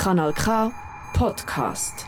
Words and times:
Kanal 0.00 0.32
K 0.32 0.72
Podcast. 1.12 2.06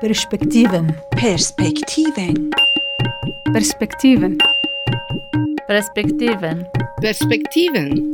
Perspektiven. 0.00 0.92
Perspektiven. 1.12 2.50
Perspektiven. 3.52 4.36
Perspektiven. 5.68 6.66
Perspektiven. 7.00 8.10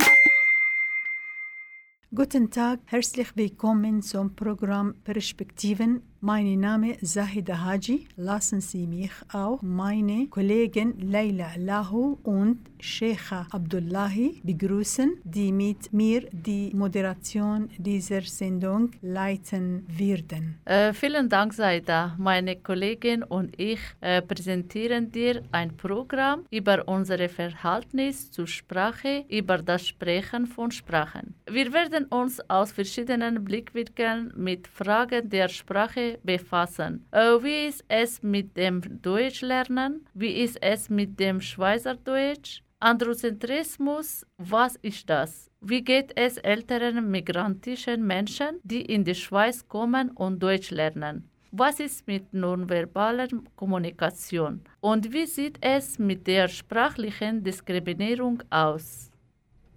Guten 2.13 2.51
Tag, 2.51 2.81
herzlich 2.85 3.35
willkommen 3.35 4.03
zum 4.03 4.35
Programm 4.35 4.93
Perspektiven. 5.03 6.03
Mein 6.21 6.59
Name 6.59 6.93
ist 6.93 7.13
Zahida 7.13 7.65
Haji. 7.65 8.07
Lassen 8.17 8.61
Sie 8.61 8.85
mich 8.85 9.09
auch 9.33 9.63
meine 9.63 10.27
Kollegen 10.27 10.93
Leila 10.99 11.47
Lahu 11.57 12.19
und 12.21 12.59
Sheikha 12.83 13.47
Abdullahi 13.51 14.41
begrüßen, 14.43 15.21
die 15.23 15.53
mit 15.53 15.93
mir 15.93 16.27
die 16.31 16.71
Moderation 16.73 17.69
dieser 17.77 18.21
Sendung 18.23 18.91
leiten 19.01 19.85
werden. 19.87 20.59
Äh, 20.65 20.91
vielen 20.91 21.29
Dank, 21.29 21.53
Saida. 21.53 22.13
Meine 22.17 22.57
Kollegin 22.57 23.23
und 23.23 23.57
ich 23.57 23.79
äh, 24.01 24.21
präsentieren 24.21 25.09
dir 25.11 25.43
ein 25.53 25.77
Programm 25.77 26.45
über 26.51 26.85
unser 26.87 27.29
Verhältnis 27.29 28.29
zur 28.31 28.47
Sprache, 28.47 29.23
über 29.29 29.59
das 29.59 29.87
Sprechen 29.87 30.45
von 30.45 30.69
Sprachen. 30.69 31.35
Wir 31.49 31.71
werden 31.71 32.05
uns 32.07 32.41
aus 32.49 32.73
verschiedenen 32.73 33.45
Blickwinkeln 33.45 34.33
mit 34.35 34.67
Fragen 34.67 35.29
der 35.29 35.47
Sprache 35.47 36.19
befassen. 36.23 37.05
Äh, 37.11 37.41
wie 37.41 37.67
ist 37.67 37.85
es 37.87 38.21
mit 38.21 38.57
dem 38.57 39.01
Deutschlernen? 39.01 40.05
Wie 40.13 40.33
ist 40.43 40.61
es 40.61 40.89
mit 40.89 41.17
dem 41.17 41.39
Schweizerdeutsch? 41.39 42.61
Androzentrismus, 42.83 44.25
was 44.37 44.75
ist 44.81 45.09
das? 45.09 45.49
Wie 45.61 45.81
geht 45.81 46.11
es 46.17 46.35
älteren 46.35 47.09
migrantischen 47.09 48.05
Menschen, 48.05 48.59
die 48.63 48.81
in 48.81 49.05
die 49.05 49.15
Schweiz 49.15 49.65
kommen 49.65 50.09
und 50.11 50.43
Deutsch 50.43 50.69
lernen? 50.69 51.29
Was 51.53 51.79
ist 51.79 52.05
mit 52.07 52.33
nonverbaler 52.33 53.29
Kommunikation? 53.55 54.59
Und 54.81 55.13
wie 55.13 55.25
sieht 55.25 55.59
es 55.61 55.97
mit 55.97 56.27
der 56.27 56.49
sprachlichen 56.49 57.41
Diskriminierung 57.41 58.43
aus? 58.49 59.09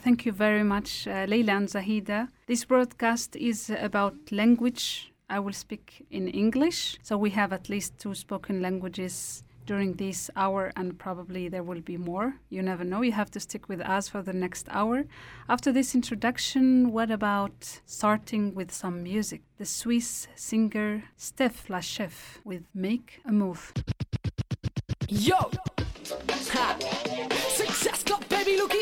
Thank 0.02 0.26
you 0.26 0.34
very 0.34 0.64
much, 0.64 1.06
uh, 1.06 1.26
Leila 1.26 1.58
and 1.58 1.68
Zahida. 1.68 2.26
This 2.48 2.66
broadcast 2.66 3.36
is 3.36 3.70
about 3.70 4.16
language. 4.32 5.12
I 5.30 5.38
will 5.38 5.54
speak 5.54 6.04
in 6.10 6.26
English. 6.26 6.98
So 7.04 7.22
we 7.22 7.30
have 7.30 7.54
at 7.54 7.68
least 7.68 7.98
two 7.98 8.14
spoken 8.14 8.60
languages 8.60 9.45
during 9.67 9.95
this 9.95 10.31
hour, 10.36 10.72
and 10.77 10.98
probably 10.98 11.48
there 11.48 11.62
will 11.62 11.81
be 11.81 11.97
more. 11.97 12.36
You 12.48 12.62
never 12.62 12.84
know. 12.84 13.03
You 13.03 13.12
have 13.12 13.31
to 13.33 13.41
stick 13.41 13.69
with 13.69 13.81
us 13.81 14.09
for 14.09 14.22
the 14.22 14.33
next 14.33 14.69
hour. 14.70 15.05
After 15.48 15.72
this 15.72 15.95
introduction, 15.95 16.92
what 16.92 17.11
about 17.11 17.81
starting 17.84 18.55
with 18.55 18.72
some 18.72 19.03
music? 19.03 19.42
The 19.59 19.67
Swiss 19.67 20.28
singer 20.34 21.05
Steph 21.17 21.69
Lachef 21.69 22.39
with 22.44 22.64
Make 22.75 23.20
a 23.27 23.33
Move. 23.33 23.72
Yo! 25.09 25.50
Ha! 26.53 26.77
Success 27.48 28.03
Club, 28.05 28.28
baby, 28.28 28.56
look, 28.56 28.72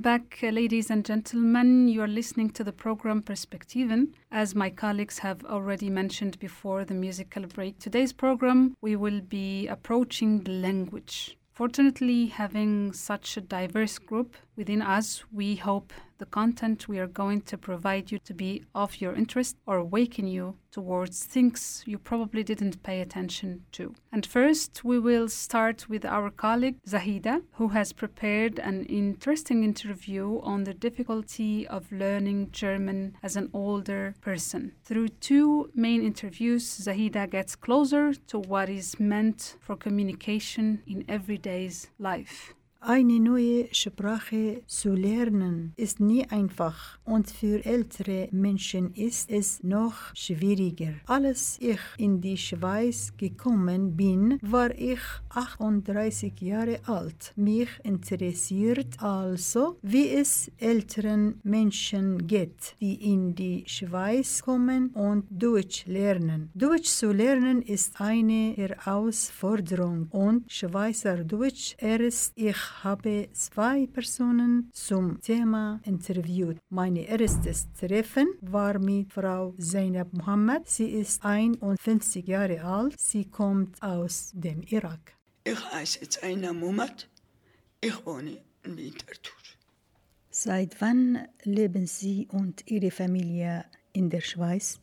Back, 0.00 0.38
ladies 0.40 0.88
and 0.88 1.04
gentlemen. 1.04 1.86
You 1.86 2.00
are 2.00 2.08
listening 2.08 2.48
to 2.52 2.64
the 2.64 2.72
program 2.72 3.20
Perspektiven. 3.20 4.14
As 4.32 4.54
my 4.54 4.70
colleagues 4.70 5.18
have 5.18 5.44
already 5.44 5.90
mentioned 5.90 6.38
before 6.38 6.86
the 6.86 6.94
musical 6.94 7.42
break, 7.42 7.78
today's 7.78 8.14
program 8.14 8.74
we 8.80 8.96
will 8.96 9.20
be 9.20 9.66
approaching 9.66 10.40
the 10.44 10.52
language. 10.52 11.36
Fortunately, 11.52 12.28
having 12.28 12.94
such 12.94 13.36
a 13.36 13.42
diverse 13.42 13.98
group 13.98 14.36
within 14.56 14.82
us, 14.82 15.24
we 15.32 15.56
hope 15.56 15.92
the 16.18 16.26
content 16.26 16.86
we 16.86 16.98
are 16.98 17.06
going 17.06 17.40
to 17.40 17.56
provide 17.56 18.12
you 18.12 18.18
to 18.18 18.34
be 18.34 18.62
of 18.74 19.00
your 19.00 19.14
interest 19.14 19.56
or 19.66 19.78
awaken 19.78 20.26
you 20.26 20.54
towards 20.70 21.24
things 21.24 21.82
you 21.86 21.98
probably 21.98 22.44
didn't 22.44 22.82
pay 22.82 23.00
attention 23.00 23.64
to. 23.72 23.94
And 24.12 24.26
first, 24.26 24.84
we 24.84 24.98
will 24.98 25.28
start 25.28 25.88
with 25.88 26.04
our 26.04 26.30
colleague 26.30 26.76
Zahida, 26.86 27.42
who 27.52 27.68
has 27.68 27.94
prepared 27.94 28.58
an 28.58 28.84
interesting 28.84 29.64
interview 29.64 30.40
on 30.42 30.64
the 30.64 30.74
difficulty 30.74 31.66
of 31.66 31.90
learning 31.90 32.50
German 32.52 33.16
as 33.22 33.36
an 33.36 33.48
older 33.54 34.14
person. 34.20 34.72
Through 34.84 35.08
two 35.08 35.70
main 35.74 36.02
interviews, 36.02 36.64
Zahida 36.64 37.30
gets 37.30 37.56
closer 37.56 38.12
to 38.12 38.38
what 38.38 38.68
is 38.68 39.00
meant 39.00 39.56
for 39.60 39.74
communication 39.74 40.82
in 40.86 41.04
everyday's 41.08 41.88
life. 41.98 42.54
Eine 42.82 43.20
neue 43.20 43.68
Sprache 43.74 44.62
zu 44.66 44.94
lernen 44.94 45.74
ist 45.76 46.00
nie 46.00 46.26
einfach 46.30 46.98
und 47.04 47.30
für 47.30 47.62
ältere 47.62 48.28
Menschen 48.32 48.94
ist 48.94 49.30
es 49.30 49.62
noch 49.62 50.14
schwieriger. 50.14 50.94
Als 51.04 51.58
ich 51.60 51.78
in 51.98 52.22
die 52.22 52.38
Schweiz 52.38 53.12
gekommen 53.18 53.96
bin, 53.98 54.38
war 54.40 54.70
ich 54.70 54.98
38 55.28 56.40
Jahre 56.40 56.80
alt. 56.86 57.34
Mich 57.36 57.68
interessiert 57.82 58.96
also, 59.02 59.76
wie 59.82 60.08
es 60.08 60.50
älteren 60.56 61.38
Menschen 61.42 62.26
geht, 62.26 62.76
die 62.80 63.12
in 63.12 63.34
die 63.34 63.62
Schweiz 63.66 64.40
kommen 64.40 64.88
und 64.94 65.26
Deutsch 65.28 65.84
lernen. 65.84 66.48
Deutsch 66.54 66.88
zu 66.88 67.12
lernen 67.12 67.60
ist 67.60 68.00
eine 68.00 68.54
Herausforderung 68.56 70.08
und 70.12 70.50
Schweizerdeutsch 70.50 71.74
erst 71.78 72.32
ich 72.36 72.69
habe 72.82 73.28
zwei 73.32 73.86
Personen 73.86 74.70
zum 74.72 75.20
Thema 75.20 75.80
interviewt. 75.84 76.58
Mein 76.70 76.96
erstes 76.96 77.68
Treffen 77.72 78.28
war 78.40 78.78
mit 78.78 79.12
Frau 79.12 79.54
Zainab 79.58 80.12
Mohammed. 80.12 80.68
Sie 80.68 80.90
ist 80.90 81.24
51 81.24 82.26
Jahre 82.26 82.62
alt. 82.62 82.94
Sie 82.98 83.24
kommt 83.24 83.82
aus 83.82 84.32
dem 84.34 84.62
Irak. 84.62 85.14
Ich 85.44 85.72
heiße 85.72 86.08
Zainab 86.08 86.54
Mohammed. 86.54 87.08
Ich 87.80 88.06
wohne 88.06 88.38
in 88.64 88.76
Winterthur. 88.76 89.34
Seit 90.30 90.80
wann 90.80 91.26
leben 91.42 91.86
Sie 91.86 92.28
und 92.30 92.70
Ihre 92.70 92.90
Familie 92.90 93.64
in 93.92 94.10
der 94.10 94.20
Schweiz? 94.20 94.78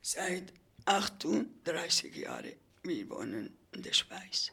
Seit 0.00 0.52
38 0.84 2.14
Jahren 2.16 2.52
wir 2.86 3.10
wohnen 3.10 3.50
in 3.72 3.82
der 3.82 3.92
Schweiz. 3.92 4.52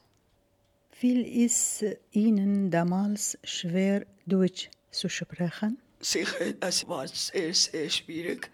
Fiel 1.03 1.25
es 1.45 1.83
Ihnen 2.11 2.71
damals 2.71 3.38
schwer, 3.44 4.05
Deutsch 4.25 4.69
zu 4.89 5.09
sprechen? 5.09 5.77
Sicher, 6.00 6.53
es 6.61 6.88
war 6.88 7.05
sehr, 7.09 7.53
sehr 7.53 7.89
schwierig, 7.89 8.50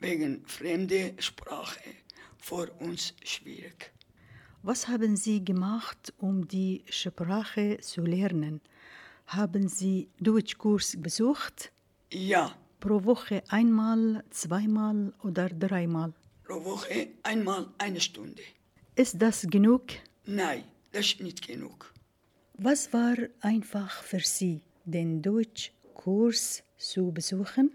wegen 0.00 0.44
fremder 0.44 1.12
Sprache. 1.18 1.80
Für 2.36 2.70
uns 2.80 3.14
schwierig. 3.24 3.90
Was 4.62 4.86
haben 4.86 5.16
Sie 5.16 5.42
gemacht, 5.42 6.12
um 6.18 6.46
die 6.46 6.84
Sprache 6.90 7.78
zu 7.80 8.02
lernen? 8.02 8.60
Haben 9.28 9.66
Sie 9.68 10.10
Deutschkurs 10.20 10.98
besucht? 11.00 11.72
Ja, 12.12 12.54
Pro 12.80 13.02
Woche 13.02 13.42
einmal, 13.48 14.22
zweimal 14.28 15.14
oder 15.22 15.48
dreimal? 15.48 16.12
pro 16.42 16.62
Woche 16.66 17.08
einmal 17.22 17.68
eine 17.78 17.98
Stunde. 18.02 18.42
Ist 18.94 19.22
das 19.22 19.46
genug? 19.48 19.84
Nein, 20.26 20.64
das 20.92 21.06
ist 21.06 21.20
nicht 21.22 21.48
genug. 21.48 21.93
Was 22.56 22.92
war 22.92 23.16
einfach 23.40 24.04
für 24.04 24.20
Sie, 24.20 24.60
den 24.84 25.20
Deutschkurs 25.20 26.62
zu 26.76 27.10
besuchen 27.10 27.72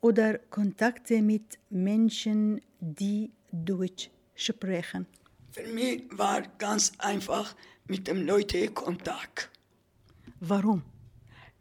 oder 0.00 0.38
Kontakte 0.38 1.20
mit 1.20 1.58
Menschen, 1.68 2.62
die 2.80 3.30
Deutsch 3.52 4.08
sprechen? 4.34 5.06
Für 5.50 5.66
mich 5.66 6.04
war 6.12 6.40
ganz 6.56 6.92
einfach 6.96 7.54
mit 7.86 8.08
dem 8.08 8.24
Leuten 8.24 8.72
Kontakt. 8.72 9.50
Warum? 10.40 10.82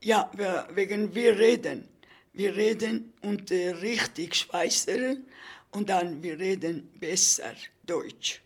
Ja, 0.02 0.32
wir, 0.34 0.70
wegen 0.74 1.14
wir 1.14 1.38
reden. 1.38 1.90
Wir 2.32 2.56
reden 2.56 3.12
und 3.24 3.52
äh, 3.52 3.72
richtig 3.72 4.36
Schweizer 4.36 5.18
und 5.72 5.90
dann 5.90 6.24
wir 6.24 6.40
reden 6.40 6.90
besser 6.98 7.56
Deutsch. 7.86 8.42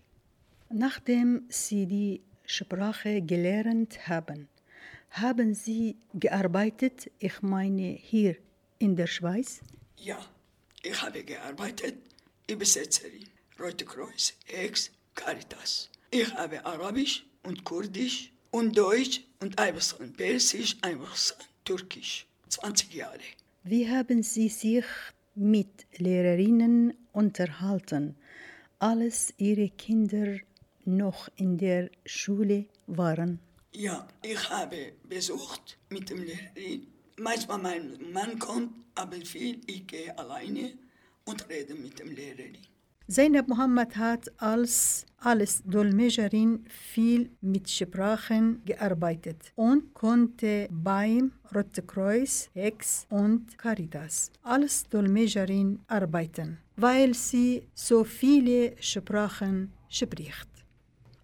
Nachdem 0.70 1.44
Sie 1.50 1.86
die 1.86 2.22
Sprache 2.52 3.22
gelernt 3.22 4.08
haben, 4.08 4.50
haben 5.12 5.54
Sie 5.54 5.96
gearbeitet, 6.14 7.10
ich 7.20 7.42
meine 7.42 7.90
hier 8.10 8.36
in 8.80 8.96
der 8.96 9.08
Schweiz? 9.08 9.62
Ja, 9.98 10.20
ich 10.84 11.02
habe 11.02 11.24
gearbeitet, 11.24 11.96
Übersetzerin, 12.50 13.28
Rote 13.60 13.86
Kreuz, 13.86 14.34
Ex, 14.48 14.92
Caritas. 15.16 15.90
Ich 16.10 16.34
habe 16.34 16.66
Arabisch 16.66 17.26
und 17.44 17.64
Kurdisch 17.64 18.32
und 18.52 18.78
Deutsch 18.78 19.22
und 19.40 19.58
ein 19.58 19.74
bisschen 19.76 20.12
Persisch, 20.14 20.76
ein 20.82 21.00
bisschen 21.00 21.38
Türkisch. 21.64 22.26
20 22.50 22.94
Jahre. 22.94 23.20
Wie 23.64 23.90
haben 23.90 24.24
Sie 24.24 24.50
sich 24.50 24.86
mit 25.36 25.86
Lehrerinnen 25.98 26.94
unterhalten, 27.14 28.16
als 28.80 29.34
Ihre 29.38 29.70
Kinder 29.70 30.38
noch 30.86 31.30
in 31.36 31.58
der 31.58 31.90
Schule 32.06 32.66
waren? 32.88 33.40
Ja, 33.74 34.08
ich 34.22 34.50
habe 34.50 34.94
besucht 35.08 35.78
mit 35.90 36.10
dem 36.10 36.24
Lehrerin. 36.24 36.88
Manchmal 37.18 37.60
mein 37.60 38.12
Mann 38.12 38.38
kommt, 38.40 38.74
aber 38.96 39.18
viel 39.18 39.62
ich 39.68 39.88
gehe 39.88 40.18
alleine 40.18 40.74
und 41.26 41.48
rede 41.50 41.76
mit 41.76 42.00
dem 42.00 42.12
Lehrerin. 42.12 42.58
Zainab 43.12 43.48
Mohammed 43.50 43.98
hat 43.98 44.32
als, 44.38 45.06
als 45.18 45.62
Dolmetscherin 45.64 46.66
viel 46.70 47.30
mit 47.42 47.70
Sprachen 47.70 48.62
gearbeitet 48.64 49.52
und 49.56 49.94
konnte 49.94 50.70
beim 50.72 51.34
Rote 51.54 51.82
Kreuz, 51.82 52.50
Hex 52.54 53.06
und 53.10 53.58
Caritas 53.58 54.32
als 54.44 54.88
Dolmetscherin 54.88 55.80
arbeiten, 55.88 56.60
weil 56.78 57.14
sie 57.14 57.64
so 57.74 58.06
viele 58.06 58.76
Sprachen 58.80 59.74
spricht. 59.90 60.51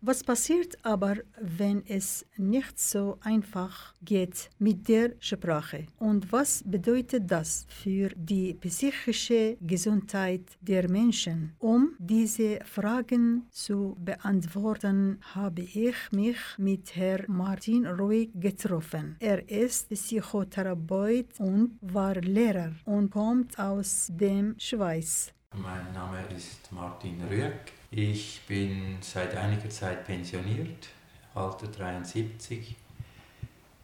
Was 0.01 0.23
passiert 0.23 0.77
aber, 0.83 1.15
wenn 1.41 1.83
es 1.87 2.23
nicht 2.37 2.79
so 2.79 3.17
einfach 3.21 3.95
geht 4.03 4.49
mit 4.59 4.87
der 4.87 5.13
Sprache? 5.19 5.87
Und 5.97 6.31
was 6.31 6.63
bedeutet 6.63 7.29
das 7.31 7.65
für 7.67 8.09
die 8.15 8.53
psychische 8.53 9.57
Gesundheit 9.59 10.43
der 10.61 10.87
Menschen? 10.87 11.55
Um 11.57 11.95
diese 11.97 12.59
Fragen 12.63 13.47
zu 13.49 13.97
beantworten, 13.99 15.19
habe 15.33 15.63
ich 15.63 15.95
mich 16.11 16.37
mit 16.59 16.95
Herrn 16.95 17.25
Martin 17.27 17.87
Ruhig 17.87 18.29
getroffen. 18.35 19.15
Er 19.19 19.49
ist 19.49 19.89
Psychotherapeut 19.89 21.39
und 21.39 21.79
war 21.81 22.15
Lehrer 22.21 22.73
und 22.85 23.09
kommt 23.09 23.57
aus 23.57 24.11
dem 24.11 24.55
Schweiz. 24.59 25.33
Mein 25.55 25.91
Name 25.91 26.19
ist 26.35 26.71
Martin 26.71 27.19
Rüegg. 27.23 27.76
Ich 27.89 28.41
bin 28.45 28.97
seit 28.99 29.33
einiger 29.37 29.69
Zeit 29.69 30.05
pensioniert, 30.05 30.89
Alter 31.33 31.67
73. 31.67 32.75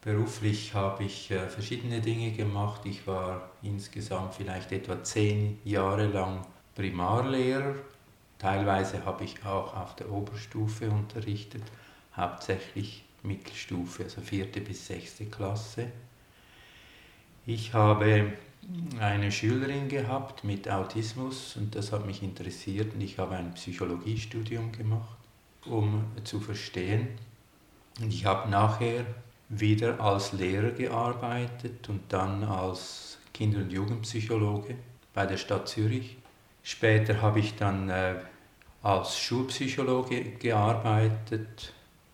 Beruflich 0.02 0.74
habe 0.74 1.06
ich 1.06 1.32
äh, 1.32 1.48
verschiedene 1.48 2.02
Dinge 2.02 2.32
gemacht. 2.32 2.82
Ich 2.84 3.08
war 3.08 3.50
insgesamt 3.62 4.34
vielleicht 4.36 4.74
etwa 4.74 5.02
zehn 5.02 5.58
Jahre 5.64 6.08
lang 6.08 6.46
Primarlehrer. 6.76 7.76
Teilweise 8.40 9.06
habe 9.06 9.24
ich 9.24 9.46
auch 9.46 9.74
auf 9.74 9.96
der 9.96 10.12
Oberstufe 10.12 10.90
unterrichtet, 10.90 11.64
hauptsächlich 12.18 13.06
Mittelstufe, 13.22 14.04
also 14.04 14.20
vierte 14.20 14.60
bis 14.60 14.86
sechste 14.86 15.28
Klasse. 15.28 15.88
Ich 17.46 17.74
habe 17.74 18.34
eine 19.00 19.32
Schülerin 19.32 19.90
gehabt 19.90 20.44
mit 20.44 20.70
Autismus 20.70 21.56
und 21.58 21.76
das 21.76 21.92
hat 21.92 22.06
mich 22.06 22.24
interessiert 22.24 22.94
und 22.94 23.02
ich 23.02 23.18
habe 23.18 23.36
ein 23.36 23.54
Psychologiestudium 23.54 24.72
gemacht, 24.72 25.18
um 25.66 26.06
zu 26.24 26.40
verstehen. 26.40 27.10
Und 28.00 28.14
ich 28.14 28.26
habe 28.26 28.50
nachher 28.50 29.06
wieder 29.50 30.00
als 30.00 30.34
Lehrer 30.34 30.72
gearbeitet 30.72 31.90
und 31.90 32.02
dann 32.10 32.44
als 32.44 33.18
Kinder- 33.34 33.60
und 33.60 33.72
Jugendpsychologe 33.72 34.76
bei 35.14 35.26
der 35.26 35.38
Stadt 35.38 35.68
Zürich. 35.68 36.18
Später 36.64 37.22
habe 37.22 37.40
ich 37.40 37.56
dann 37.56 37.90
äh, 37.90 38.16
als 38.82 39.18
Schulpsychologe 39.18 40.24
gearbeitet 40.24 41.74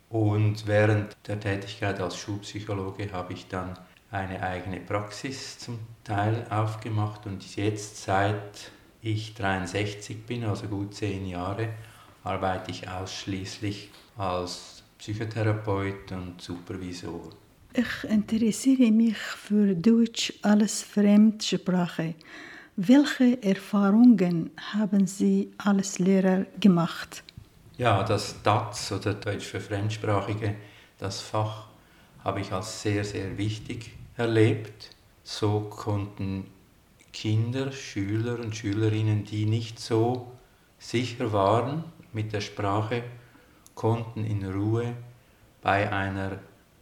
und 0.09 0.65
während 0.65 1.15
der 1.27 1.39
Tätigkeit 1.39 1.99
als 1.99 2.17
Schulpsychologe 2.17 3.11
habe 3.11 3.33
ich 3.33 3.47
dann 3.47 3.77
eine 4.11 4.41
eigene 4.41 4.79
Praxis 4.79 5.59
zum 5.59 5.79
Teil 6.03 6.45
aufgemacht 6.49 7.25
und 7.25 7.55
jetzt 7.55 8.03
seit 8.03 8.71
ich 9.01 9.33
63 9.35 10.25
bin, 10.25 10.43
also 10.43 10.67
gut 10.67 10.95
zehn 10.95 11.27
Jahre, 11.27 11.69
arbeite 12.23 12.71
ich 12.71 12.89
ausschließlich 12.89 13.89
als 14.17 14.83
Psychotherapeut 14.97 16.11
und 16.11 16.41
Supervisor. 16.41 17.29
Ich 17.73 18.09
interessiere 18.09 18.91
mich 18.91 19.17
für 19.17 19.75
Deutsch 19.75 20.33
als 20.41 20.81
Fremdsprache. 20.81 22.15
Welche 22.75 23.41
Erfahrungen 23.43 24.51
haben 24.73 25.05
Sie 25.05 25.51
als 25.57 25.99
Lehrer 25.99 26.45
gemacht? 26.59 27.23
Ja, 27.77 28.03
das 28.03 28.41
DATS 28.41 28.91
oder 28.91 29.13
Deutsch 29.13 29.45
für 29.45 29.59
Fremdsprachige, 29.61 30.55
das 30.97 31.21
Fach 31.21 31.67
habe 32.23 32.41
ich 32.41 32.51
als 32.51 32.81
sehr, 32.81 33.05
sehr 33.05 33.37
wichtig 33.37 33.98
erlebt. 34.19 34.95
So 35.23 35.61
konnten 35.69 36.45
Kinder, 37.13 37.71
Schüler 37.71 38.39
und 38.39 38.55
Schülerinnen, 38.55 39.23
die 39.23 39.45
nicht 39.45 39.79
so 39.79 40.31
sicher 40.77 41.31
waren 41.33 41.83
mit 42.13 42.33
der 42.33 42.41
Sprache, 42.41 43.03
konnten 43.75 44.25
in 44.25 44.45
Ruhe 44.45 44.93
bei 45.61 45.91
einer 45.91 46.39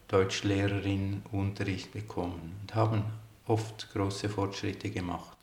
Deutschlehrerin 0.07 1.21
Unterricht 1.31 1.91
bekommen 1.91 2.55
und 2.61 2.75
haben 2.75 3.03
oft 3.45 3.91
große 3.93 4.29
Fortschritte 4.29 4.89
gemacht. 4.89 5.37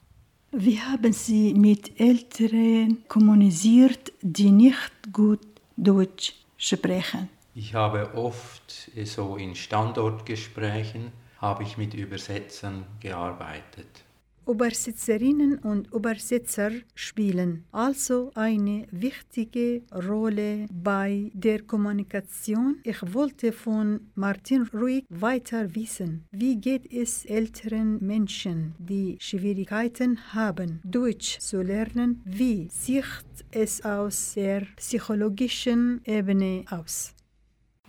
Wie 0.52 0.80
haben 0.80 1.12
Sie 1.12 1.52
mit 1.54 1.98
Älteren 2.00 3.04
kommuniziert, 3.08 4.12
die 4.22 4.50
nicht 4.50 5.12
gut 5.12 5.46
Deutsch 5.76 6.34
sprechen? 6.56 7.28
Ich 7.54 7.74
habe 7.74 8.14
oft 8.14 8.90
so 9.04 9.36
in 9.36 9.54
Standortgesprächen 9.54 11.12
habe 11.44 11.62
ich 11.62 11.76
mit 11.76 11.92
Übersetzern 11.92 12.86
gearbeitet. 13.00 14.04
Übersetzerinnen 14.46 15.58
und 15.58 15.92
Übersetzer 15.92 16.70
spielen 16.94 17.64
also 17.72 18.30
eine 18.34 18.86
wichtige 18.90 19.82
Rolle 19.92 20.66
bei 20.70 21.30
der 21.32 21.62
Kommunikation. 21.62 22.80
Ich 22.82 23.00
wollte 23.14 23.52
von 23.52 24.00
Martin 24.14 24.68
Ruig 24.74 25.04
weiter 25.08 25.74
wissen, 25.74 26.24
wie 26.30 26.56
geht 26.56 26.90
es 26.92 27.24
älteren 27.24 28.04
Menschen, 28.04 28.74
die 28.78 29.16
Schwierigkeiten 29.18 30.18
haben, 30.34 30.80
Deutsch 30.84 31.38
zu 31.38 31.62
lernen? 31.62 32.20
Wie 32.24 32.68
sieht 32.70 33.04
es 33.50 33.82
aus 33.82 34.34
der 34.34 34.66
psychologischen 34.76 36.02
Ebene 36.04 36.64
aus? 36.70 37.13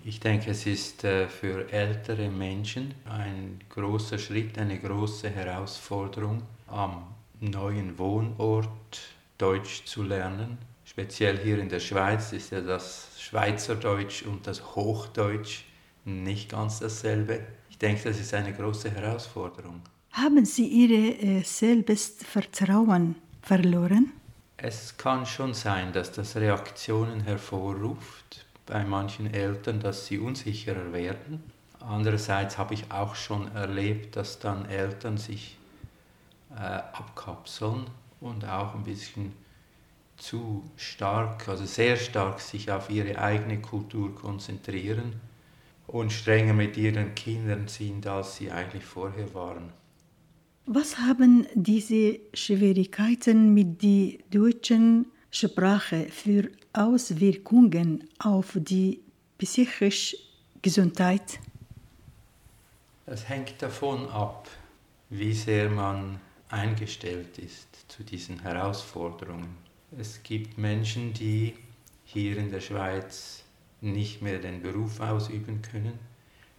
Ich 0.07 0.19
denke, 0.19 0.51
es 0.51 0.67
ist 0.67 1.03
äh, 1.03 1.27
für 1.27 1.67
ältere 1.71 2.29
Menschen 2.29 2.93
ein 3.05 3.59
großer 3.69 4.19
Schritt, 4.19 4.55
eine 4.59 4.77
große 4.77 5.31
Herausforderung, 5.31 6.43
am 6.67 7.07
neuen 7.39 7.97
Wohnort 7.97 8.99
Deutsch 9.39 9.83
zu 9.85 10.03
lernen. 10.03 10.59
Speziell 10.85 11.39
hier 11.39 11.57
in 11.57 11.69
der 11.69 11.79
Schweiz 11.79 12.33
ist 12.33 12.51
ja 12.51 12.61
das 12.61 13.07
Schweizerdeutsch 13.19 14.21
und 14.27 14.45
das 14.45 14.75
Hochdeutsch 14.75 15.63
nicht 16.05 16.51
ganz 16.51 16.77
dasselbe. 16.77 17.39
Ich 17.71 17.79
denke, 17.79 18.03
das 18.03 18.19
ist 18.19 18.31
eine 18.35 18.53
große 18.53 18.91
Herausforderung. 18.91 19.81
Haben 20.11 20.45
Sie 20.45 20.67
Ihr 20.67 21.23
äh, 21.23 21.41
Selbstvertrauen 21.41 23.15
verloren? 23.41 24.11
Es 24.55 24.95
kann 24.97 25.25
schon 25.25 25.55
sein, 25.55 25.91
dass 25.93 26.11
das 26.11 26.35
Reaktionen 26.35 27.21
hervorruft 27.21 28.44
bei 28.65 28.83
manchen 28.83 29.31
Eltern, 29.33 29.79
dass 29.79 30.07
sie 30.07 30.19
unsicherer 30.19 30.91
werden. 30.93 31.43
Andererseits 31.79 32.57
habe 32.57 32.73
ich 32.73 32.91
auch 32.91 33.15
schon 33.15 33.53
erlebt, 33.53 34.15
dass 34.15 34.39
dann 34.39 34.65
Eltern 34.65 35.17
sich 35.17 35.57
äh, 36.51 36.59
abkapseln 36.59 37.85
und 38.21 38.45
auch 38.45 38.73
ein 38.73 38.83
bisschen 38.83 39.33
zu 40.17 40.63
stark, 40.77 41.47
also 41.47 41.65
sehr 41.65 41.97
stark 41.97 42.39
sich 42.39 42.71
auf 42.71 42.89
ihre 42.89 43.19
eigene 43.19 43.59
Kultur 43.59 44.15
konzentrieren 44.15 45.13
und 45.87 46.11
strenger 46.11 46.53
mit 46.53 46.77
ihren 46.77 47.13
Kindern 47.15 47.67
sind, 47.67 48.07
als 48.07 48.37
sie 48.37 48.49
eigentlich 48.49 48.85
vorher 48.85 49.33
waren. 49.33 49.73
Was 50.65 50.97
haben 50.97 51.45
diese 51.53 52.19
Schwierigkeiten 52.33 53.53
mit 53.53 53.83
der 53.83 54.13
deutschen 54.31 55.07
Sprache 55.29 56.07
für 56.09 56.49
Auswirkungen 56.77 58.07
auf 58.19 58.57
die 58.59 59.01
psychische 59.37 60.17
Gesundheit? 60.61 61.39
Es 63.05 63.29
hängt 63.29 63.61
davon 63.61 64.09
ab, 64.09 64.49
wie 65.09 65.33
sehr 65.33 65.69
man 65.69 66.19
eingestellt 66.49 67.37
ist 67.37 67.89
zu 67.89 68.03
diesen 68.03 68.41
Herausforderungen. 68.41 69.55
Es 69.97 70.21
gibt 70.23 70.57
Menschen, 70.57 71.13
die 71.13 71.55
hier 72.03 72.37
in 72.37 72.51
der 72.51 72.59
Schweiz 72.59 73.43
nicht 73.81 74.21
mehr 74.21 74.39
den 74.39 74.61
Beruf 74.61 74.99
ausüben 74.99 75.61
können, 75.61 75.97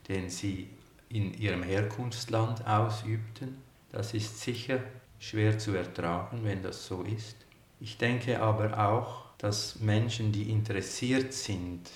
den 0.08 0.30
sie 0.30 0.68
in 1.08 1.35
ihrem 1.35 1.62
Herkunftsland 1.62 2.66
ausübten. 2.66 3.58
Das 3.92 4.14
ist 4.14 4.40
sicher 4.40 4.80
schwer 5.18 5.58
zu 5.58 5.73
ertragen, 5.73 6.40
wenn 6.42 6.62
das 6.62 6.87
so 6.87 7.02
ist. 7.02 7.37
Ich 7.80 7.99
denke 7.99 8.40
aber 8.40 8.78
auch, 8.78 9.25
dass 9.38 9.80
Menschen, 9.80 10.32
die 10.32 10.50
interessiert 10.50 11.32
sind, 11.32 11.90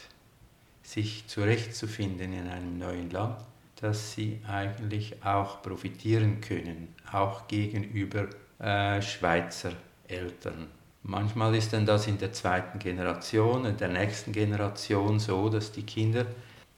sich 0.82 1.26
zurechtzufinden 1.26 2.32
in 2.32 2.48
einem 2.48 2.78
neuen 2.78 3.10
Land, 3.10 3.38
dass 3.76 4.12
sie 4.12 4.40
eigentlich 4.46 5.24
auch 5.24 5.62
profitieren 5.62 6.40
können, 6.40 6.94
auch 7.12 7.48
gegenüber 7.48 8.28
äh, 8.58 9.00
Schweizer 9.00 9.72
Eltern. 10.06 10.66
Manchmal 11.02 11.54
ist 11.54 11.72
dann 11.72 11.86
das 11.86 12.06
in 12.06 12.18
der 12.18 12.32
zweiten 12.32 12.78
Generation, 12.78 13.64
in 13.64 13.76
der 13.76 13.88
nächsten 13.88 14.32
Generation 14.32 15.18
so, 15.18 15.48
dass 15.48 15.72
die 15.72 15.84
Kinder, 15.84 16.26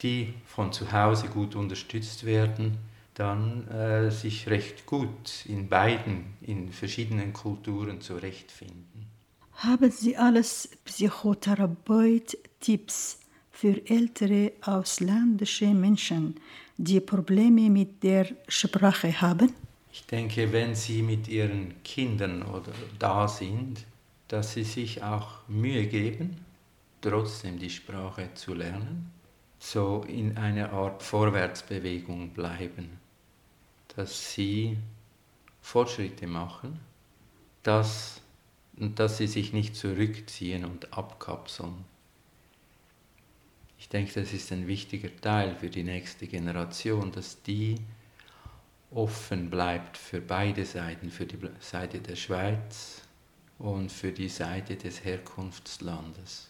die 0.01 0.33
von 0.45 0.71
zu 0.71 0.91
Hause 0.91 1.27
gut 1.27 1.55
unterstützt 1.55 2.25
werden, 2.25 2.77
dann 3.15 3.67
äh, 3.67 4.09
sich 4.09 4.47
recht 4.49 4.85
gut 4.85 5.45
in 5.45 5.67
beiden, 5.67 6.33
in 6.41 6.71
verschiedenen 6.71 7.33
Kulturen 7.33 7.99
zurechtfinden. 7.99 8.92
Haben 9.63 9.91
Sie 9.91 10.17
alles 10.17 10.69
Psychotherapeut-Tipps 10.83 13.19
für 13.49 13.89
ältere 13.89 14.51
ausländische 14.61 15.67
Menschen, 15.67 16.35
die 16.75 16.99
Probleme 16.99 17.69
mit 17.69 18.03
der 18.03 18.27
Sprache 18.49 19.21
haben? 19.21 19.53
Ich 19.89 20.05
denke, 20.05 20.51
wenn 20.51 20.75
Sie 20.75 21.01
mit 21.01 21.29
Ihren 21.29 21.81
Kindern 21.81 22.43
oder 22.43 22.73
da 22.99 23.25
sind, 23.25 23.85
dass 24.27 24.51
Sie 24.51 24.65
sich 24.65 25.01
auch 25.01 25.47
Mühe 25.47 25.87
geben, 25.87 26.35
trotzdem 26.99 27.57
die 27.57 27.69
Sprache 27.69 28.33
zu 28.33 28.53
lernen, 28.53 29.13
so 29.59 30.03
in 30.09 30.37
einer 30.37 30.73
Art 30.73 31.01
Vorwärtsbewegung 31.01 32.31
bleiben, 32.31 32.99
dass 33.95 34.33
Sie 34.33 34.77
Fortschritte 35.61 36.27
machen, 36.27 36.81
dass 37.61 38.22
und 38.77 38.99
dass 38.99 39.17
sie 39.17 39.27
sich 39.27 39.53
nicht 39.53 39.75
zurückziehen 39.75 40.65
und 40.65 40.93
abkapseln. 40.93 41.85
Ich 43.77 43.89
denke, 43.89 44.13
das 44.21 44.33
ist 44.33 44.51
ein 44.51 44.67
wichtiger 44.67 45.15
Teil 45.17 45.55
für 45.55 45.69
die 45.69 45.83
nächste 45.83 46.27
Generation, 46.27 47.11
dass 47.11 47.41
die 47.43 47.75
offen 48.91 49.49
bleibt 49.49 49.97
für 49.97 50.21
beide 50.21 50.65
Seiten, 50.65 51.09
für 51.09 51.25
die 51.25 51.37
Seite 51.59 51.99
der 51.99 52.15
Schweiz 52.15 53.01
und 53.59 53.91
für 53.91 54.11
die 54.11 54.29
Seite 54.29 54.75
des 54.75 55.03
Herkunftslandes. 55.03 56.49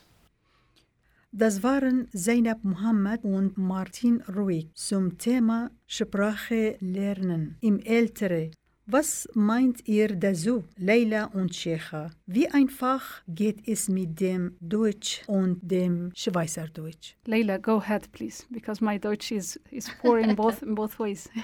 Das 1.31 1.63
waren 1.63 2.07
Zainab 2.13 2.63
Mohammed 2.63 3.23
und 3.23 3.57
Martin 3.57 4.21
Ruig 4.21 4.69
zum 4.75 5.17
Thema 5.17 5.71
Sprache 5.87 6.77
lernen 6.79 7.57
im 7.61 7.79
Ältere 7.79 8.51
was 8.85 9.29
meint 9.33 9.87
ihr 9.87 10.15
dazu, 10.15 10.63
Leila 10.77 11.25
und 11.25 11.55
Shecha? 11.55 12.09
Wie 12.25 12.49
einfach 12.49 13.21
geht 13.27 13.67
es 13.67 13.87
mit 13.89 14.19
dem 14.19 14.57
Deutsch 14.59 15.21
und 15.27 15.59
dem 15.61 16.11
Schweizerdeutsch? 16.15 17.15
Leila, 17.25 17.57
go 17.57 17.77
ahead, 17.77 18.11
please, 18.11 18.45
because 18.49 18.83
my 18.83 18.99
Deutsch 18.99 19.31
is, 19.31 19.59
is 19.71 19.89
poor 20.01 20.19
in 20.19 20.35
both, 20.35 20.61
in 20.61 20.75
both 20.75 20.99
ways. 20.99 21.29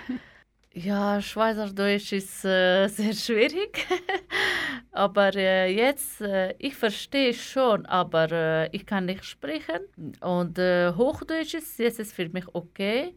Ja, 0.71 1.19
Schweizerdeutsch 1.19 2.13
ist 2.13 2.45
äh, 2.45 2.87
sehr 2.87 3.13
schwierig. 3.13 3.87
aber 4.91 5.35
äh, 5.35 5.75
jetzt, 5.75 6.21
äh, 6.21 6.53
ich 6.59 6.75
verstehe 6.75 7.33
schon, 7.33 7.87
aber 7.87 8.31
äh, 8.31 8.69
ich 8.71 8.85
kann 8.85 9.05
nicht 9.05 9.25
sprechen. 9.25 9.79
Und 10.21 10.59
äh, 10.59 10.93
Hochdeutsch 10.93 11.55
ist 11.55 11.79
jetzt 11.79 11.99
ist 11.99 12.13
für 12.13 12.29
mich 12.29 12.45
okay. 12.53 13.15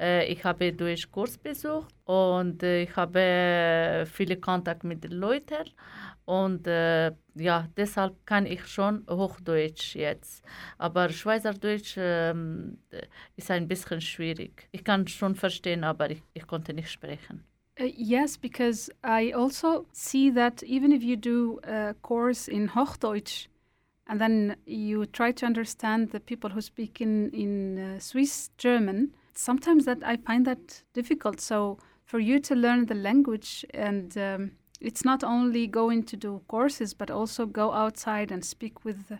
Äh, 0.00 0.32
ich 0.32 0.42
habe 0.44 0.72
Deutschkurs 0.72 1.36
besucht 1.36 1.94
und 2.06 2.62
äh, 2.62 2.82
ich 2.84 2.96
habe 2.96 3.20
äh, 3.20 4.06
viele 4.06 4.38
Kontakt 4.38 4.82
mit 4.82 5.04
den 5.04 5.12
Leuten 5.12 5.68
und 6.24 6.66
äh, 6.66 7.12
ja, 7.34 7.68
deshalb 7.76 8.14
kann 8.24 8.46
ich 8.46 8.66
schon 8.66 9.04
Hochdeutsch 9.08 9.94
jetzt. 9.96 10.42
Aber 10.78 11.10
Schweizerdeutsch 11.10 11.96
ähm, 11.98 12.78
ist 13.36 13.50
ein 13.50 13.68
bisschen 13.68 14.00
schwierig. 14.00 14.68
Ich 14.72 14.84
kann 14.84 15.06
schon 15.06 15.34
verstehen, 15.34 15.84
aber 15.84 16.10
ich, 16.10 16.22
ich 16.32 16.46
konnte 16.46 16.72
nicht 16.72 16.90
sprechen. 16.90 17.44
Uh, 17.78 17.84
yes, 17.96 18.36
because 18.36 18.90
I 19.04 19.32
also 19.34 19.86
see 19.92 20.30
that 20.32 20.62
even 20.62 20.92
if 20.92 21.02
you 21.02 21.16
do 21.16 21.60
a 21.62 21.94
course 22.02 22.50
in 22.50 22.74
Hochdeutsch 22.74 23.48
and 24.06 24.20
then 24.20 24.56
you 24.66 25.06
try 25.06 25.32
to 25.32 25.46
understand 25.46 26.10
the 26.12 26.20
people 26.20 26.50
who 26.50 26.60
speak 26.60 27.00
in, 27.00 27.30
in 27.30 27.78
uh, 27.78 27.98
Swiss 28.00 28.50
German, 28.58 29.14
sometimes 29.40 29.86
that 29.86 29.98
I 30.04 30.16
find 30.16 30.46
that 30.46 30.82
difficult. 30.92 31.40
So 31.40 31.78
for 32.04 32.18
you 32.18 32.38
to 32.40 32.54
learn 32.54 32.86
the 32.86 32.94
language 32.94 33.64
and 33.72 34.16
um, 34.18 34.52
it's 34.80 35.04
not 35.04 35.24
only 35.24 35.66
going 35.66 36.04
to 36.04 36.16
do 36.16 36.42
courses 36.48 36.94
but 36.94 37.10
also 37.10 37.46
go 37.46 37.72
outside 37.72 38.30
and 38.30 38.44
speak 38.44 38.84
with 38.84 39.08
the, 39.08 39.18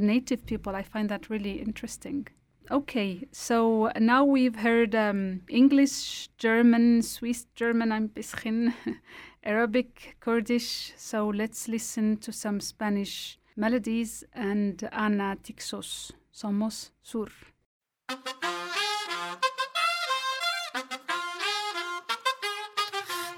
native 0.00 0.46
people. 0.46 0.74
I 0.74 0.82
find 0.82 1.08
that 1.10 1.28
really 1.28 1.60
interesting. 1.60 2.26
Okay, 2.70 3.26
so 3.30 3.90
now 3.98 4.24
we've 4.24 4.56
heard 4.56 4.94
um, 4.94 5.42
English, 5.50 6.28
German, 6.38 7.02
Swiss 7.02 7.46
German, 7.54 7.92
ein 7.92 8.08
bisschen 8.08 8.72
Arabic, 9.44 10.16
Kurdish. 10.20 10.94
So 10.96 11.28
let's 11.28 11.68
listen 11.68 12.16
to 12.18 12.32
some 12.32 12.60
Spanish 12.60 13.38
melodies 13.54 14.24
and 14.32 14.88
Ana 14.92 15.36
Tixos. 15.42 16.12
Somos 16.32 16.92
Sur. 17.02 17.28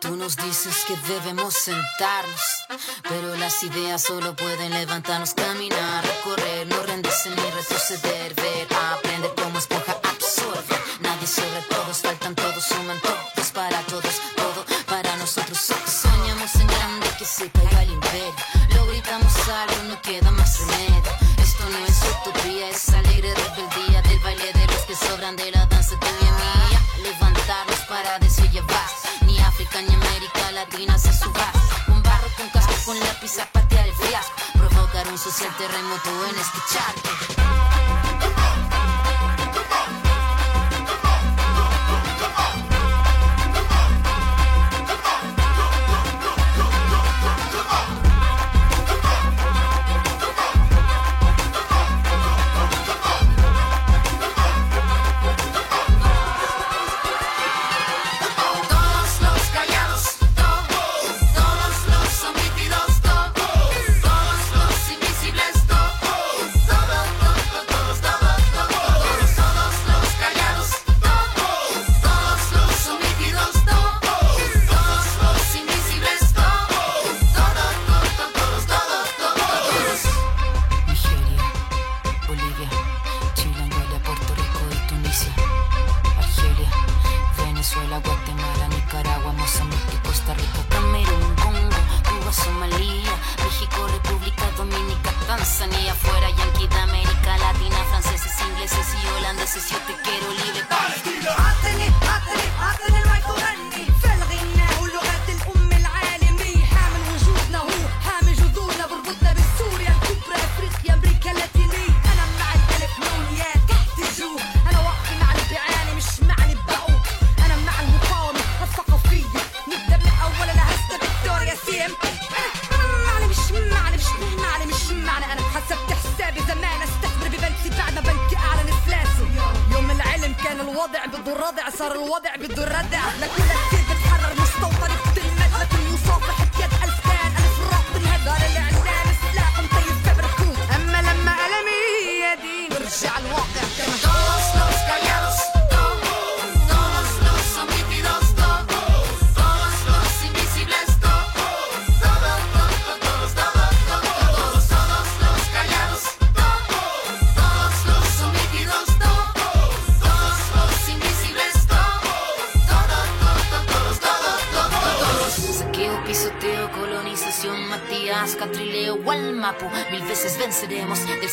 Tú 0.04 0.16
nos 0.16 0.36
dices 0.36 0.84
que 0.86 0.94
debemos 1.10 1.54
sentarnos, 1.54 2.66
pero 3.08 3.36
las 3.36 3.62
ideas 3.62 4.02
solo 4.02 4.36
pueden 4.36 4.70
levantarnos, 4.72 5.32
caminar, 5.32 6.04
recorrer, 6.04 6.66
no 6.66 6.82
rendirse 6.82 7.30
ni 7.30 7.36
retroceder, 7.36 8.34
ver, 8.34 8.68
aprender 8.92 9.32
como 9.34 9.58
esponja 9.58 9.98
absorbe. 10.02 10.76
Nadie 11.00 11.26
sobre 11.26 11.62
todos, 11.70 11.96
faltan 12.02 12.34
todos, 12.34 12.64
suman 12.64 13.00
todos 13.00 13.50
para 13.52 13.80
todos, 13.86 14.20
todo 14.36 14.66
para 14.84 15.16
nosotros. 15.16 15.58
Soñamos 15.58 16.54
en 16.56 16.66
grande 16.66 17.08
que 17.18 17.24
se 17.24 17.48
caiga 17.48 17.82
el 17.84 17.92
imperio, 17.92 18.34
lo 18.74 18.86
gritamos 18.88 19.32
algo, 19.48 19.84
no 19.88 20.02
queda 20.02 20.30
más 20.32 20.58
remedio. 20.58 21.12
Esto 21.38 21.64
no 21.70 21.78
es 21.86 21.98
utopía, 22.12 22.68
es 22.68 22.90
alegre 22.90 23.32
rebeldía 23.34 24.02
del 24.02 24.18
baile 24.18 24.52
de 24.52 24.66
los 24.66 24.82
que 24.82 24.96
sobran 24.96 25.34
de 25.34 25.50
la 25.50 25.64
danza 25.64 25.98
tuya 25.98 26.12
y 26.20 26.68
mía. 26.68 26.80
Levantarnos 27.10 27.80
para 27.88 28.18
decir 28.18 28.50
ya 28.50 28.62
América 29.76 30.52
Latina 30.52 30.96
se 30.96 31.12
suba. 31.12 31.50
Con 31.86 32.00
barro, 32.02 32.28
con 32.36 32.48
casco, 32.50 32.72
con 32.86 33.00
lápiz 33.00 33.38
a 33.40 33.46
patear 33.46 33.88
el 33.88 33.94
fiasco. 33.94 34.32
Provocar 34.52 35.08
un 35.08 35.18
social 35.18 35.50
terremoto 35.58 36.10
en 36.28 36.38
este 36.38 36.58
charco. 36.72 37.63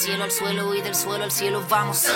Cielo 0.01 0.23
al 0.23 0.31
suelo 0.31 0.73
y 0.73 0.81
del 0.81 0.95
suelo 0.95 1.23
al 1.23 1.31
cielo 1.31 1.63
vamos. 1.69 2.07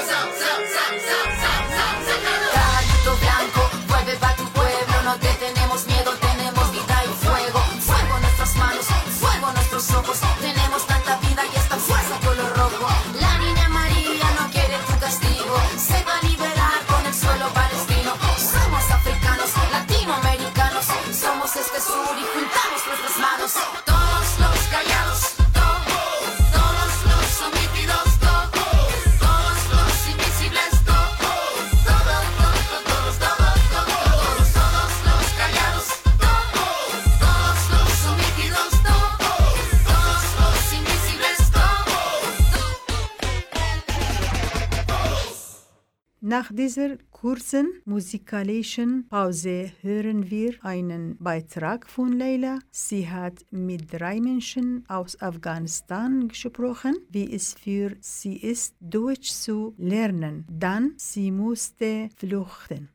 Dieser 46.56 46.98
kurzen 47.12 47.82
musikalischen 47.84 49.08
Pause 49.10 49.72
hören 49.82 50.30
wir 50.32 50.54
einen 50.63 51.18
Beitrag 51.18 51.89
von 51.89 52.13
Leila. 52.13 52.60
Sie 52.72 53.10
hat 53.10 53.46
mit 53.52 53.91
drei 53.91 54.22
Menschen 54.22 54.86
aus 54.88 55.22
Afghanistan 55.22 56.30
gesprochen, 56.30 56.96
wie 57.10 57.34
es 57.34 57.54
für 57.54 57.98
sie 58.00 58.38
ist, 58.38 58.76
Deutsch 58.80 59.32
zu 59.32 59.76
lernen. 59.78 60.46
Dann 60.50 60.94
sie 60.96 61.30
musste 61.30 62.10
flüchten. 62.15 62.89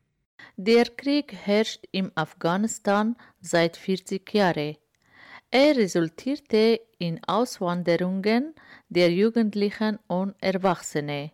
Der 0.57 0.85
Krieg 0.85 1.31
herrscht 1.31 1.85
im 1.91 2.11
Afghanistan 2.15 3.15
seit 3.41 3.77
40 3.77 4.33
Jahren. 4.33 4.75
Er 5.51 5.75
resultierte 5.75 6.79
in 6.97 7.19
Auswanderungen 7.27 8.55
der 8.89 9.11
Jugendlichen 9.11 9.99
und 10.07 10.33
Erwachsene. 10.39 11.31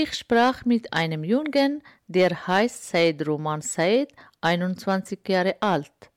Ich 0.00 0.14
sprach 0.14 0.64
mit 0.64 0.92
einem 0.92 1.24
Jungen, 1.24 1.82
der 2.06 2.46
heißt 2.46 2.88
Said 2.90 3.26
Roman 3.26 3.62
Said, 3.62 4.12
21 4.40 5.18
Jahre 5.26 5.56
alt, 5.58 6.12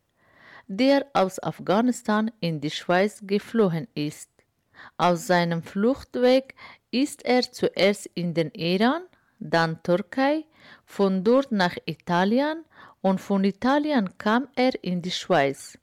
der 0.67 1.07
aus 1.13 1.41
Afghanistan 1.41 2.29
in 2.41 2.61
die 2.61 2.69
Schweiz 2.69 3.23
geflohen 3.23 3.87
ist. 3.95 4.29
Auf 4.97 5.17
seinem 5.17 5.63
Fluchtweg 5.63 6.53
ist 6.91 7.25
er 7.25 7.41
zuerst 7.41 8.05
in 8.13 8.35
den 8.35 8.51
Iran, 8.51 9.01
dann 9.39 9.81
Türkei, 9.81 10.45
von 10.85 11.23
dort 11.23 11.51
nach 11.51 11.75
Italien 11.87 12.63
und 13.01 13.19
von 13.19 13.43
Italien 13.43 14.15
kam 14.19 14.47
er 14.55 14.73
in 14.83 15.01
die 15.01 15.09
Schweiz. 15.09 15.79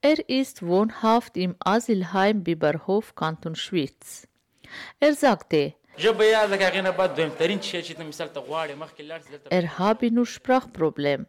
Er 0.00 0.28
ist 0.28 0.64
wohnhaft 0.64 1.36
im 1.36 1.56
Asylheim 1.58 2.44
Biberhof, 2.44 3.16
Kanton 3.16 3.56
Schwyz. 3.56 4.28
Er 5.00 5.14
sagte, 5.14 5.74
er 9.50 9.78
habe 9.78 10.10
nur 10.10 10.26
Sprachproblem 10.26 11.26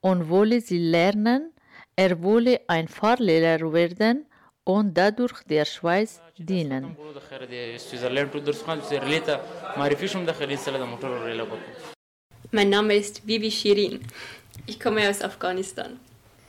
und 0.00 0.28
wolle 0.28 0.60
sie 0.60 0.78
lernen, 0.78 1.52
er 1.96 2.22
wolle 2.22 2.60
ein 2.66 2.88
Fahrlehrer 2.88 3.72
werden 3.72 4.26
und 4.64 4.94
dadurch 4.94 5.42
der 5.44 5.64
Schweiz 5.64 6.20
dienen. 6.36 6.96
Mein 12.52 12.70
Name 12.70 12.94
ist 12.94 13.26
Bibi 13.26 13.50
Shirin. 13.50 14.00
Ich 14.66 14.80
komme 14.80 15.08
aus 15.08 15.22
Afghanistan. 15.22 16.00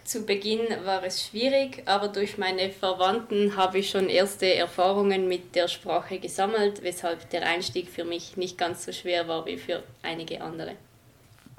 Zu 0.07 0.21
Beginn 0.25 0.65
war 0.85 1.03
es 1.03 1.25
schwierig, 1.25 1.83
aber 1.85 2.07
durch 2.07 2.37
meine 2.37 2.69
Verwandten 2.69 3.57
habe 3.57 3.79
ich 3.79 3.89
schon 3.89 4.07
erste 4.07 4.55
Erfahrungen 4.55 5.27
mit 5.27 5.53
der 5.53 5.67
Sprache 5.67 6.17
gesammelt, 6.17 6.81
weshalb 6.81 7.29
der 7.31 7.45
Einstieg 7.45 7.89
für 7.89 8.05
mich 8.05 8.37
nicht 8.37 8.57
ganz 8.57 8.85
so 8.85 8.93
schwer 8.93 9.27
war 9.27 9.45
wie 9.45 9.57
für 9.57 9.83
einige 10.03 10.39
andere. 10.39 10.77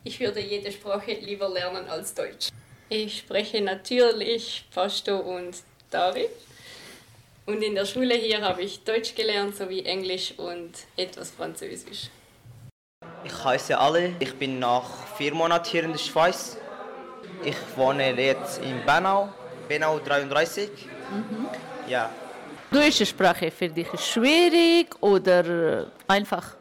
Ich 0.03 0.19
würde 0.19 0.41
jede 0.41 0.73
Sprache 0.73 1.13
lieber 1.13 1.51
lernen 1.51 1.91
als 1.91 2.15
Deutsch. 2.15 2.49
Ich 2.89 3.19
spreche 3.19 3.61
natürlich 3.61 4.65
Pashto 4.75 5.19
und 5.19 5.59
Dari. 5.91 6.25
Und 7.45 7.61
in 7.61 7.75
der 7.75 7.85
Schule 7.85 8.15
hier 8.15 8.41
habe 8.41 8.63
ich 8.63 8.83
Deutsch 8.83 9.15
gelernt 9.15 9.57
sowie 9.57 9.85
Englisch 9.85 10.33
und 10.39 10.73
etwas 10.97 11.33
Französisch. 11.33 12.09
Ich 13.25 13.45
heiße 13.45 13.77
Ali, 13.77 14.15
ich 14.21 14.35
bin 14.37 14.59
nach 14.59 15.07
vier 15.19 15.35
Monaten 15.35 15.69
hier 15.69 15.85
in 15.85 15.93
der 15.93 15.99
Schweiz. 15.99 16.57
Ich 17.44 17.57
wohne 17.77 18.12
jetzt 18.12 18.59
in 18.62 18.85
Benau, 18.85 19.29
Benau 19.68 19.98
33. 19.98 20.70
Ja, 21.88 22.11
Deutsche 22.70 23.07
Sprache 23.07 23.51
für 23.51 23.68
dich 23.68 23.88
schwierig 23.98 24.94
oder 25.01 25.44
äh, 25.44 25.85
einfach? 26.07 26.55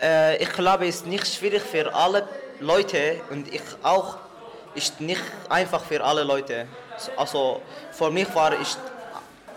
äh, 0.00 0.36
ich 0.42 0.52
glaube, 0.52 0.86
es 0.86 0.96
ist 0.96 1.06
nicht 1.06 1.26
schwierig 1.26 1.62
für 1.62 1.92
alle 1.92 2.28
Leute 2.60 3.20
und 3.30 3.52
ich 3.52 3.62
auch 3.82 4.18
ist 4.74 5.00
nicht 5.00 5.22
einfach 5.48 5.82
für 5.84 6.02
alle 6.02 6.22
Leute. 6.24 6.66
Also 7.16 7.62
für 7.92 8.10
mich 8.10 8.32
war 8.34 8.52
es 8.60 8.78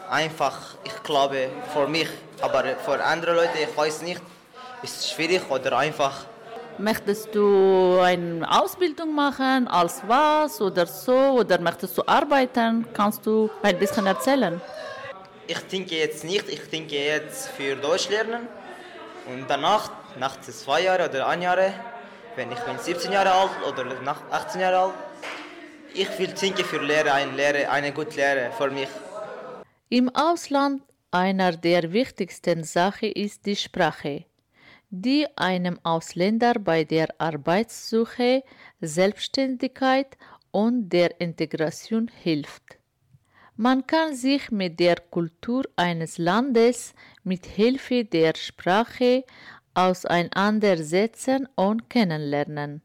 einfach, 0.09 0.75
ich 0.83 1.03
glaube, 1.03 1.49
für 1.73 1.87
mich, 1.87 2.09
aber 2.41 2.63
für 2.83 3.03
andere 3.03 3.33
Leute, 3.33 3.57
ich 3.59 3.75
weiß 3.77 4.01
nicht, 4.01 4.21
ist 4.83 4.99
es 4.99 5.11
schwierig 5.11 5.41
oder 5.49 5.77
einfach. 5.77 6.25
Möchtest 6.79 7.33
du 7.33 7.99
eine 7.99 8.45
Ausbildung 8.49 9.15
machen, 9.15 9.67
als 9.67 10.03
was 10.07 10.61
oder 10.61 10.85
so? 10.85 11.39
Oder 11.39 11.59
möchtest 11.59 11.97
du 11.97 12.03
arbeiten? 12.05 12.85
Kannst 12.93 13.25
du 13.25 13.49
ein 13.63 13.79
bisschen 13.79 14.05
erzählen? 14.05 14.61
Ich 15.47 15.59
denke 15.61 15.95
jetzt 15.95 16.23
nicht, 16.23 16.47
ich 16.47 16.69
denke 16.69 16.95
jetzt 16.95 17.47
für 17.49 17.75
Deutsch 17.75 18.09
lernen 18.09 18.47
und 19.25 19.45
danach, 19.47 19.89
nach 20.19 20.39
zwei 20.41 20.81
Jahren 20.81 21.09
oder 21.09 21.27
ein 21.27 21.41
Jahr, 21.41 21.57
wenn 22.35 22.51
ich 22.51 22.59
bin 22.59 22.77
17 22.77 23.11
Jahre 23.11 23.31
alt 23.31 23.51
oder 23.67 23.83
nach 24.03 24.21
18 24.29 24.61
Jahre 24.61 24.77
alt, 24.77 24.93
ich 25.95 26.19
will 26.19 26.27
denke 26.27 26.63
für 26.63 26.79
Lehre, 26.83 27.11
eine 27.11 27.31
Lehre, 27.31 27.69
eine 27.71 27.91
gute 27.91 28.17
Lehre 28.17 28.51
für 28.55 28.69
mich. 28.69 28.89
Im 29.89 30.09
Ausland 30.13 30.83
einer 31.09 31.53
der 31.53 31.91
wichtigsten 31.91 32.63
Sachen 32.63 33.11
ist 33.13 33.45
die 33.47 33.55
Sprache, 33.55 34.25
die 34.89 35.25
einem 35.35 35.79
Ausländer 35.83 36.53
bei 36.53 36.83
der 36.83 37.09
Arbeitssuche, 37.19 38.43
Selbstständigkeit 38.79 40.17
und 40.51 40.89
der 40.89 41.19
Integration 41.19 42.09
hilft. 42.23 42.77
Man 43.55 43.87
kann 43.87 44.15
sich 44.15 44.51
mit 44.51 44.79
der 44.79 44.97
Kultur 44.97 45.63
eines 45.75 46.17
Landes 46.19 46.93
mit 47.23 47.45
Hilfe 47.45 48.05
der 48.05 48.33
Sprache 48.35 49.23
auseinandersetzen 49.73 51.47
und 51.55 51.89
kennenlernen. 51.89 52.81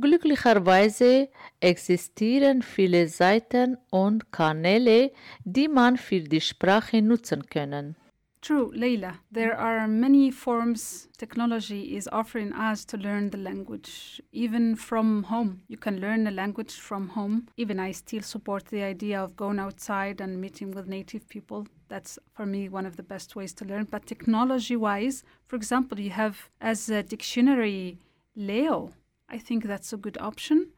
Glücklicherweise 0.00 1.28
existieren 1.60 2.62
viele 2.62 3.08
Seiten 3.08 3.76
und 3.90 4.32
Kanäle, 4.32 5.12
die 5.44 5.68
man 5.68 5.96
für 5.96 6.20
die 6.20 6.40
Sprache 6.40 7.02
nutzen 7.02 7.46
können. 7.46 7.96
True, 8.42 8.72
Leila. 8.74 9.20
There 9.30 9.56
are 9.56 9.86
many 9.86 10.32
forms 10.32 11.06
technology 11.16 11.94
is 11.96 12.08
offering 12.10 12.52
us 12.52 12.84
to 12.86 12.96
learn 12.96 13.30
the 13.30 13.38
language, 13.38 14.20
even 14.32 14.74
from 14.74 15.22
home. 15.22 15.62
You 15.68 15.76
can 15.76 16.00
learn 16.00 16.24
the 16.24 16.32
language 16.32 16.72
from 16.72 17.10
home. 17.10 17.46
Even 17.56 17.78
I 17.78 17.92
still 17.92 18.22
support 18.22 18.64
the 18.64 18.82
idea 18.82 19.22
of 19.22 19.36
going 19.36 19.60
outside 19.60 20.20
and 20.20 20.40
meeting 20.40 20.72
with 20.72 20.88
native 20.88 21.28
people. 21.28 21.68
That's 21.88 22.18
for 22.34 22.44
me 22.44 22.68
one 22.68 22.84
of 22.84 22.96
the 22.96 23.04
best 23.04 23.36
ways 23.36 23.52
to 23.54 23.64
learn. 23.64 23.86
But 23.88 24.06
technology 24.06 24.74
wise, 24.74 25.22
for 25.46 25.54
example, 25.54 26.00
you 26.00 26.10
have 26.10 26.50
as 26.60 26.90
a 26.90 27.04
dictionary 27.04 28.00
Leo. 28.34 28.90
I 29.28 29.38
think 29.38 29.62
that's 29.64 29.92
a 29.92 29.96
good 29.96 30.18
option 30.20 30.72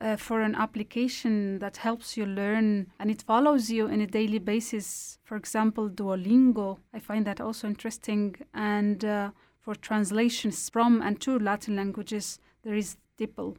uh, 0.00 0.16
for 0.16 0.40
an 0.42 0.54
application 0.54 1.58
that 1.58 1.78
helps 1.78 2.16
you 2.16 2.26
learn 2.26 2.86
and 2.98 3.10
it 3.10 3.22
follows 3.22 3.70
you 3.70 3.88
on 3.88 4.00
a 4.00 4.06
daily 4.06 4.38
basis. 4.38 5.18
For 5.24 5.36
example, 5.36 5.88
Duolingo, 5.88 6.78
I 6.92 6.98
find 6.98 7.26
that 7.26 7.40
also 7.40 7.66
interesting. 7.66 8.36
And 8.52 9.04
uh, 9.04 9.30
for 9.60 9.74
translations 9.74 10.68
from 10.68 11.02
and 11.02 11.20
to 11.22 11.38
Latin 11.38 11.76
languages, 11.76 12.38
there 12.62 12.74
is 12.74 12.96
DeepL. 13.18 13.56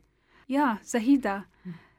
Yeah, 0.47 0.77
Zahida, 0.83 1.45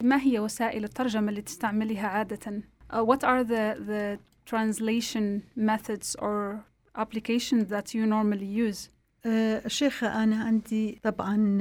ما 0.02 0.20
هي 0.20 0.38
وسائل 0.40 0.84
الترجمة 0.84 1.28
اللي 1.28 1.42
تستعمليها 1.42 2.08
عادة? 2.08 2.62
Uh, 2.90 3.04
what 3.04 3.24
are 3.24 3.44
the, 3.44 3.76
the 3.78 4.18
translation 4.46 5.42
methods 5.56 6.16
or 6.18 6.64
applications 6.94 7.68
that 7.68 7.94
you 7.94 8.06
normally 8.06 8.46
use? 8.46 8.88
آه، 9.25 9.67
شيخة 9.67 10.23
أنا 10.23 10.43
عندي 10.43 10.99
طبعا 11.03 11.57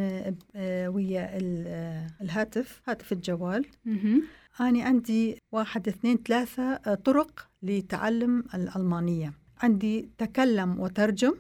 آه، 0.57 0.89
ويا 0.89 1.31
آه، 1.67 2.07
الهاتف 2.21 2.83
هاتف 2.89 3.13
الجوال. 3.13 3.67
أنا 4.61 4.85
عندي 4.85 5.39
واحد 5.53 5.89
اثنين 5.89 6.17
ثلاثة 6.17 6.95
طرق 6.95 7.49
لتعلم 7.63 8.45
الألمانية 8.55 9.33
عندي 9.63 10.09
تكلم 10.19 10.81
وترجم 10.81 11.35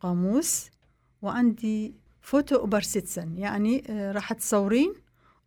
قاموس 0.00 0.70
وعندي 1.22 1.94
فوتو 2.20 2.56
أوبرسيتسن 2.56 3.38
يعني 3.38 3.84
راح 3.90 4.32
تصورين 4.32 4.94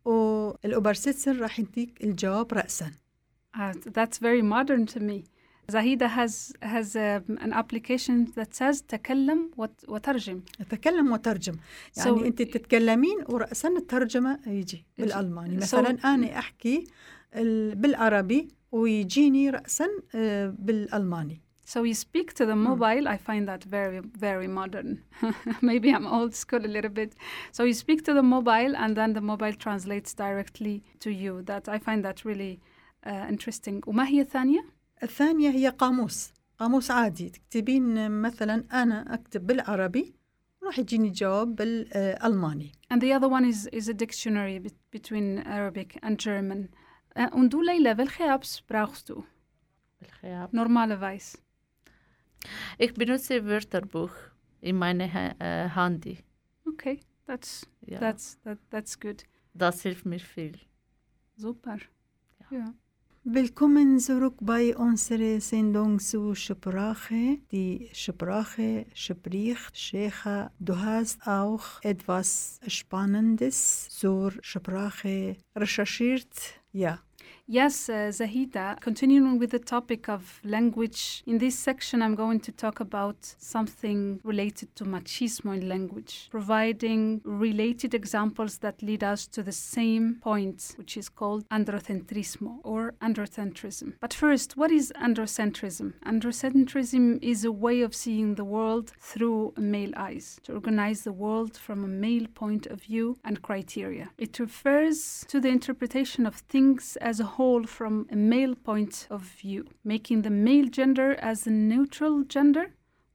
والأوبرسيتسن 0.04 1.40
راح 1.40 1.60
يديك 1.60 2.04
الجواب 2.04 2.52
رأسا 2.54 2.90
Uh, 3.56 3.72
that's 3.98 4.18
very 4.18 4.42
modern 4.42 4.84
to 4.94 4.98
me. 5.00 5.18
Zahida 5.71 6.07
has 6.17 6.53
has 6.63 6.95
um, 6.95 7.37
an 7.45 7.51
application 7.53 8.25
that 8.37 8.53
says 8.55 8.81
تكلم 8.87 9.51
وت- 9.57 9.85
وترجم. 9.89 10.41
أتكلم 10.61 11.11
وترجم 11.11 11.55
يعني 11.97 12.19
So- 12.19 12.23
أنت 12.25 12.41
تتكلمين 12.41 13.17
ورأسا 13.29 13.69
الترجمة 13.69 14.39
يجي 14.47 14.85
بالألماني 14.97 15.59
So- 15.59 15.61
مثلا 15.61 15.97
أنا 16.13 16.39
أحكي 16.39 16.83
ال- 17.35 17.75
بالعربي 17.75 18.47
ويجيني 18.71 19.49
رأسا 19.49 19.87
آه، 20.15 20.55
بالألماني 20.59 21.41
So 21.75 21.83
you 21.83 21.93
speak 21.93 22.33
to 22.33 22.45
the 22.51 22.55
mobile. 22.69 23.05
I 23.07 23.17
find 23.29 23.43
that 23.51 23.63
very 23.77 23.99
very 24.27 24.47
modern. 24.59 24.89
Maybe 25.69 25.89
I'm 25.95 26.07
old 26.17 26.33
school 26.43 26.63
a 26.69 26.71
little 26.77 26.93
bit. 27.01 27.11
So 27.57 27.61
you 27.69 27.75
speak 27.85 27.99
to 28.07 28.13
the 28.19 28.23
mobile, 28.35 28.73
and 28.83 28.91
then 28.99 29.09
the 29.17 29.21
mobile 29.31 29.55
translates 29.65 30.11
directly 30.25 30.75
to 31.03 31.09
you. 31.23 31.33
That 31.51 31.63
I 31.75 31.77
find 31.87 31.99
that 32.07 32.17
really 32.29 32.53
uh, 33.09 33.33
interesting. 33.33 33.81
وما 33.87 34.07
هي 34.07 34.21
الثانية؟ 34.21 34.65
الثانية 35.04 35.50
هي 35.50 35.68
قاموس 35.68 36.32
قاموس 36.58 36.90
عادي 36.90 37.30
تكتبين 37.30 38.10
مثلا 38.10 38.64
أنا 38.82 39.14
أكتب 39.14 39.46
بالعربي 39.46 40.14
راح 40.62 40.78
يجيني 40.78 41.10
جواب 41.10 41.56
بالألماني 41.56 42.72
And 42.94 42.96
the 43.00 43.12
other 43.12 43.28
one 43.28 43.44
is 43.44 43.66
is 43.72 43.88
a 43.88 43.94
dictionary 43.94 44.58
bet- 44.58 44.90
between 45.00 45.38
Arabic 45.46 45.98
and 46.02 46.18
German. 46.18 46.68
Uh, 47.16 47.28
und 47.38 47.48
du, 47.52 47.60
Leila, 47.62 47.96
welche 47.96 48.24
Apps 48.24 48.60
brauchst 48.70 49.08
du 49.08 49.24
normalerweise? 50.52 51.38
Ich 52.78 52.92
benutze 52.94 53.44
Wörterbuch 53.46 54.12
in 54.60 54.76
meinem 54.76 55.12
Ha- 55.12 55.34
äh, 55.38 55.68
Handy. 55.76 56.18
Okay. 56.66 57.00
That's 57.26 57.66
Ja. 57.86 57.98
that's 58.00 58.38
that, 58.44 58.58
that's 58.70 58.98
good. 59.00 59.24
Das 59.54 59.82
hilft 59.82 60.04
mir 60.06 60.20
viel. 60.20 60.58
Super. 61.36 61.78
Ja. 62.50 62.74
Willkommen 63.26 63.98
zurück 64.00 64.34
bei 64.42 64.76
unserer 64.76 65.40
Sendung 65.40 65.98
zu 65.98 66.34
Sprache. 66.34 67.38
Die 67.50 67.88
Sprache 67.94 68.84
spricht. 68.92 69.78
Shecha, 69.78 70.50
du 70.58 70.78
hast 70.78 71.26
auch 71.26 71.80
etwas 71.80 72.60
Spannendes 72.66 73.88
zur 73.88 74.30
Sprache 74.42 75.38
recherchiert. 75.56 76.60
Ja. 76.74 76.98
Yes, 77.46 77.90
uh, 77.90 78.08
Zahida, 78.10 78.80
continuing 78.80 79.38
with 79.38 79.50
the 79.50 79.58
topic 79.58 80.08
of 80.08 80.40
language, 80.44 81.22
in 81.26 81.36
this 81.36 81.58
section 81.58 82.00
I'm 82.00 82.14
going 82.14 82.40
to 82.40 82.50
talk 82.50 82.80
about 82.80 83.34
something 83.36 84.18
related 84.24 84.74
to 84.76 84.84
machismo 84.86 85.54
in 85.54 85.68
language, 85.68 86.28
providing 86.30 87.20
related 87.22 87.92
examples 87.92 88.58
that 88.58 88.82
lead 88.82 89.04
us 89.04 89.26
to 89.26 89.42
the 89.42 89.52
same 89.52 90.20
point, 90.22 90.72
which 90.76 90.96
is 90.96 91.10
called 91.10 91.46
androcentrismo 91.50 92.60
or 92.64 92.94
androcentrism. 93.02 93.92
But 94.00 94.14
first, 94.14 94.56
what 94.56 94.70
is 94.70 94.90
androcentrism? 94.98 95.92
Androcentrism 96.06 97.22
is 97.22 97.44
a 97.44 97.52
way 97.52 97.82
of 97.82 97.94
seeing 97.94 98.36
the 98.36 98.44
world 98.44 98.94
through 98.98 99.52
male 99.58 99.92
eyes, 99.96 100.40
to 100.44 100.54
organize 100.54 101.02
the 101.02 101.12
world 101.12 101.58
from 101.58 101.84
a 101.84 101.88
male 101.88 102.26
point 102.34 102.66
of 102.68 102.80
view 102.80 103.18
and 103.22 103.42
criteria. 103.42 104.12
It 104.16 104.38
refers 104.38 105.26
to 105.28 105.40
the 105.40 105.48
interpretation 105.48 106.24
of 106.24 106.36
things 106.36 106.96
as 107.02 107.20
a 107.20 107.33
whole 107.36 107.64
from 107.64 108.06
a 108.10 108.16
male 108.16 108.54
point 108.54 109.06
of 109.10 109.22
view, 109.22 109.66
making 109.82 110.22
the 110.22 110.30
male 110.30 110.68
gender 110.68 111.14
as 111.20 111.46
a 111.46 111.50
neutral 111.50 112.22
gender 112.24 112.66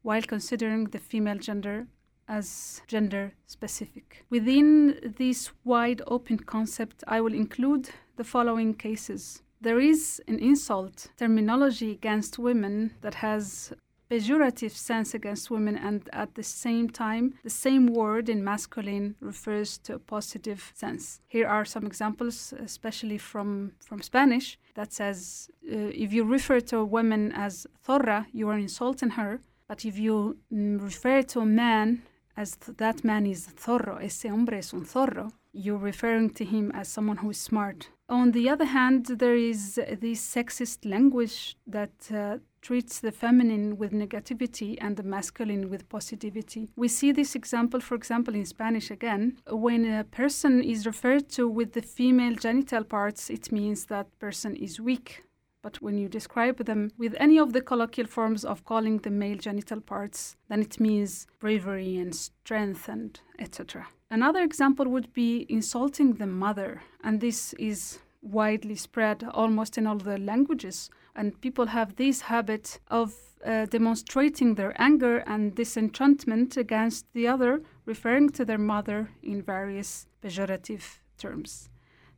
while 0.02 0.22
considering 0.22 0.86
the 0.86 1.00
female 1.00 1.38
gender 1.38 1.88
as 2.28 2.82
gender 2.88 3.34
specific. 3.48 4.26
Within 4.30 5.14
this 5.18 5.52
wide 5.64 6.02
open 6.08 6.38
concept, 6.38 7.04
I 7.08 7.22
will 7.22 7.34
include 7.34 7.90
the 8.18 8.24
following 8.24 8.74
cases. 8.74 9.42
There 9.62 9.80
is 9.80 10.22
an 10.28 10.40
insult 10.40 11.08
terminology 11.18 11.92
against 11.92 12.40
women 12.40 12.94
that 13.02 13.16
has 13.16 13.74
pejorative 14.10 14.72
sense 14.72 15.14
against 15.14 15.52
women 15.52 15.76
and 15.78 16.10
at 16.14 16.36
the 16.36 16.44
same 16.44 16.90
time 16.90 17.34
the 17.44 17.50
same 17.50 17.88
word 17.88 18.30
in 18.30 18.44
masculine 18.44 19.16
refers 19.22 19.78
to 19.78 19.96
a 19.96 20.00
positive 20.00 20.72
sense. 20.74 21.22
Here 21.28 21.48
are 21.48 21.66
some 21.66 21.86
examples 21.86 22.54
especially 22.60 23.18
from 23.18 23.74
from 23.80 24.02
spanish 24.02 24.58
that 24.76 24.94
says 24.94 25.50
uh, 25.72 25.92
if 26.04 26.14
you 26.14 26.24
refer 26.24 26.60
to 26.60 26.78
a 26.78 26.86
woman 26.86 27.32
as 27.34 27.68
zorra 27.86 28.26
you 28.34 28.50
are 28.50 28.58
insulting 28.58 29.12
her 29.12 29.40
but 29.68 29.86
if 29.86 29.98
you 29.98 30.38
mm, 30.52 30.82
refer 30.82 31.22
to 31.22 31.40
a 31.42 31.46
man 31.46 32.02
as 32.36 32.56
th- 32.56 32.78
that 32.78 33.04
man 33.04 33.26
is 33.26 33.48
zorro 33.64 33.98
ese 34.02 34.30
hombre 34.30 34.58
es 34.58 34.74
un 34.74 34.86
zorro 34.86 35.32
you're 35.54 35.78
referring 35.78 36.30
to 36.30 36.46
him 36.46 36.72
as 36.74 36.88
someone 36.88 37.18
who 37.18 37.30
is 37.30 37.40
smart 37.40 37.90
on 38.10 38.32
the 38.32 38.50
other 38.50 38.66
hand 38.66 39.06
there 39.06 39.36
is 39.36 39.76
this 39.76 40.36
sexist 40.36 40.90
language 40.90 41.56
that 41.68 42.12
uh, 42.14 42.38
treats 42.62 43.00
the 43.00 43.12
feminine 43.12 43.78
with 43.78 43.92
negativity 43.92 44.78
and 44.82 44.98
the 44.98 45.04
masculine 45.04 45.70
with 45.70 45.88
positivity. 45.90 46.70
We 46.76 46.88
see 46.88 47.12
this 47.12 47.36
example, 47.36 47.80
for 47.80 47.96
example, 47.96 48.36
in 48.36 48.46
Spanish 48.46 48.92
again. 48.92 49.38
When 49.48 49.86
a 49.86 50.04
person 50.04 50.62
is 50.62 50.86
referred 50.86 51.30
to 51.30 51.48
with 51.48 51.74
the 51.74 51.82
female 51.82 52.36
genital 52.36 52.84
parts, 52.84 53.30
it 53.30 53.52
means 53.52 53.86
that 53.86 54.08
person 54.20 54.56
is 54.56 54.80
weak. 54.80 55.24
But 55.62 55.82
when 55.82 55.98
you 55.98 56.08
describe 56.08 56.66
them 56.66 56.92
with 56.98 57.16
any 57.20 57.38
of 57.38 57.54
the 57.54 57.62
colloquial 57.62 58.08
forms 58.08 58.46
of 58.46 58.64
calling 58.64 59.00
the 59.00 59.10
male 59.10 59.38
genital 59.38 59.82
parts, 59.82 60.36
then 60.48 60.62
it 60.62 60.80
means 60.80 61.28
bravery 61.40 61.98
and 61.98 62.16
strength 62.16 62.88
and 62.88 63.20
etc. 63.40 63.88
Another 64.10 64.42
example 64.42 64.88
would 64.88 65.14
be 65.14 65.46
insulting 65.50 66.14
the 66.14 66.26
mother, 66.26 66.82
and 67.04 67.22
this 67.22 67.54
is 67.54 68.00
widely 68.22 68.76
spread 68.76 69.24
almost 69.34 69.78
in 69.78 69.88
all 69.88 69.98
the 69.98 70.18
languages 70.18 70.90
and 71.20 71.40
people 71.42 71.68
have 71.68 71.96
this 71.96 72.22
habit 72.22 72.80
of 72.88 73.14
uh, 73.46 73.66
demonstrating 73.66 74.56
their 74.56 74.74
anger 74.82 75.18
and 75.28 75.56
disenchantment 75.56 76.58
against 76.58 77.06
the 77.14 77.28
other, 77.28 77.62
referring 77.86 78.30
to 78.30 78.46
their 78.46 78.58
mother 78.58 79.10
in 79.22 79.42
various 79.42 80.08
pejorative 80.24 81.00
terms. 81.18 81.69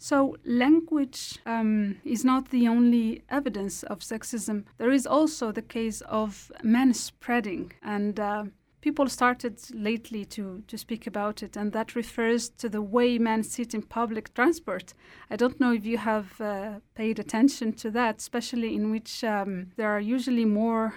So, 0.03 0.35
language 0.43 1.37
um, 1.45 1.97
is 2.03 2.25
not 2.25 2.49
the 2.49 2.67
only 2.67 3.21
evidence 3.29 3.83
of 3.83 3.99
sexism. 3.99 4.63
There 4.79 4.89
is 4.89 5.05
also 5.05 5.51
the 5.51 5.61
case 5.61 6.01
of 6.01 6.51
men 6.63 6.95
spreading, 6.95 7.73
and 7.83 8.19
uh, 8.19 8.45
people 8.81 9.07
started 9.07 9.59
lately 9.71 10.25
to, 10.25 10.63
to 10.65 10.75
speak 10.75 11.05
about 11.05 11.43
it, 11.43 11.55
and 11.55 11.71
that 11.73 11.93
refers 11.95 12.49
to 12.49 12.67
the 12.67 12.81
way 12.81 13.19
men 13.19 13.43
sit 13.43 13.75
in 13.75 13.83
public 13.83 14.33
transport. 14.33 14.95
I 15.29 15.35
don't 15.35 15.59
know 15.59 15.71
if 15.71 15.85
you 15.85 15.99
have 15.99 16.41
uh, 16.41 16.79
paid 16.95 17.19
attention 17.19 17.73
to 17.73 17.91
that, 17.91 18.17
especially 18.17 18.73
in 18.73 18.89
which 18.89 19.23
um, 19.23 19.67
there 19.77 19.91
are 19.91 20.01
usually 20.01 20.45
more 20.45 20.95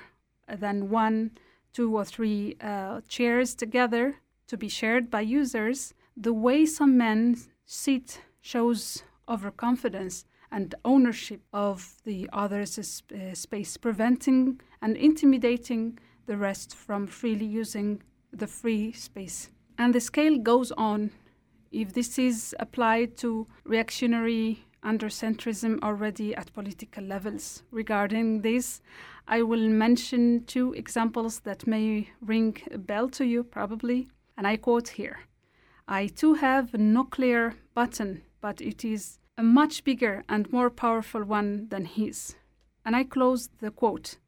than 0.48 0.88
one, 0.88 1.32
two, 1.74 1.94
or 1.94 2.06
three 2.06 2.56
uh, 2.62 3.02
chairs 3.06 3.54
together 3.54 4.14
to 4.46 4.56
be 4.56 4.70
shared 4.70 5.10
by 5.10 5.20
users. 5.20 5.92
The 6.16 6.32
way 6.32 6.64
some 6.64 6.96
men 6.96 7.36
sit 7.66 8.22
shows 8.44 9.02
overconfidence 9.26 10.26
and 10.52 10.74
ownership 10.84 11.40
of 11.52 11.96
the 12.04 12.28
other's 12.32 12.78
uh, 12.78 13.34
space, 13.34 13.76
preventing 13.78 14.60
and 14.82 14.96
intimidating 14.98 15.98
the 16.26 16.36
rest 16.36 16.76
from 16.76 17.06
freely 17.06 17.46
using 17.46 18.02
the 18.32 18.46
free 18.46 18.92
space. 18.92 19.48
And 19.78 19.94
the 19.94 20.00
scale 20.00 20.38
goes 20.38 20.70
on. 20.72 21.10
If 21.72 21.94
this 21.94 22.18
is 22.18 22.54
applied 22.60 23.16
to 23.16 23.46
reactionary 23.64 24.64
androcentrism 24.84 25.82
already 25.82 26.34
at 26.34 26.52
political 26.52 27.02
levels. 27.02 27.62
Regarding 27.70 28.42
this, 28.42 28.82
I 29.26 29.40
will 29.40 29.68
mention 29.68 30.44
two 30.44 30.74
examples 30.74 31.40
that 31.40 31.66
may 31.66 32.10
ring 32.20 32.58
a 32.70 32.76
bell 32.76 33.08
to 33.10 33.24
you, 33.24 33.42
probably, 33.42 34.08
and 34.36 34.46
I 34.46 34.56
quote 34.56 34.88
here 34.88 35.20
I 35.88 36.06
too 36.06 36.34
have 36.34 36.72
a 36.74 36.78
nuclear 36.78 37.56
button, 37.74 38.22
but 38.44 38.60
it 38.60 38.84
is 38.84 39.18
a 39.38 39.42
much 39.42 39.84
bigger 39.84 40.22
and 40.28 40.52
more 40.52 40.68
powerful 40.68 41.24
one 41.24 41.66
than 41.70 41.86
his. 41.86 42.34
And 42.84 42.94
I 42.94 43.02
close 43.02 43.48
the 43.62 43.70
quote. 43.70 44.18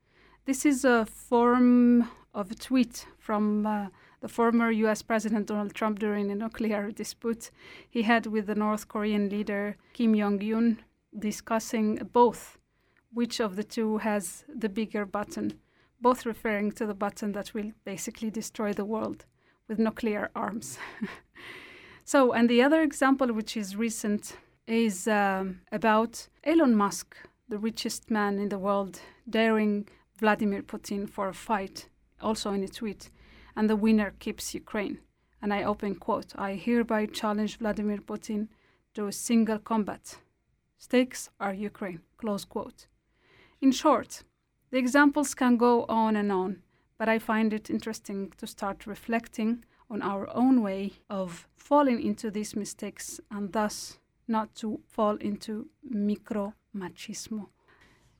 This 0.47 0.65
is 0.65 0.87
a 0.87 1.05
form 1.05 2.09
of 2.33 2.51
a 2.51 2.55
tweet 2.55 3.07
from 3.19 3.67
uh, 3.67 3.89
the 4.23 4.29
former 4.29 4.71
US 4.71 5.03
President 5.03 5.49
Donald 5.49 5.75
Trump 5.75 5.99
during 5.99 6.31
a 6.31 6.35
nuclear 6.35 6.91
dispute 6.91 7.51
he 7.91 8.05
had 8.05 8.25
with 8.25 8.47
the 8.47 8.55
North 8.55 8.89
Korean 8.89 9.29
leader 9.29 9.77
Kim 9.93 10.15
Jong 10.19 10.41
un, 10.41 10.79
discussing 11.29 11.97
both 12.11 12.57
which 13.13 13.39
of 13.39 13.57
the 13.57 13.65
two 13.65 13.99
has 13.99 14.47
the 14.49 14.71
bigger 14.71 15.05
button, 15.05 15.61
both 16.01 16.25
referring 16.25 16.73
to 16.73 16.87
the 16.87 17.01
button 17.05 17.33
that 17.33 17.53
will 17.53 17.73
basically 17.85 18.31
destroy 18.31 18.73
the 18.73 18.87
world 18.87 19.27
with 19.69 19.79
nuclear 19.79 20.31
arms. 20.35 20.79
so, 22.07 22.33
and 22.33 22.49
the 22.49 22.63
other 22.63 22.83
example, 22.83 23.33
which 23.33 23.57
is 23.57 23.75
recent, 23.75 24.37
is 24.69 25.09
um, 25.09 25.61
about 25.73 26.29
Elon 26.45 26.77
Musk, 26.77 27.17
the 27.49 27.59
richest 27.59 28.13
man 28.13 28.39
in 28.39 28.49
the 28.49 28.59
world, 28.59 29.01
daring 29.29 29.89
Vladimir 30.17 30.63
Putin 30.63 31.11
for 31.11 31.29
a 31.29 31.35
fight, 31.35 31.89
also 32.23 32.53
in 32.53 32.63
a 32.63 32.69
tweet, 32.69 33.11
and 33.57 33.69
the 33.69 33.75
winner 33.75 34.15
keeps 34.21 34.55
Ukraine. 34.55 34.99
And 35.43 35.53
I 35.53 35.65
open 35.65 35.97
quote 35.97 36.33
I 36.37 36.55
hereby 36.55 37.07
challenge 37.07 37.59
Vladimir 37.59 37.99
Putin 37.99 38.49
to 38.95 39.09
a 39.09 39.13
single 39.13 39.59
combat. 39.59 40.19
Stakes 40.79 41.31
are 41.41 41.55
Ukraine. 41.55 42.03
Close 42.19 42.45
quote. 42.45 42.87
In 43.61 43.73
short, 43.73 44.23
the 44.71 44.79
examples 44.79 45.35
can 45.35 45.57
go 45.57 45.85
on 45.89 46.15
and 46.15 46.31
on, 46.31 46.63
but 46.99 47.09
I 47.09 47.19
find 47.19 47.53
it 47.53 47.69
interesting 47.69 48.33
to 48.39 48.47
start 48.47 48.87
reflecting 48.87 49.65
on 49.91 50.03
our 50.03 50.29
own 50.35 50.63
way 50.63 50.93
of 51.11 51.49
falling 51.57 52.01
into 52.01 52.31
these 52.31 52.57
mistakes 52.57 53.21
and 53.31 53.53
thus 53.53 53.99
not 54.29 54.49
to 54.55 54.81
fall 54.89 55.17
into 55.17 55.67
micromachismo. 55.85 57.47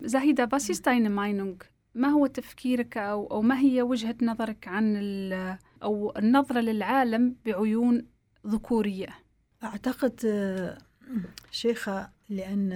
زاهدة 0.01 0.49
was 0.53 0.69
ist 0.71 0.87
deine 0.87 1.11
Meinung 1.11 1.65
ما 1.97 2.09
هو 2.09 2.27
تفكيرك 2.27 2.97
أو, 2.97 3.27
أو 3.27 3.43
ما 3.43 3.59
هي 3.59 3.83
وجهة 3.83 4.17
نظرك 4.23 4.69
عن 4.69 4.97
أو 5.83 6.13
النظرة 6.17 6.61
للعالم 6.61 7.37
بعيون 7.47 8.07
ذكورية؟ 8.47 9.09
أعتقد 9.63 10.21
شيخة 11.51 12.11
لأن 12.29 12.73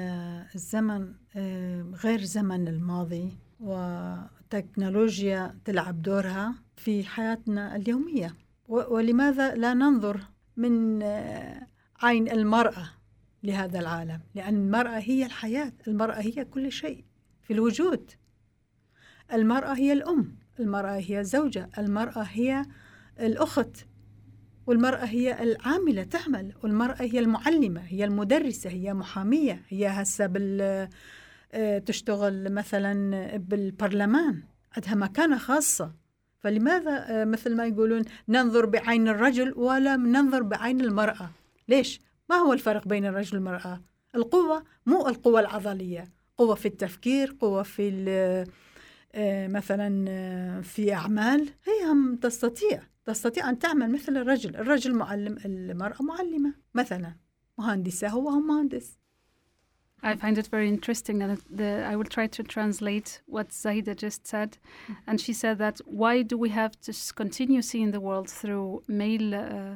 الزمن 0.54 1.14
غير 1.94 2.20
زمن 2.20 2.68
الماضي 2.68 3.32
والتكنولوجيا 3.60 5.58
تلعب 5.64 6.02
دورها 6.02 6.54
في 6.76 7.04
حياتنا 7.04 7.76
اليومية. 7.76 8.34
ولماذا 8.70 9.54
لا 9.54 9.74
ننظر 9.74 10.20
من 10.56 11.02
عين 12.02 12.30
المرأة 12.30 12.90
لهذا 13.42 13.78
العالم؟ 13.78 14.20
لأن 14.34 14.54
المرأة 14.54 14.98
هي 14.98 15.26
الحياة 15.26 15.72
المرأة 15.88 16.20
هي 16.20 16.44
كل 16.44 16.72
شيء 16.72 17.04
في 17.42 17.52
الوجود. 17.52 18.10
المرأة 19.32 19.74
هي 19.74 19.92
الأم 19.92 20.36
المرأة 20.60 20.96
هي 20.96 21.20
الزوجة 21.20 21.70
المرأة 21.78 22.22
هي 22.22 22.64
الأخت 23.20 23.86
والمرأة 24.66 25.04
هي 25.04 25.42
العاملة 25.42 26.02
تعمل 26.02 26.54
والمرأة 26.62 27.02
هي 27.02 27.18
المعلمة 27.18 27.80
هي 27.80 28.04
المدرسة 28.04 28.70
هي 28.70 28.94
محامية 28.94 29.62
هي 29.68 29.86
هسه 29.88 30.26
بال 30.26 30.88
آه، 31.52 31.78
تشتغل 31.78 32.52
مثلا 32.52 33.36
بالبرلمان 33.36 34.42
عندها 34.76 34.94
مكانة 34.94 35.38
خاصة. 35.38 35.94
فلماذا 36.40 37.04
آه، 37.08 37.24
مثل 37.24 37.56
ما 37.56 37.66
يقولون 37.66 38.02
ننظر 38.28 38.66
بعين 38.66 39.08
الرجل 39.08 39.54
ولا 39.56 39.96
ننظر 39.96 40.42
بعين 40.42 40.80
المرأة؟ 40.80 41.30
ليش؟ 41.68 42.00
ما 42.30 42.36
هو 42.36 42.52
الفرق 42.52 42.88
بين 42.88 43.06
الرجل 43.06 43.36
والمرأة؟ 43.36 43.80
القوة 44.14 44.64
مو 44.86 45.08
القوة 45.08 45.40
العضلية. 45.40 46.12
قوة 46.38 46.54
في 46.54 46.68
التفكير 46.68 47.36
قوة 47.40 47.62
في 47.62 48.06
آه، 49.14 49.48
مثلا 49.48 50.04
آه، 50.08 50.60
في 50.60 50.94
أعمال. 50.94 51.48
هي 51.64 51.90
هم 51.90 52.16
تستطيع 52.16 52.82
تستطيع 53.04 53.50
أن 53.50 53.58
تعمل 53.58 53.92
مثل 53.92 54.16
الرجل. 54.16 54.56
الرجل 54.56 54.94
معلم 54.94 55.38
المرأة 55.44 56.02
معلمة 56.02 56.54
مثلا. 56.74 57.14
مهندسة 57.58 58.08
هو 58.08 58.30
مهندس. 58.30 58.98
I 60.02 60.16
find 60.16 60.38
it 60.38 60.46
very 60.46 60.68
interesting, 60.68 61.22
and 61.22 61.40
the, 61.50 61.84
I 61.86 61.94
will 61.96 62.04
try 62.04 62.26
to 62.26 62.42
translate 62.42 63.20
what 63.26 63.50
Zahida 63.50 63.94
just 63.94 64.26
said. 64.26 64.56
And 65.06 65.20
she 65.20 65.32
said 65.32 65.58
that 65.58 65.80
why 65.84 66.22
do 66.22 66.38
we 66.38 66.48
have 66.50 66.80
to 66.82 66.92
continue 67.14 67.62
seeing 67.62 67.90
the 67.90 68.00
world 68.00 68.28
through 68.30 68.82
male 68.88 69.34
uh, 69.34 69.74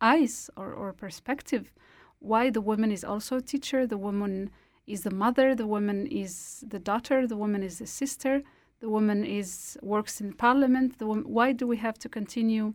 eyes 0.00 0.50
or, 0.56 0.72
or 0.72 0.92
perspective? 0.92 1.72
Why 2.20 2.50
the 2.50 2.60
woman 2.60 2.92
is 2.92 3.04
also 3.04 3.36
a 3.36 3.42
teacher, 3.42 3.86
the 3.86 3.98
woman 3.98 4.50
is 4.86 5.02
the 5.02 5.10
mother, 5.10 5.54
the 5.54 5.66
woman 5.66 6.06
is 6.06 6.64
the 6.66 6.78
daughter, 6.78 7.26
the 7.26 7.36
woman 7.36 7.62
is 7.62 7.78
the 7.78 7.86
sister, 7.86 8.42
the 8.80 8.88
woman 8.88 9.24
is 9.24 9.76
works 9.82 10.20
in 10.20 10.32
parliament. 10.32 10.98
The 10.98 11.06
wom- 11.06 11.24
why 11.24 11.52
do 11.52 11.66
we 11.66 11.78
have 11.78 11.98
to 12.00 12.08
continue 12.08 12.74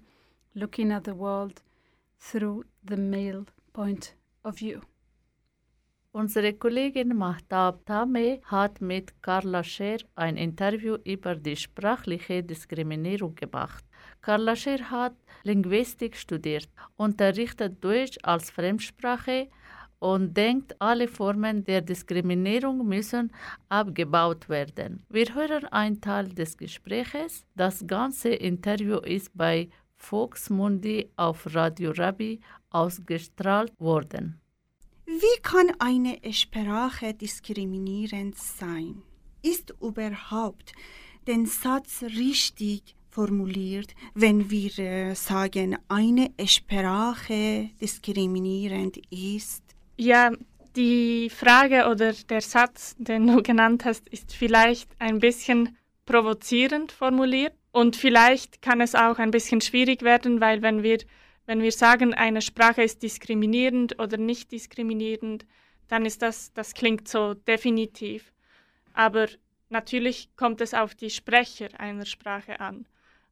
looking 0.56 0.92
at 0.92 1.06
the 1.06 1.16
world 1.16 1.62
through 2.20 2.66
the 2.84 2.98
male 2.98 3.46
point 3.74 4.14
of 4.44 4.58
view? 4.58 4.82
Unsere 6.14 6.52
Kollegin 6.52 7.16
Mahtab 7.16 7.86
Tame 7.86 8.42
hat 8.44 8.82
mit 8.82 9.14
Carla 9.22 9.64
Scher 9.64 10.00
ein 10.16 10.36
Interview 10.36 10.98
über 11.06 11.36
die 11.36 11.56
sprachliche 11.56 12.44
Diskriminierung 12.44 13.34
gemacht. 13.34 13.86
Carla 14.22 14.58
Scher 14.58 14.92
hat 14.92 15.16
Linguistik 15.44 16.18
studiert, 16.18 16.68
unterrichtet 16.98 17.82
Deutsch 17.82 18.18
als 18.24 18.52
Fremdsprache 18.52 19.48
und 20.00 20.36
denkt, 20.36 20.76
alle 20.80 21.08
Formen 21.08 21.64
der 21.64 21.80
Diskriminierung 21.80 22.86
müssen 22.86 23.32
abgebaut 23.70 24.50
werden. 24.50 25.06
Wir 25.08 25.34
hören 25.34 25.66
einen 25.68 26.02
Teil 26.02 26.28
des 26.28 26.58
Gespräches. 26.58 27.46
Das 27.56 27.88
ganze 27.88 28.34
Interview 28.34 28.98
ist 28.98 29.32
bei 29.34 29.70
Fox 29.96 30.50
Mundi 30.50 31.10
auf 31.16 31.56
Radio 31.56 31.92
Rabi 31.92 32.42
ausgestrahlt 32.70 33.72
worden. 33.80 34.42
Wie 35.14 35.42
kann 35.42 35.74
eine 35.80 36.18
Sprache 36.32 37.14
diskriminierend 37.14 38.38
sein? 38.38 39.04
Ist 39.42 39.74
überhaupt 39.82 40.72
der 41.28 41.46
Satz 41.48 42.04
richtig 42.04 42.96
formuliert, 43.10 43.94
wenn 44.14 44.50
wir 44.50 44.80
äh, 44.80 45.14
sagen, 45.14 45.78
eine 45.90 46.32
Sprache 46.46 47.72
diskriminierend 47.82 49.02
ist? 49.10 49.64
Ja, 49.98 50.32
die 50.78 51.30
Frage 51.30 51.90
oder 51.90 52.14
der 52.14 52.40
Satz, 52.40 52.96
den 52.98 53.28
du 53.28 53.44
genannt 53.44 53.84
hast, 53.84 54.08
ist 54.08 54.34
vielleicht 54.34 54.90
ein 54.98 55.20
bisschen 55.20 55.78
provozierend 56.06 56.94
formuliert 56.94 57.54
und 57.74 57.98
vielleicht 57.98 58.62
kann 58.62 58.80
es 58.80 58.96
auch 58.96 59.20
ein 59.20 59.32
bisschen 59.32 59.60
schwierig 59.60 60.04
werden, 60.04 60.40
weil 60.40 60.62
wenn 60.62 60.84
wir 60.84 61.00
wenn 61.46 61.62
wir 61.62 61.72
sagen, 61.72 62.14
eine 62.14 62.42
Sprache 62.42 62.84
ist 62.84 63.04
diskriminierend 63.04 64.00
oder 64.00 64.18
nicht 64.18 64.52
diskriminierend, 64.52 65.46
dann 65.88 66.06
ist 66.06 66.22
das 66.22 66.54
das 66.54 66.74
klingt 66.74 67.08
so 67.08 67.34
definitiv. 67.34 68.32
Aber 68.94 69.28
natürlich 69.70 70.30
kommt 70.36 70.62
es 70.62 70.74
auf 70.74 70.96
die 70.96 71.10
Sprecher 71.10 71.70
einer 71.80 72.06
Sprache 72.06 72.60
an. 72.60 72.86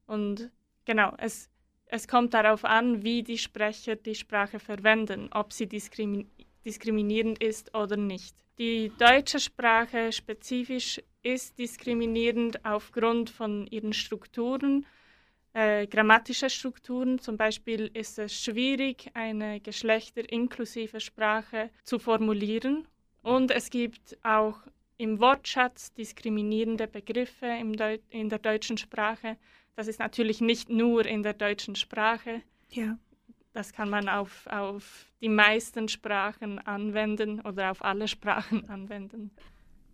Und 0.07 0.51
genau, 0.85 1.13
es 1.17 1.49
es 1.91 2.07
kommt 2.07 2.35
darauf 2.35 2.65
an, 2.65 3.03
wie 3.03 3.23
die 3.23 3.39
Sprecher 3.39 3.95
die 3.95 4.13
Sprache 4.13 4.59
verwenden, 4.59 5.29
ob 5.33 5.51
sie 5.51 5.67
diskrimi 5.67 6.27
diskriminierend 6.65 7.41
ist 7.41 7.73
oder 7.73 7.97
nicht. 7.97 8.35
Die 8.59 8.91
deutsche 8.99 9.39
Sprache 9.39 10.11
spezifisch 10.11 11.01
ist 11.23 11.57
diskriminierend 11.57 12.63
aufgrund 12.63 13.29
von 13.29 13.65
ihren 13.67 13.93
Strukturen, 13.93 14.85
äh, 15.53 15.87
grammatische 15.87 16.49
Strukturen. 16.49 17.19
Zum 17.19 17.37
Beispiel 17.37 17.89
ist 17.93 18.19
es 18.19 18.33
schwierig, 18.33 19.09
eine 19.13 19.59
geschlechterinklusive 19.59 20.99
Sprache 20.99 21.69
zu 21.83 21.99
formulieren. 21.99 22.87
Und 23.21 23.51
es 23.51 23.69
gibt 23.69 24.17
auch 24.23 24.59
im 24.97 25.19
Wortschatz 25.19 25.93
diskriminierende 25.93 26.87
Begriffe 26.87 27.47
in 28.09 28.29
der 28.29 28.39
deutschen 28.39 28.77
Sprache. 28.77 29.37
Das 29.75 29.87
ist 29.87 29.99
natürlich 29.99 30.41
nicht 30.41 30.69
nur 30.69 31.05
in 31.05 31.23
der 31.23 31.33
deutschen 31.33 31.75
Sprache. 31.75 32.41
Ja. 32.69 32.97
Das 33.53 33.73
kann 33.73 33.89
man 33.89 34.07
auf, 34.07 34.45
auf 34.47 35.05
die 35.21 35.29
meisten 35.29 35.87
Sprachen 35.89 36.59
anwenden 36.59 37.41
oder 37.41 37.71
auf 37.71 37.83
alle 37.83 38.07
Sprachen 38.07 38.69
anwenden. 38.69 39.31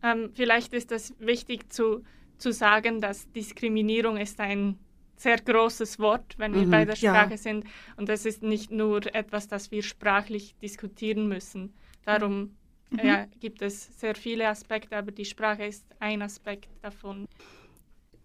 Ähm, 0.04 0.32
vielleicht 0.34 0.74
ist 0.74 0.92
es 0.92 1.14
wichtig 1.20 1.72
zu, 1.72 2.04
zu 2.38 2.52
sagen, 2.52 3.00
dass 3.00 3.32
Diskriminierung 3.32 4.18
ist 4.18 4.40
ein 4.40 4.78
sehr 5.18 5.38
großes 5.38 6.00
Wort, 6.00 6.36
wenn 6.38 6.54
wir 6.54 6.66
Mhm, 6.66 6.72
bei 6.72 6.86
der 6.86 6.96
ja. 6.96 7.14
Sprache 7.14 7.38
sind. 7.38 7.66
Und 7.98 8.10
es 8.10 8.26
ist 8.26 8.44
nicht 8.44 8.72
nur 8.72 9.14
etwas, 9.16 9.48
das 9.48 9.72
wir 9.72 9.84
sprachlich 9.84 10.56
diskutieren 10.62 11.28
müssen. 11.28 11.74
Darum 12.06 12.56
Mhm. 12.92 13.00
ja, 13.04 13.26
gibt 13.40 13.62
es 13.62 14.00
sehr 14.00 14.16
viele 14.16 14.48
Aspekte, 14.48 14.96
aber 14.98 15.12
die 15.12 15.26
Sprache 15.26 15.66
ist 15.66 15.86
ein 16.00 16.22
Aspekt 16.22 16.70
davon. 16.82 17.26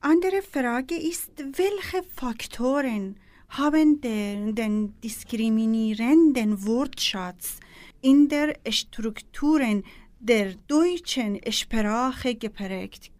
Andere 0.01 0.43
Frage 0.43 0.97
ist, 0.97 1.33
welche 1.39 2.03
Faktoren 2.15 3.17
haben 3.49 4.01
den, 4.01 4.55
den 4.55 5.01
diskriminierenden 5.01 6.65
Wortschatz 6.67 7.59
in 8.01 8.29
der 8.29 8.55
Strukturen 8.71 9.85
der 10.19 10.55
deutschen 10.69 11.41
Sprache 11.53 12.35
geprägt? 12.35 13.11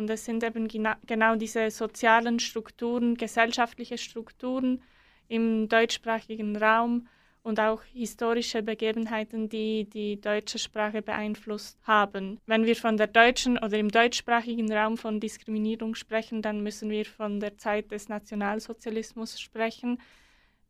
Und 0.00 0.08
es 0.08 0.24
sind 0.24 0.42
eben 0.42 0.66
gena 0.66 0.96
genau 1.06 1.36
diese 1.36 1.70
sozialen 1.70 2.40
Strukturen, 2.40 3.16
gesellschaftliche 3.16 3.98
Strukturen 3.98 4.82
im 5.28 5.68
deutschsprachigen 5.68 6.56
Raum 6.56 7.06
und 7.42 7.60
auch 7.60 7.82
historische 7.92 8.62
Begebenheiten, 8.62 9.50
die 9.50 9.84
die 9.84 10.18
deutsche 10.18 10.58
Sprache 10.58 11.02
beeinflusst 11.02 11.78
haben. 11.82 12.40
Wenn 12.46 12.64
wir 12.64 12.76
von 12.76 12.96
der 12.96 13.08
deutschen 13.08 13.58
oder 13.58 13.76
im 13.76 13.90
deutschsprachigen 13.90 14.72
Raum 14.72 14.96
von 14.96 15.20
Diskriminierung 15.20 15.94
sprechen, 15.94 16.40
dann 16.40 16.62
müssen 16.62 16.88
wir 16.88 17.04
von 17.04 17.38
der 17.38 17.58
Zeit 17.58 17.90
des 17.90 18.08
Nationalsozialismus 18.08 19.38
sprechen. 19.38 20.00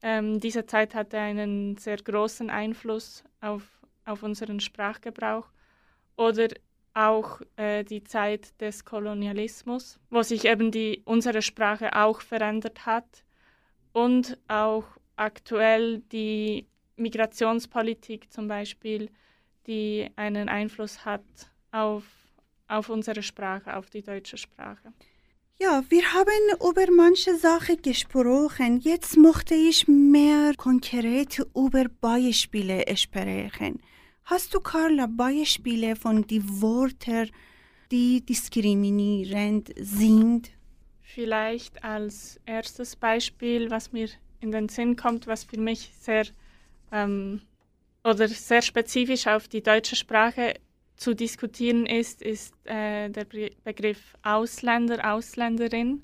Ähm, 0.02 0.40
diese 0.40 0.66
Zeit 0.66 0.96
hatte 0.96 1.18
einen 1.20 1.76
sehr 1.76 1.98
großen 1.98 2.50
Einfluss 2.50 3.22
auf, 3.40 3.62
auf 4.04 4.24
unseren 4.24 4.58
Sprachgebrauch. 4.58 5.46
Oder 6.16 6.48
auch 6.94 7.40
äh, 7.56 7.84
die 7.84 8.04
Zeit 8.04 8.60
des 8.60 8.84
Kolonialismus, 8.84 9.98
wo 10.10 10.22
sich 10.22 10.44
eben 10.44 10.70
die, 10.70 11.02
unsere 11.04 11.42
Sprache 11.42 11.94
auch 11.96 12.20
verändert 12.20 12.86
hat 12.86 13.24
und 13.92 14.38
auch 14.48 14.84
aktuell 15.16 16.00
die 16.12 16.66
Migrationspolitik 16.96 18.32
zum 18.32 18.48
Beispiel, 18.48 19.10
die 19.66 20.10
einen 20.16 20.48
Einfluss 20.48 21.04
hat 21.04 21.24
auf, 21.72 22.04
auf 22.68 22.88
unsere 22.88 23.22
Sprache, 23.22 23.76
auf 23.76 23.90
die 23.90 24.02
deutsche 24.02 24.36
Sprache. 24.36 24.92
Ja, 25.62 25.84
wir 25.90 26.14
haben 26.14 26.56
über 26.58 26.90
manche 26.90 27.36
Sachen 27.36 27.82
gesprochen. 27.82 28.80
Jetzt 28.80 29.18
möchte 29.18 29.54
ich 29.54 29.86
mehr 29.86 30.54
konkret 30.56 31.38
über 31.54 31.84
Beispiele 32.00 32.84
sprechen. 32.96 33.82
Hast 34.30 34.54
du, 34.54 34.60
Carla, 34.60 35.08
Beispiele 35.08 35.96
von 35.96 36.24
den 36.24 36.62
Wörtern, 36.62 37.30
die 37.90 38.24
diskriminierend 38.24 39.72
sind? 39.76 40.52
Vielleicht 41.02 41.82
als 41.82 42.38
erstes 42.46 42.94
Beispiel, 42.94 43.72
was 43.72 43.90
mir 43.90 44.08
in 44.38 44.52
den 44.52 44.68
Sinn 44.68 44.94
kommt, 44.94 45.26
was 45.26 45.42
für 45.42 45.58
mich 45.58 45.90
sehr 45.98 46.26
ähm, 46.92 47.40
oder 48.04 48.28
sehr 48.28 48.62
spezifisch 48.62 49.26
auf 49.26 49.48
die 49.48 49.64
deutsche 49.64 49.96
Sprache 49.96 50.54
zu 50.94 51.12
diskutieren 51.12 51.86
ist, 51.86 52.22
ist 52.22 52.54
äh, 52.66 53.08
der 53.08 53.24
Be 53.24 53.50
Begriff 53.64 54.14
Ausländer, 54.22 55.12
Ausländerin, 55.12 56.02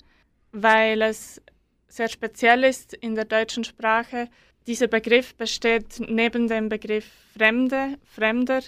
weil 0.51 1.01
es 1.01 1.41
sehr 1.87 2.09
speziell 2.09 2.65
ist 2.65 2.93
in 2.93 3.15
der 3.15 3.23
deutschen 3.23 3.63
Sprache. 3.63 4.27
Dieser 4.67 4.87
Begriff 4.87 5.33
besteht 5.35 6.01
neben 6.09 6.49
dem 6.49 6.67
Begriff 6.67 7.09
Fremde, 7.37 7.97
Fremder 8.03 8.61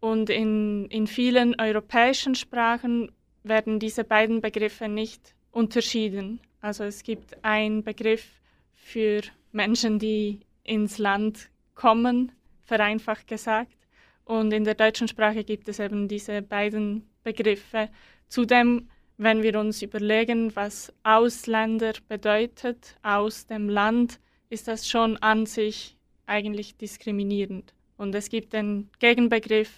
und 0.00 0.28
in, 0.28 0.86
in 0.86 1.06
vielen 1.06 1.58
europäischen 1.60 2.34
Sprachen 2.34 3.12
werden 3.44 3.78
diese 3.78 4.02
beiden 4.02 4.40
Begriffe 4.40 4.88
nicht 4.88 5.36
unterschieden. 5.52 6.40
Also 6.60 6.82
es 6.82 7.04
gibt 7.04 7.44
einen 7.44 7.84
Begriff 7.84 8.28
für 8.74 9.20
Menschen, 9.52 10.00
die 10.00 10.40
ins 10.64 10.98
Land 10.98 11.48
kommen, 11.76 12.32
vereinfacht 12.64 13.28
gesagt. 13.28 13.76
Und 14.24 14.52
in 14.52 14.64
der 14.64 14.74
deutschen 14.74 15.06
Sprache 15.06 15.44
gibt 15.44 15.68
es 15.68 15.78
eben 15.78 16.08
diese 16.08 16.42
beiden 16.42 17.08
Begriffe. 17.22 17.88
Zudem, 18.26 18.88
wenn 19.16 19.44
wir 19.44 19.60
uns 19.60 19.80
überlegen, 19.80 20.56
was 20.56 20.92
Ausländer 21.04 21.92
bedeutet, 22.08 22.96
aus 23.04 23.46
dem 23.46 23.68
Land, 23.68 24.18
ist 24.48 24.68
das 24.68 24.88
schon 24.88 25.16
an 25.18 25.46
sich 25.46 25.96
eigentlich 26.26 26.76
diskriminierend. 26.76 27.74
Und 27.96 28.14
es 28.14 28.28
gibt 28.28 28.52
den 28.52 28.90
Gegenbegriff 28.98 29.70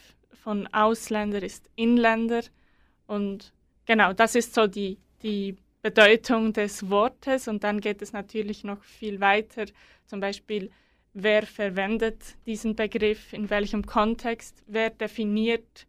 von 0.42 0.66
Ausländer 0.68 1.42
ist 1.42 1.68
Inländer. 1.76 2.42
Und 3.06 3.52
genau, 3.86 4.12
das 4.12 4.34
ist 4.34 4.54
so 4.54 4.66
die, 4.66 4.98
die 5.22 5.56
Bedeutung 5.82 6.52
des 6.52 6.88
Wortes. 6.88 7.48
Und 7.48 7.64
dann 7.64 7.80
geht 7.80 8.02
es 8.02 8.12
natürlich 8.12 8.64
noch 8.64 8.82
viel 8.82 9.20
weiter. 9.20 9.66
Zum 10.06 10.20
Beispiel, 10.20 10.70
wer 11.12 11.44
verwendet 11.46 12.36
diesen 12.46 12.74
Begriff, 12.74 13.32
in 13.32 13.50
welchem 13.50 13.84
Kontext, 13.84 14.62
wer 14.66 14.90
definiert 14.90 15.86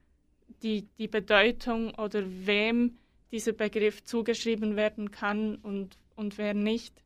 die, 0.61 0.87
die 0.97 1.07
Bedeutung 1.07 1.93
oder 1.95 2.23
wem 2.25 2.97
dieser 3.31 3.53
Begriff 3.53 4.03
zugeschrieben 4.03 4.75
werden 4.75 5.11
kann 5.11 5.55
und, 5.57 5.97
und 6.15 6.37
wer 6.37 6.53
nicht. 6.53 7.01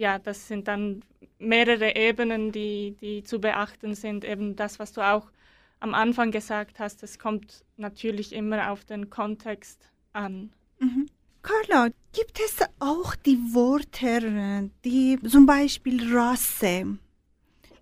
Ja, 0.00 0.18
das 0.18 0.48
sind 0.48 0.66
dann 0.66 1.02
mehrere 1.38 1.94
Ebenen, 1.94 2.52
die, 2.52 2.96
die 3.02 3.22
zu 3.22 3.38
beachten 3.38 3.94
sind. 3.94 4.24
Eben 4.24 4.56
das, 4.56 4.78
was 4.78 4.94
du 4.94 5.02
auch 5.02 5.30
am 5.78 5.92
Anfang 5.92 6.30
gesagt 6.30 6.80
hast, 6.80 7.02
es 7.02 7.18
kommt 7.18 7.66
natürlich 7.76 8.32
immer 8.32 8.70
auf 8.70 8.86
den 8.86 9.10
Kontext 9.10 9.90
an. 10.14 10.54
Mhm. 10.78 11.04
Carla, 11.42 11.90
gibt 12.14 12.40
es 12.40 12.66
auch 12.78 13.14
die 13.14 13.36
Wörter, 13.52 14.70
die 14.86 15.18
zum 15.28 15.44
Beispiel 15.44 16.16
Rasse? 16.16 16.96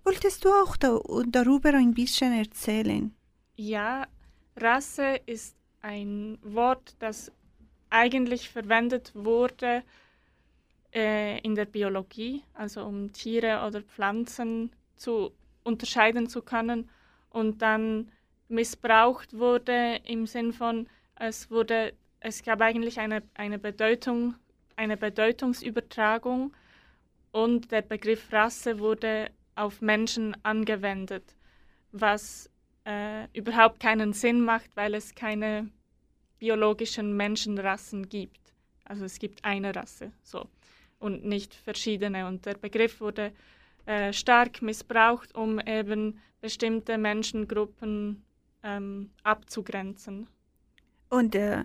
Wolltest 0.03 0.43
du 0.43 0.49
auch 0.49 0.75
da, 0.75 0.99
darüber 1.27 1.73
ein 1.73 1.93
bisschen 1.93 2.33
erzählen? 2.37 3.15
Ja, 3.55 4.05
Rasse 4.57 5.21
ist 5.25 5.55
ein 5.81 6.37
Wort, 6.43 6.97
das 6.99 7.31
eigentlich 7.89 8.49
verwendet 8.49 9.13
wurde 9.15 9.83
äh, 10.93 11.39
in 11.39 11.55
der 11.55 11.65
Biologie, 11.65 12.43
also 12.53 12.83
um 12.83 13.11
Tiere 13.13 13.65
oder 13.65 13.81
Pflanzen 13.81 14.71
zu 14.95 15.31
unterscheiden 15.63 16.27
zu 16.27 16.41
können 16.41 16.89
und 17.29 17.61
dann 17.61 18.11
missbraucht 18.47 19.37
wurde 19.37 19.99
im 20.05 20.25
Sinn 20.25 20.53
von, 20.53 20.87
es 21.15 21.51
wurde, 21.51 21.93
es 22.19 22.43
gab 22.43 22.61
eigentlich 22.61 22.99
eine, 22.99 23.21
eine 23.35 23.59
Bedeutung, 23.59 24.35
eine 24.75 24.97
Bedeutungsübertragung 24.97 26.53
und 27.31 27.71
der 27.71 27.83
Begriff 27.83 28.31
Rasse 28.31 28.79
wurde 28.79 29.29
auf 29.55 29.81
Menschen 29.81 30.35
angewendet, 30.43 31.35
was 31.91 32.49
äh, 32.85 33.27
überhaupt 33.33 33.79
keinen 33.79 34.13
Sinn 34.13 34.41
macht, 34.41 34.75
weil 34.75 34.95
es 34.95 35.13
keine 35.13 35.69
biologischen 36.39 37.15
Menschenrassen 37.15 38.09
gibt. 38.09 38.39
Also 38.85 39.05
es 39.05 39.19
gibt 39.19 39.43
eine 39.45 39.75
Rasse, 39.75 40.11
so 40.23 40.47
und 40.99 41.25
nicht 41.25 41.53
verschiedene. 41.53 42.27
Und 42.27 42.45
der 42.45 42.55
Begriff 42.55 43.01
wurde 43.01 43.31
äh, 43.85 44.13
stark 44.13 44.61
missbraucht, 44.61 45.35
um 45.35 45.59
eben 45.59 46.19
bestimmte 46.41 46.97
Menschengruppen 46.97 48.23
ähm, 48.63 49.09
abzugrenzen. 49.23 50.27
Und 51.09 51.35
äh, 51.35 51.63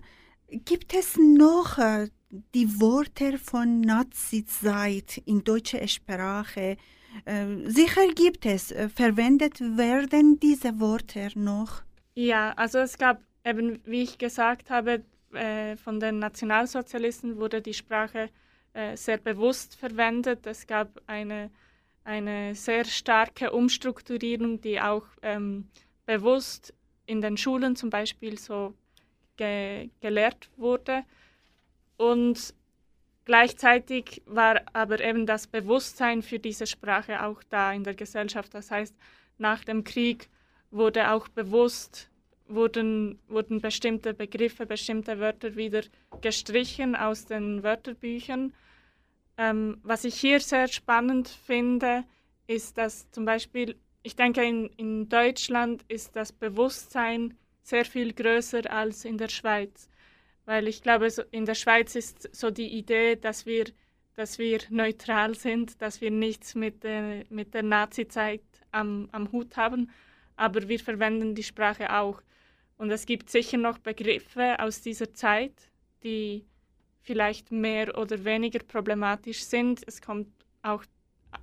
gibt 0.49 0.95
es 0.95 1.17
noch 1.19 1.79
äh, 1.79 2.09
die 2.55 2.81
Worte 2.81 3.39
von 3.39 3.81
Nazi-Zeit 3.81 5.19
in 5.27 5.45
deutscher 5.45 5.87
Sprache? 5.87 6.77
Äh, 7.25 7.47
sicher 7.67 8.09
gibt 8.15 8.47
es. 8.47 8.73
Äh, 8.73 8.89
verwendet 8.89 9.61
werden 9.61 10.41
diese 10.41 10.81
Worte 10.81 11.29
noch? 11.35 11.83
Ja, 12.15 12.53
also 12.57 12.79
es 12.79 12.97
gab 12.99 13.21
eben, 13.45 13.81
wie 13.85 14.03
ich 14.03 14.19
gesagt 14.19 14.71
habe, 14.71 15.03
äh, 15.33 15.77
von 15.77 16.01
den 16.01 16.19
Nationalsozialisten 16.19 17.37
wurde 17.37 17.61
die 17.61 17.75
Sprache 17.75 18.31
äh, 18.75 18.97
sehr 18.97 19.19
bewusst 19.19 19.77
verwendet. 19.77 20.47
Es 20.47 20.67
gab 20.67 21.01
eine, 21.07 21.51
eine 22.03 22.57
sehr 22.57 22.85
starke 22.85 23.53
Umstrukturierung, 23.53 24.61
die 24.61 24.81
auch 24.81 25.07
ähm, 25.23 25.69
bewusst 26.07 26.75
in 27.07 27.21
den 27.21 27.37
Schulen 27.37 27.77
zum 27.77 27.91
Beispiel 27.91 28.37
so 28.37 28.75
ge 29.37 29.91
gelehrt 30.01 30.51
wurde. 30.57 31.05
Und 31.97 32.53
gleichzeitig 33.25 34.23
war 34.27 34.61
aber 34.73 34.99
eben 35.01 35.25
das 35.25 35.47
Bewusstsein 35.47 36.23
für 36.23 36.41
diese 36.41 36.67
Sprache 36.67 37.23
auch 37.23 37.45
da 37.51 37.73
in 37.73 37.85
der 37.85 37.95
Gesellschaft. 37.95 38.55
Das 38.55 38.73
heißt, 38.73 38.95
nach 39.39 39.65
dem 39.65 39.85
Krieg 39.85 40.29
wurde 40.73 41.13
auch 41.13 41.29
bewusst, 41.29 42.11
wurden, 42.49 43.21
wurden 43.29 43.61
bestimmte 43.61 44.15
Begriffe, 44.15 44.67
bestimmte 44.67 45.21
Wörter 45.21 45.55
wieder 45.55 45.83
gestrichen 46.21 46.97
aus 46.97 47.25
den 47.25 47.63
Wörterbüchern 47.63 48.53
ähm, 49.37 49.79
was 49.83 50.05
ich 50.05 50.15
hier 50.15 50.41
sehr 50.41 50.69
spannend 50.69 51.29
finde, 51.29 52.05
ist, 52.47 52.79
dass 52.79 53.11
zum 53.11 53.25
Beispiel, 53.25 53.77
ich 54.03 54.17
denke, 54.17 54.45
in, 54.45 54.67
in 54.77 55.09
Deutschland 55.09 55.85
ist 55.89 56.15
das 56.17 56.33
Bewusstsein 56.33 57.37
sehr 57.63 57.85
viel 57.85 58.13
größer 58.13 58.71
als 58.71 59.05
in 59.05 59.19
der 59.19 59.29
Schweiz. 59.29 59.89
Weil 60.45 60.69
ich 60.69 60.83
glaube, 60.83 61.09
so 61.11 61.23
in 61.31 61.47
der 61.47 61.55
Schweiz 61.55 61.95
ist 61.95 62.35
so 62.35 62.51
die 62.51 62.69
Idee, 62.77 63.17
dass 63.17 63.47
wir, 63.47 63.65
dass 64.15 64.39
wir 64.39 64.61
neutral 64.69 65.35
sind, 65.35 65.81
dass 65.81 66.01
wir 66.01 66.11
nichts 66.11 66.55
mit 66.55 66.85
der, 66.85 67.25
mit 67.31 67.55
der 67.55 67.63
Nazi-Zeit 67.63 68.43
am, 68.71 69.09
am 69.13 69.33
Hut 69.33 69.57
haben, 69.57 69.91
aber 70.37 70.69
wir 70.69 70.79
verwenden 70.79 71.35
die 71.35 71.43
Sprache 71.43 71.95
auch. 71.95 72.21
Und 72.77 72.91
es 72.91 73.07
gibt 73.07 73.31
sicher 73.31 73.57
noch 73.57 73.79
Begriffe 73.79 74.59
aus 74.59 74.83
dieser 74.83 75.15
Zeit, 75.15 75.55
die 76.03 76.45
vielleicht 77.05 77.53
mehr 77.53 77.97
oder 77.97 78.25
weniger 78.25 78.59
problematisch 78.61 79.45
sind. 79.45 79.83
Es 79.87 80.01
kommt 80.01 80.29
auch 80.63 80.83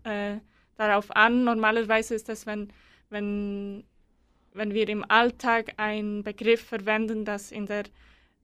äh, 0.04 0.38
darauf 0.76 1.16
an. 1.16 1.44
Normalerweise 1.44 2.16
ist 2.16 2.28
das, 2.28 2.46
wenn, 2.46 2.70
wenn, 3.10 3.84
wenn 4.54 4.74
wir 4.74 4.90
im 4.90 5.06
Alltag 5.10 5.74
einen 5.78 6.24
Begriff 6.24 6.66
verwenden, 6.66 7.24
das 7.24 7.52
in 7.52 7.68
der 7.68 7.84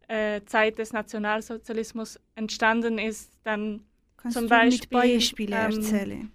äh, 0.07 0.41
Zeit 0.45 0.78
des 0.78 0.93
Nationalsozialismus 0.93 2.20
entstanden 2.36 2.99
ist, 2.99 3.32
dann 3.43 3.84
Kannst 4.15 4.38
zum 4.38 4.45
du 4.45 4.49
Beispiel. 4.49 4.80
mit 4.80 4.89
Beispielen 4.89 5.53
ähm, 5.53 5.72
erzählen? 5.72 6.32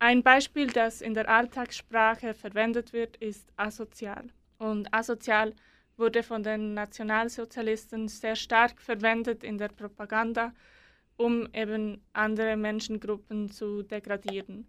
Ein 0.00 0.22
Beispiel, 0.22 0.68
das 0.68 1.00
in 1.00 1.14
der 1.14 1.28
Alltagssprache 1.28 2.34
verwendet 2.34 2.92
wird, 2.92 3.16
ist 3.16 3.48
asozial. 3.56 4.24
Und 4.58 4.92
asozial 4.92 5.54
wurde 5.98 6.22
von 6.22 6.42
den 6.42 6.74
Nationalsozialisten 6.74 8.08
sehr 8.08 8.36
stark 8.36 8.80
verwendet 8.80 9.42
in 9.42 9.58
der 9.58 9.68
Propaganda, 9.68 10.52
um 11.16 11.48
eben 11.52 12.00
andere 12.12 12.56
Menschengruppen 12.56 13.50
zu 13.50 13.82
degradieren. 13.82 14.66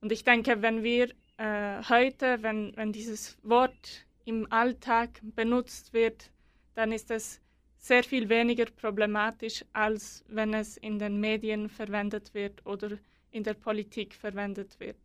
Und 0.00 0.12
ich 0.12 0.24
denke, 0.24 0.62
wenn 0.62 0.82
wir 0.82 1.10
äh, 1.38 1.82
heute, 1.88 2.42
wenn, 2.42 2.76
wenn 2.76 2.92
dieses 2.92 3.36
Wort 3.42 4.06
im 4.24 4.50
Alltag 4.50 5.20
benutzt 5.22 5.92
wird, 5.92 6.30
dann 6.74 6.92
ist 6.92 7.10
es 7.10 7.40
sehr 7.78 8.04
viel 8.04 8.28
weniger 8.28 8.66
problematisch, 8.66 9.64
als 9.72 10.24
wenn 10.28 10.54
es 10.54 10.76
in 10.76 11.00
den 11.00 11.18
Medien 11.20 11.68
verwendet 11.68 12.32
wird 12.32 12.64
oder 12.64 12.96
in 13.32 13.42
der 13.42 13.54
Politik 13.54 14.14
verwendet 14.14 14.78
wird, 14.78 14.96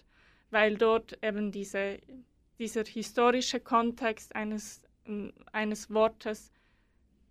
weil 0.51 0.77
dort 0.77 1.17
eben 1.23 1.51
diese, 1.51 1.97
dieser 2.59 2.83
historische 2.83 3.59
Kontext 3.59 4.35
eines 4.35 4.81
eines 5.51 5.89
Wortes 5.93 6.51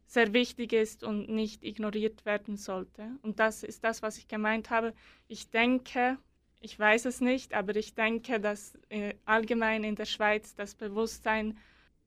sehr 0.06 0.32
wichtig 0.32 0.72
ist 0.72 1.02
und 1.02 1.28
nicht 1.28 1.64
ignoriert 1.64 2.24
werden 2.24 2.56
sollte. 2.56 3.10
Und 3.22 3.40
das 3.40 3.62
ist 3.62 3.82
das, 3.84 4.02
was 4.02 4.18
ich 4.18 4.28
gemeint 4.28 4.70
habe. 4.70 4.94
Ich 5.26 5.50
denke, 5.50 6.18
ich 6.60 6.78
weiß 6.78 7.04
es 7.06 7.20
nicht, 7.20 7.54
aber 7.54 7.76
ich 7.76 7.94
denke, 7.94 8.40
dass 8.40 8.78
äh, 8.88 9.14
allgemein 9.24 9.84
in 9.84 9.96
der 9.96 10.04
Schweiz 10.04 10.54
das 10.54 10.74
Bewusstsein 10.74 11.58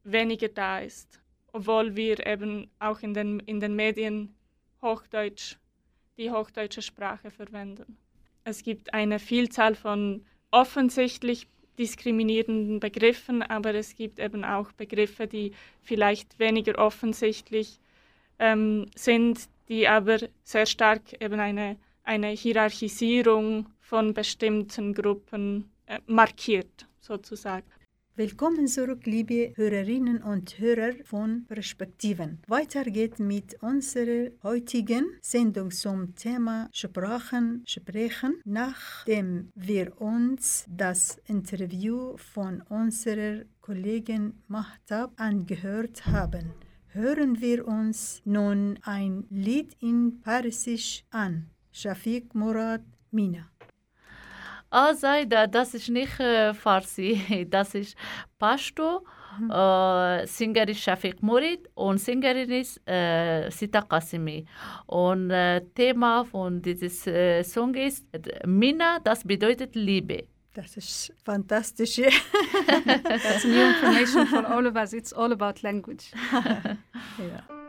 weniger 0.03 0.47
da 0.47 0.79
ist, 0.79 1.21
obwohl 1.51 1.95
wir 1.95 2.25
eben 2.25 2.69
auch 2.79 3.01
in 3.01 3.13
den, 3.13 3.39
in 3.41 3.59
den 3.59 3.75
Medien 3.75 4.35
Hochdeutsch, 4.81 5.57
die 6.17 6.31
hochdeutsche 6.31 6.81
Sprache 6.81 7.31
verwenden. 7.31 7.97
Es 8.43 8.63
gibt 8.63 8.93
eine 8.93 9.19
Vielzahl 9.19 9.75
von 9.75 10.25
offensichtlich 10.51 11.47
diskriminierenden 11.79 12.79
Begriffen, 12.79 13.41
aber 13.41 13.73
es 13.73 13.95
gibt 13.95 14.19
eben 14.19 14.43
auch 14.43 14.71
Begriffe, 14.73 15.25
die 15.25 15.53
vielleicht 15.81 16.37
weniger 16.37 16.77
offensichtlich 16.77 17.79
ähm, 18.37 18.85
sind, 18.95 19.47
die 19.69 19.87
aber 19.87 20.17
sehr 20.43 20.65
stark 20.65 21.01
eben 21.21 21.39
eine, 21.39 21.77
eine 22.03 22.27
Hierarchisierung 22.27 23.67
von 23.79 24.13
bestimmten 24.13 24.93
Gruppen 24.93 25.71
äh, 25.85 25.99
markiert, 26.05 26.87
sozusagen. 26.99 27.65
Willkommen 28.19 28.67
zurück, 28.67 29.05
liebe 29.05 29.53
Hörerinnen 29.55 30.21
und 30.21 30.59
Hörer 30.59 30.91
von 31.05 31.45
Perspektiven. 31.47 32.39
Weiter 32.49 32.83
geht 32.83 33.17
mit 33.17 33.55
unserer 33.63 34.31
heutigen 34.43 35.05
Sendung 35.21 35.71
zum 35.71 36.15
Thema 36.15 36.67
Sprachen 36.73 37.63
sprechen, 37.65 38.41
nachdem 38.43 39.53
wir 39.55 40.01
uns 40.01 40.65
das 40.67 41.21
Interview 41.27 42.17
von 42.17 42.61
unserer 42.63 43.45
Kollegin 43.61 44.33
Mahtab 44.49 45.13
angehört 45.15 46.05
haben. 46.05 46.51
Hören 46.87 47.39
wir 47.39 47.65
uns 47.65 48.21
nun 48.25 48.79
ein 48.81 49.27
Lied 49.29 49.77
in 49.79 50.19
Persisch 50.19 51.05
an. 51.09 51.49
Shafiq 51.71 52.33
Murad 52.33 52.83
Mina. 53.11 53.49
Ah, 54.71 54.93
Saida, 54.93 55.47
das 55.47 55.73
ist 55.73 55.89
nicht 55.89 56.19
äh, 56.19 56.53
Farsi, 56.53 57.47
das 57.49 57.73
ist 57.75 57.97
Pashto. 58.37 59.03
Äh, 59.49 60.27
Singer 60.27 60.67
ist 60.67 60.81
Shafiq 60.81 61.21
Murid 61.21 61.69
und 61.75 61.97
Sängerin 61.99 62.51
ist 62.51 62.81
äh, 62.87 63.49
Sita 63.49 63.81
Qasimi. 63.81 64.45
Und 64.85 65.31
äh, 65.31 65.61
Thema 65.73 66.25
von 66.25 66.61
dieses 66.61 67.07
äh, 67.07 67.43
Song 67.43 67.73
ist 67.73 68.05
äh, 68.11 68.45
Mina, 68.45 68.99
das 68.99 69.23
bedeutet 69.23 69.75
Liebe. 69.75 70.25
Das 70.53 70.75
ist 70.77 71.13
fantastisch. 71.23 71.97
That's 73.03 73.45
new 73.45 73.69
information 73.69 74.27
for 74.27 74.45
all 74.45 74.67
of 74.67 74.75
us. 74.75 74.93
It's 74.93 75.13
all 75.13 75.31
about 75.31 75.63
language. 75.63 76.11
ja. 76.33 77.68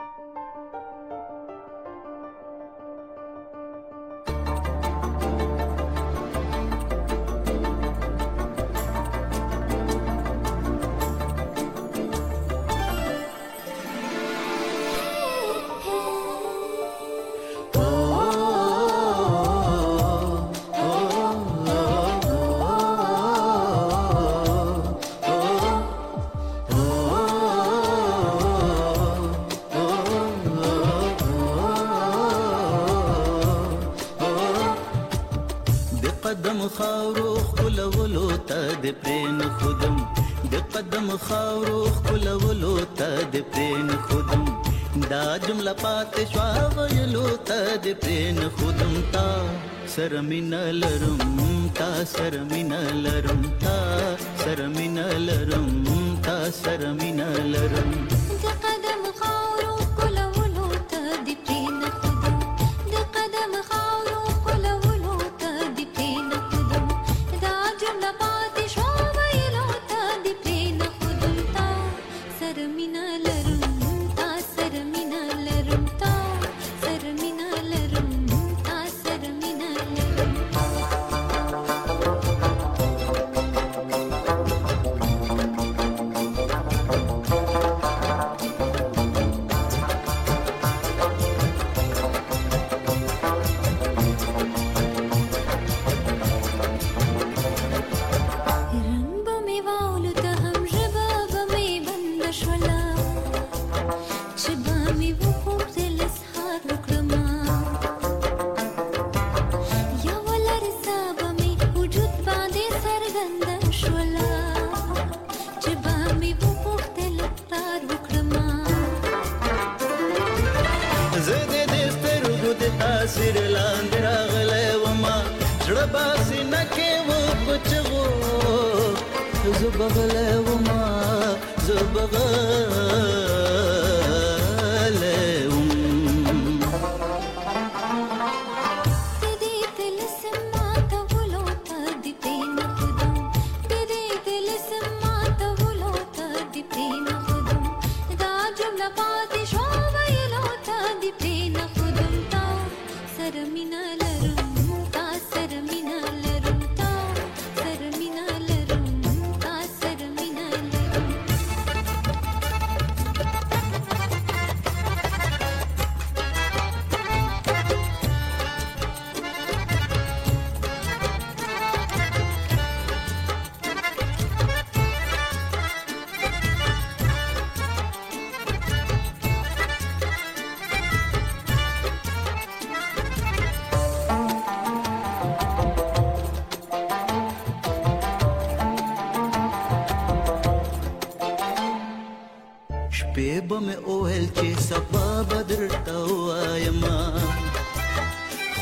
قدم 41.10 41.18
خاورو 41.18 41.84
خلولو 42.04 42.74
ته 42.98 43.08
د 43.32 43.36
پرین 43.52 43.88
خودم. 44.06 44.44
دا 45.10 45.38
جمله 45.46 45.72
پاتې 45.82 46.22
شوا 46.32 46.48
ویلو 46.76 47.26
ته 47.48 47.58
د 47.84 47.86
پرین 48.02 48.38
خودم. 48.58 48.94
تا 49.12 49.26
سر 49.94 50.20
مینا 50.28 50.62
لرم 50.70 51.18
تا 51.80 51.90
سر 52.14 52.38
مینا 52.52 52.80
لرم 53.04 53.42
تا 53.66 53.76
سر 54.44 54.66
مینا 54.76 55.08
لرم 55.26 55.68
تا 56.22 56.38
سر 56.62 56.92
مینا 57.02 57.28
لرم 57.52 58.19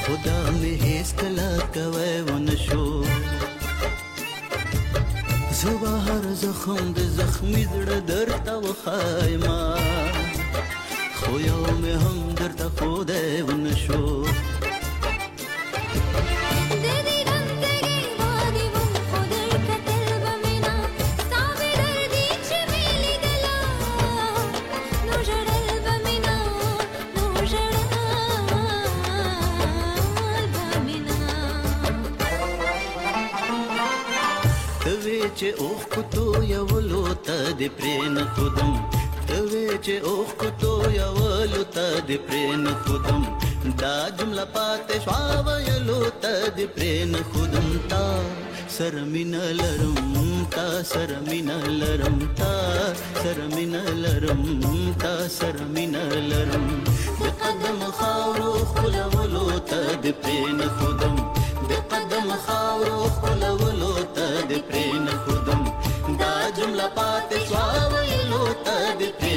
خدا 0.09 0.41
مې 0.61 0.73
هیڅ 0.85 1.09
کله 1.21 1.49
کوی 1.75 2.15
ونه 2.27 2.57
شو 2.65 2.85
زه 5.59 5.73
به 5.81 5.93
هر 6.07 6.25
زخم 6.43 6.85
د 6.99 7.01
زخمي 7.17 7.65
زړه 7.73 7.99
درته 8.11 8.55
وښایم 8.65 9.45
خو 11.19 11.33
یو 11.49 11.63
مې 11.81 11.95
هم 12.03 12.19
درته 12.41 12.67
ښودی 12.77 13.29
ونه 13.49 13.75
شو 13.85 14.05
چې 35.39 35.51
اوخ 35.65 35.83
کو 35.95 36.03
تو 36.13 36.23
یو 36.45 36.81
لوت 36.85 37.29
د 37.59 37.61
پرین 37.81 38.17
خودم 38.37 38.71
ته 39.27 39.37
وې 39.51 39.67
چې 39.85 39.95
اوخ 40.11 40.31
کو 40.41 40.49
تو 40.63 40.71
یو 40.95 41.13
لوت 41.53 41.77
د 42.09 42.11
پرین 42.31 42.65
خودم 42.87 43.21
دا 43.83 43.93
جمله 44.19 44.47
پاتې 44.55 44.97
شوا 45.05 45.23
و 45.47 45.49
لوت 45.91 46.27
د 46.57 46.73
پرین 46.79 47.15
خودم 47.31 47.69
تا 47.93 48.03
سرمن 48.79 49.37
لرم 49.61 50.03
تا 50.57 50.67
سرمن 50.91 51.53
لرم 51.85 52.19
تا 52.43 52.51
سرمن 53.23 53.79
لرم 54.03 54.45
تا 55.05 55.15
سرمن 55.39 55.97
لرم 56.33 56.69
د 57.23 57.23
قدم 57.45 57.81
خاورو 58.01 58.53
خپل 58.73 59.01
ولوت 59.15 59.79
د 60.05 60.21
پرین 60.27 60.61
خودم 60.81 61.17
د 61.71 61.89
قدم 61.95 62.37
خاورو 62.49 63.01
خپل 63.17 63.68
पाते 66.97 67.39
स्वामो 67.47 69.28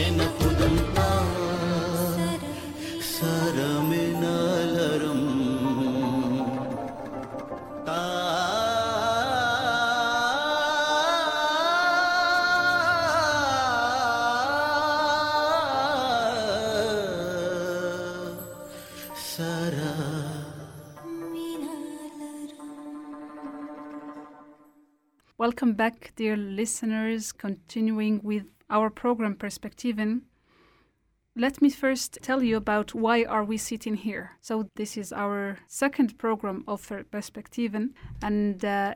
Welcome 25.51 25.73
back, 25.73 26.13
dear 26.15 26.37
listeners, 26.37 27.33
continuing 27.33 28.21
with 28.23 28.45
our 28.69 28.89
program 28.89 29.35
Perspektiven. 29.35 30.21
Let 31.35 31.61
me 31.61 31.69
first 31.69 32.19
tell 32.21 32.41
you 32.41 32.55
about 32.55 32.95
why 32.95 33.25
are 33.25 33.43
we 33.43 33.57
sitting 33.57 33.95
here. 33.95 34.37
So 34.39 34.69
this 34.77 34.95
is 34.95 35.11
our 35.11 35.57
second 35.67 36.17
program 36.17 36.63
of 36.69 36.87
Perspektiven 36.87 37.89
and 38.21 38.63
uh, 38.63 38.95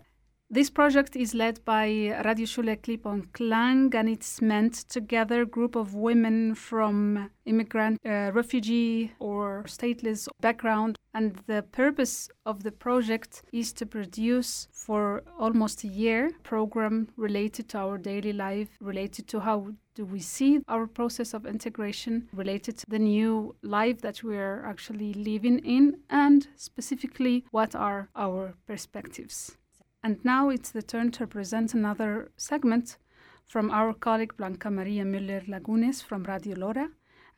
this 0.49 0.69
project 0.69 1.15
is 1.15 1.33
led 1.33 1.63
by 1.65 1.87
Radio 2.23 2.45
Schule 2.45 2.75
Clip 2.75 3.05
on 3.05 3.27
Klang 3.33 3.93
and 3.95 4.07
it's 4.07 4.41
meant 4.41 4.73
to 4.89 5.01
gather 5.01 5.41
a 5.41 5.45
group 5.45 5.75
of 5.75 5.95
women 5.95 6.55
from 6.55 7.29
immigrant, 7.45 7.99
uh, 8.05 8.31
refugee 8.33 9.11
or 9.19 9.63
stateless 9.67 10.27
background 10.41 10.97
and 11.15 11.35
the 11.47 11.63
purpose 11.71 12.29
of 12.45 12.63
the 12.63 12.71
project 12.71 13.41
is 13.53 13.71
to 13.73 13.85
produce 13.85 14.67
for 14.71 15.23
almost 15.39 15.83
a 15.83 15.87
year 15.87 16.29
program 16.43 17.07
related 17.15 17.69
to 17.69 17.77
our 17.77 17.97
daily 17.97 18.33
life, 18.33 18.67
related 18.81 19.25
to 19.29 19.39
how 19.39 19.67
do 19.95 20.03
we 20.05 20.19
see 20.19 20.59
our 20.67 20.85
process 20.85 21.33
of 21.33 21.45
integration, 21.45 22.27
related 22.33 22.77
to 22.77 22.85
the 22.89 22.99
new 22.99 23.55
life 23.63 24.01
that 24.01 24.21
we 24.23 24.35
are 24.35 24.65
actually 24.65 25.13
living 25.13 25.59
in, 25.59 25.97
and 26.09 26.47
specifically 26.57 27.45
what 27.51 27.73
are 27.73 28.09
our 28.15 28.53
perspectives. 28.67 29.55
And 30.05 30.23
now 30.23 30.49
it's 30.49 30.69
the 30.69 30.83
turn 30.83 31.09
to 31.13 31.25
present 31.25 31.73
another 31.73 32.29
segment 32.37 32.97
from 33.47 33.71
our 33.71 33.91
colleague 33.91 34.37
Blanca 34.37 34.69
Maria 34.69 35.03
Müller 35.03 35.43
Lagunes 35.47 36.03
from 36.03 36.25
Radio 36.25 36.55
Lora, 36.55 36.89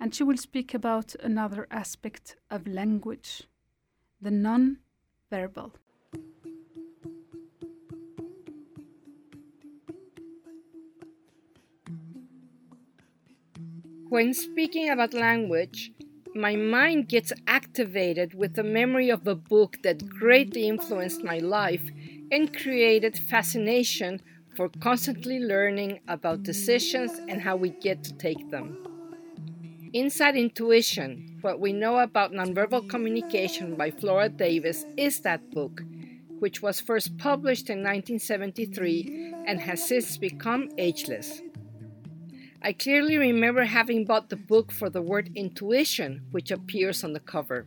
and 0.02 0.14
she 0.14 0.24
will 0.24 0.36
speak 0.36 0.74
about 0.74 1.16
another 1.24 1.66
aspect 1.72 2.36
of 2.52 2.68
language 2.68 3.44
the 4.20 4.32
non 4.32 4.80
verbal. 5.32 5.76
When 14.10 14.34
speaking 14.34 14.90
about 14.90 15.14
language, 15.14 15.94
my 16.36 16.58
mind 16.58 17.08
gets 17.08 17.32
activated 17.48 18.34
with 18.34 18.56
the 18.56 18.64
memory 18.64 19.10
of 19.10 19.26
a 19.26 19.36
book 19.36 19.78
that 19.84 20.10
greatly 20.10 20.68
influenced 20.68 21.24
my 21.24 21.40
life 21.40 21.90
and 22.32 22.54
created 22.56 23.18
fascination 23.18 24.22
for 24.56 24.70
constantly 24.82 25.40
learning 25.40 26.00
about 26.08 26.44
decisions 26.44 27.20
and 27.28 27.42
how 27.42 27.56
we 27.56 27.70
get 27.70 28.04
to 28.04 28.14
take 28.14 28.50
them. 28.50 28.78
Inside 29.94 30.36
Intuition 30.36 31.40
What 31.42 31.60
We 31.60 31.72
Know 31.74 32.00
About 32.00 32.32
Nonverbal 32.32 32.90
Communication 32.90 33.76
by 33.76 33.92
Flora 33.92 34.30
Davis 34.30 34.86
is 34.98 35.22
that 35.22 35.50
book, 35.52 35.82
which 36.40 36.62
was 36.62 36.82
first 36.82 37.18
published 37.18 37.70
in 37.70 37.80
1973 37.80 39.34
and 39.48 39.62
has 39.62 39.88
since 39.88 40.18
become 40.18 40.70
ageless. 40.78 41.42
I 42.62 42.74
clearly 42.74 43.18
remember 43.18 43.64
having 43.64 44.04
bought 44.06 44.30
the 44.30 44.36
book 44.36 44.72
for 44.72 44.90
the 44.90 45.02
word 45.02 45.30
intuition, 45.36 46.26
which 46.32 46.52
appears 46.52 47.04
on 47.04 47.14
the 47.14 47.20
cover. 47.20 47.66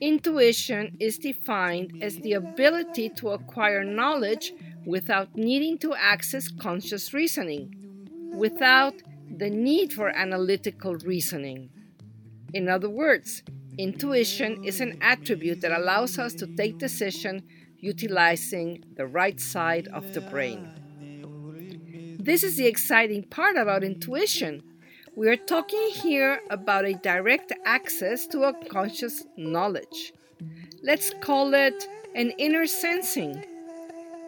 Intuition 0.00 0.96
is 1.00 1.18
defined 1.18 1.98
as 2.02 2.18
the 2.18 2.34
ability 2.34 3.08
to 3.08 3.30
acquire 3.30 3.82
knowledge 3.82 4.52
without 4.86 5.34
needing 5.34 5.76
to 5.78 5.92
access 5.94 6.48
conscious 6.48 7.12
reasoning, 7.12 7.74
without 8.32 8.94
the 9.36 9.50
need 9.50 9.92
for 9.92 10.10
analytical 10.10 10.94
reasoning. 10.94 11.70
In 12.54 12.68
other 12.68 12.88
words, 12.88 13.42
intuition 13.76 14.62
is 14.62 14.80
an 14.80 14.98
attribute 15.00 15.60
that 15.62 15.72
allows 15.72 16.16
us 16.16 16.32
to 16.34 16.46
take 16.46 16.78
decision 16.78 17.42
utilizing 17.80 18.84
the 18.96 19.06
right 19.06 19.40
side 19.40 19.88
of 19.88 20.14
the 20.14 20.20
brain. 20.20 20.68
This 22.20 22.44
is 22.44 22.56
the 22.56 22.66
exciting 22.66 23.24
part 23.24 23.56
about 23.56 23.82
intuition. 23.82 24.62
We 25.18 25.26
are 25.28 25.36
talking 25.36 25.88
here 25.90 26.42
about 26.48 26.84
a 26.84 26.94
direct 26.94 27.52
access 27.64 28.24
to 28.28 28.44
a 28.44 28.52
conscious 28.66 29.24
knowledge. 29.36 30.12
Let's 30.80 31.12
call 31.20 31.54
it 31.54 31.88
an 32.14 32.30
inner 32.38 32.68
sensing. 32.68 33.44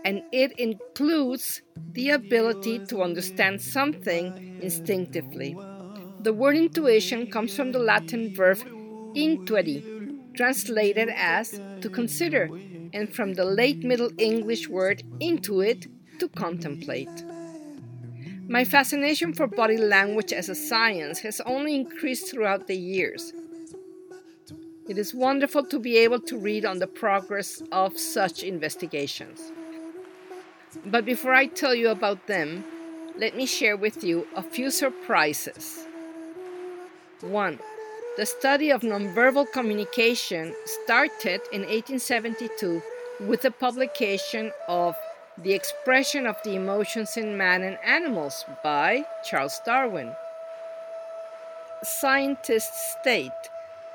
And 0.05 0.25
it 0.33 0.51
includes 0.59 1.63
the 1.93 2.11
ability 2.11 2.87
to 2.87 3.03
understand 3.05 3.63
something 3.63 4.59
instinctively. 4.61 5.57
The 6.23 6.33
word 6.33 6.57
intuition 6.57 7.31
comes 7.31 7.55
from 7.55 7.71
the 7.71 7.79
Latin 7.79 8.35
verb 8.35 8.59
intuere, 9.15 10.35
translated 10.35 11.09
as 11.15 11.61
to 11.83 11.89
consider, 11.89 12.51
and 12.93 13.15
from 13.15 13.35
the 13.35 13.45
late 13.45 13.85
Middle 13.85 14.11
English 14.19 14.69
word 14.69 15.05
intuit, 15.21 15.87
to 16.19 16.29
contemplate. 16.31 17.30
My 18.51 18.65
fascination 18.65 19.33
for 19.33 19.47
body 19.47 19.77
language 19.77 20.33
as 20.33 20.49
a 20.49 20.57
science 20.57 21.21
has 21.21 21.41
only 21.43 21.77
increased 21.77 22.29
throughout 22.29 22.67
the 22.67 22.77
years. 22.77 23.33
It 24.89 24.99
is 24.99 25.15
wonderful 25.15 25.65
to 25.67 25.79
be 25.79 25.97
able 25.99 26.19
to 26.23 26.37
read 26.37 26.65
on 26.65 26.81
the 26.81 26.89
progress 26.89 27.63
of 27.71 27.97
such 27.97 28.43
investigations. 28.43 29.53
But 30.85 31.05
before 31.05 31.33
I 31.33 31.47
tell 31.47 31.77
you 31.77 31.91
about 31.91 32.27
them, 32.27 32.65
let 33.17 33.37
me 33.37 33.47
share 33.47 33.77
with 33.77 34.03
you 34.03 34.27
a 34.35 34.43
few 34.43 34.73
surprises. 34.73 35.87
1. 37.21 37.57
The 38.17 38.27
study 38.27 38.73
of 38.73 38.81
nonverbal 38.81 39.53
communication 39.53 40.57
started 40.65 41.41
in 41.53 41.61
1872 41.61 42.83
with 43.21 43.43
the 43.43 43.53
publication 43.53 44.51
of 44.67 44.97
The 45.43 45.55
Expression 45.55 46.27
of 46.27 46.37
the 46.45 46.55
Emotions 46.55 47.17
in 47.17 47.35
Man 47.35 47.63
and 47.63 47.79
Animals 47.83 48.45
by 48.63 49.07
Charles 49.25 49.59
Darwin. 49.65 50.13
Scientists 51.83 52.97
state 53.01 53.33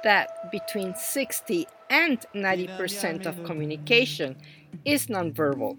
that 0.04 0.50
between 0.52 0.96
60 0.96 1.68
and 1.92 2.26
90% 2.34 3.28
of 3.28 3.44
communication 3.44 4.38
is 4.86 5.06
nonverbal. 5.06 5.78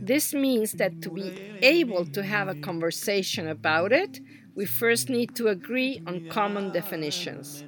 This 0.00 0.32
means 0.32 0.74
that 0.74 1.02
to 1.02 1.10
be 1.10 1.32
able 1.62 2.04
to 2.06 2.22
have 2.22 2.46
a 2.46 2.54
conversation 2.54 3.48
about 3.48 3.90
it, 3.90 4.20
we 4.54 4.66
first 4.66 5.08
need 5.08 5.34
to 5.34 5.48
agree 5.48 6.00
on 6.06 6.28
common 6.28 6.70
definitions. 6.70 7.64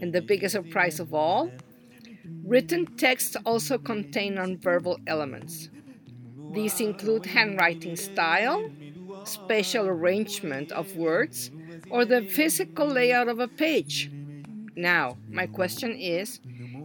And 0.00 0.14
the 0.14 0.22
biggest 0.22 0.54
surprise 0.54 0.98
of 0.98 1.12
all, 1.12 1.50
written 2.42 2.86
texts 2.96 3.36
also 3.44 3.76
contain 3.76 4.36
nonverbal 4.36 4.96
elements. 5.06 5.68
These 6.54 6.80
include 6.80 7.26
handwriting 7.26 7.96
style, 7.96 8.72
spatial 9.24 9.86
arrangement 9.86 10.72
of 10.72 10.94
words, 10.96 11.50
or 11.90 12.04
the 12.06 12.24
physical 12.24 12.86
layout 12.86 13.28
of 13.28 13.40
a 13.40 13.48
page. 13.48 14.12
Now, 14.76 15.20
my 15.30 15.46
question 15.46 15.96
is 15.96 16.40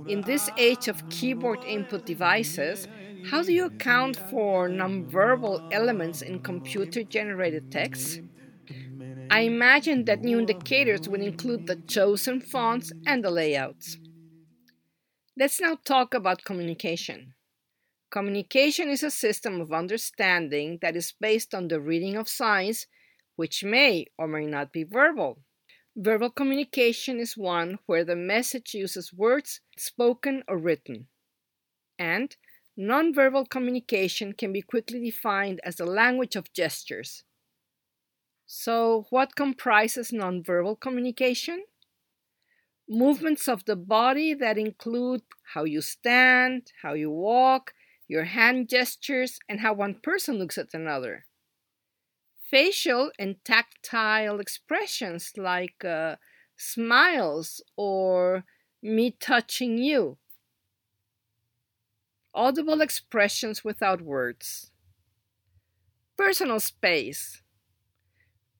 in 0.06 0.24
this 0.24 0.50
age 0.58 0.88
of 0.88 1.10
keyboard 1.10 1.64
input 1.64 2.06
devices, 2.06 2.88
how 3.24 3.44
do 3.44 3.54
you 3.54 3.66
account 3.66 4.18
for 4.18 4.70
nonverbal 4.70 5.62
elements 5.72 6.22
in 6.22 6.40
computer 6.40 7.04
generated 7.04 7.72
text? 7.72 8.22
I 9.30 9.42
imagine 9.42 10.06
that 10.06 10.24
new 10.24 10.40
indicators 10.40 11.08
will 11.08 11.22
include 11.22 11.66
the 11.66 11.80
chosen 11.88 12.42
fonts 12.42 12.92
and 13.06 13.24
the 13.24 13.32
layouts. 13.32 13.98
Let's 15.36 15.60
now 15.60 15.76
talk 15.84 16.14
about 16.14 16.44
communication. 16.44 17.34
Communication 18.12 18.90
is 18.90 19.04
a 19.04 19.12
system 19.12 19.62
of 19.62 19.72
understanding 19.72 20.80
that 20.82 20.96
is 20.96 21.14
based 21.20 21.54
on 21.54 21.68
the 21.68 21.80
reading 21.80 22.16
of 22.16 22.28
signs, 22.28 22.88
which 23.36 23.64
may 23.64 24.08
or 24.18 24.28
may 24.28 24.48
not 24.48 24.74
be 24.74 24.84
verbal. 24.84 25.40
Verbal 25.96 26.32
communication 26.32 27.20
is 27.20 27.38
one 27.38 27.78
where 27.86 28.04
the 28.04 28.16
message 28.16 28.74
uses 28.74 29.14
words 29.14 29.62
spoken 29.78 30.44
or 30.48 30.58
written. 30.58 31.08
And 32.00 32.36
nonverbal 32.78 33.48
communication 33.50 34.34
can 34.34 34.54
be 34.54 34.64
quickly 34.64 35.00
defined 35.04 35.60
as 35.64 35.76
the 35.76 35.86
language 35.86 36.36
of 36.36 36.52
gestures. 36.54 37.24
So, 38.48 39.06
what 39.12 39.36
comprises 39.36 40.10
nonverbal 40.10 40.80
communication? 40.80 41.64
Movements 42.90 43.48
of 43.48 43.66
the 43.66 43.76
body 43.76 44.34
that 44.34 44.58
include 44.58 45.22
how 45.54 45.66
you 45.66 45.82
stand, 45.82 46.72
how 46.82 46.94
you 46.94 47.12
walk, 47.12 47.74
your 48.10 48.26
hand 48.26 48.68
gestures, 48.68 49.40
and 49.48 49.62
how 49.62 49.72
one 49.74 49.96
person 50.02 50.36
looks 50.38 50.58
at 50.58 50.74
another. 50.74 51.26
Facial 52.50 53.12
and 53.20 53.42
tactile 53.46 54.40
expressions 54.42 55.38
like 55.38 55.86
uh, 55.86 56.18
smiles 56.58 57.62
or 57.78 58.44
me 58.82 59.12
touching 59.12 59.78
you. 59.78 60.18
Audible 62.34 62.82
expressions 62.82 63.64
without 63.64 64.02
words. 64.02 64.72
Personal 66.18 66.60
space. 66.60 67.42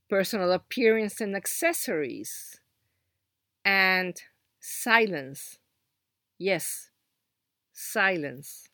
Personal 0.10 0.52
appearance 0.52 1.22
and 1.22 1.34
accessories. 1.38 2.60
And 3.64 4.22
silence. 4.60 5.60
Yes, 6.38 6.89
silence. 7.80 8.68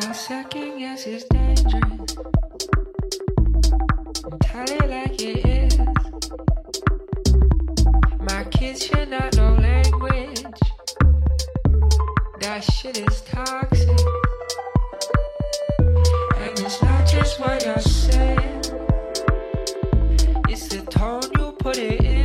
Now 0.00 0.12
second 0.12 0.78
guess 0.78 1.06
is 1.06 1.24
dangerous. 1.24 2.16
Tell 4.40 4.64
it 4.64 4.88
like 4.88 5.20
it 5.20 5.44
is. 5.46 5.78
My 8.20 8.44
kids 8.44 8.86
should 8.86 9.10
not 9.10 9.36
know 9.36 9.54
language. 9.60 10.35
That 12.46 12.62
shit 12.62 12.98
is 12.98 13.22
toxic. 13.22 13.88
And 15.80 16.60
it's 16.60 16.80
not 16.80 17.04
just 17.04 17.40
what 17.40 17.64
you're 17.64 17.80
saying. 17.80 18.62
It's 20.48 20.68
the 20.68 20.86
tone 20.88 21.24
you 21.40 21.50
put 21.58 21.76
it 21.76 22.00
in. 22.04 22.15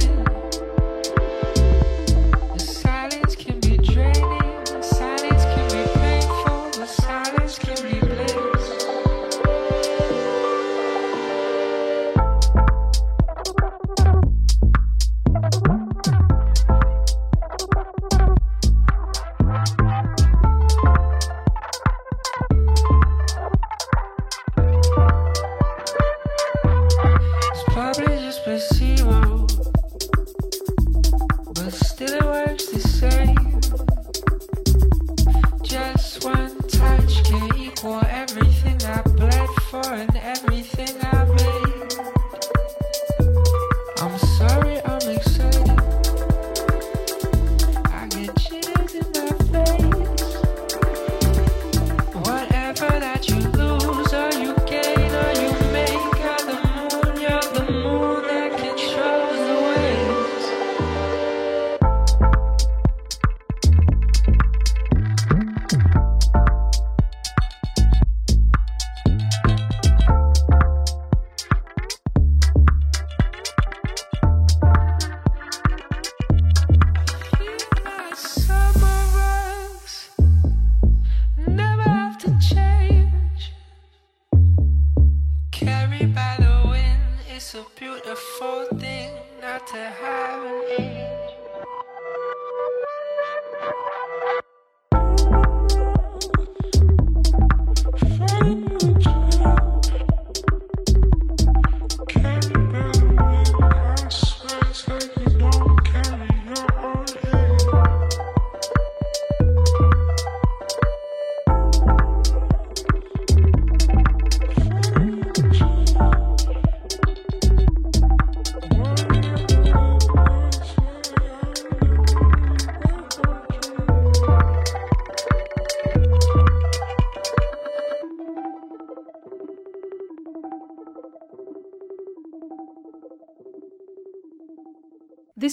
especial. 28.47 28.80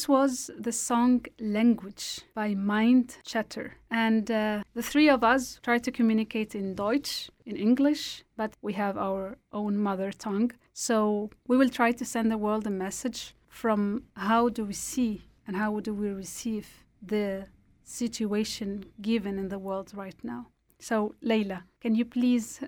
Was 0.09 0.50
the 0.59 0.72
song 0.72 1.26
Language 1.38 2.22
by 2.34 2.54
Mind 2.54 3.18
Chatter. 3.24 3.74
And 3.90 4.30
uh, 4.30 4.62
the 4.72 4.82
three 4.82 5.11
of 5.11 5.22
us 5.22 5.61
try 5.62 5.76
to 5.76 5.92
communicate 5.92 6.54
in 6.54 6.74
Deutsch, 6.74 7.28
in 7.44 7.56
English, 7.56 8.24
but 8.34 8.54
we 8.62 8.72
have 8.72 8.96
our 8.96 9.36
own 9.52 9.76
mother 9.76 10.11
tongue. 10.11 10.52
So 10.72 11.28
we 11.46 11.59
will 11.59 11.68
try 11.68 11.92
to 11.92 12.06
send 12.06 12.30
the 12.30 12.38
world 12.38 12.66
a 12.66 12.70
message 12.70 13.34
from 13.48 14.04
how 14.16 14.48
do 14.48 14.64
we 14.64 14.72
see 14.72 15.24
and 15.46 15.54
how 15.54 15.78
do 15.80 15.92
we 15.92 16.09
receive 16.09 16.66
the 17.02 17.46
situation 17.84 18.86
given 19.02 19.38
in 19.38 19.50
the 19.50 19.59
world 19.59 19.92
right 19.94 20.16
now. 20.22 20.46
So, 20.78 21.16
Leila, 21.20 21.64
can 21.82 21.94
you 21.94 22.06
please 22.06 22.61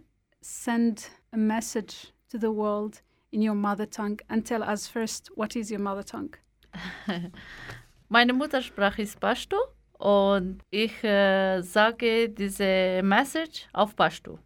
send 0.42 1.08
a 1.32 1.38
message 1.38 2.12
to 2.28 2.36
the 2.36 2.52
world 2.52 3.00
in 3.32 3.40
your 3.40 3.54
mother 3.54 3.86
tongue 3.86 4.20
and 4.28 4.44
tell 4.44 4.62
us 4.62 4.86
first 4.86 5.30
what 5.36 5.56
is 5.56 5.70
your 5.70 5.80
mother 5.80 6.02
tongue? 6.02 6.34
Meine 8.08 8.32
Muttersprache 8.32 9.02
ist 9.02 9.20
Pashto 9.20 9.56
und 9.98 10.62
ich 10.70 11.02
äh, 11.04 11.60
sage 11.62 12.28
diese 12.28 13.00
Message 13.02 13.68
auf 13.72 13.96
Pashto. 13.96 14.38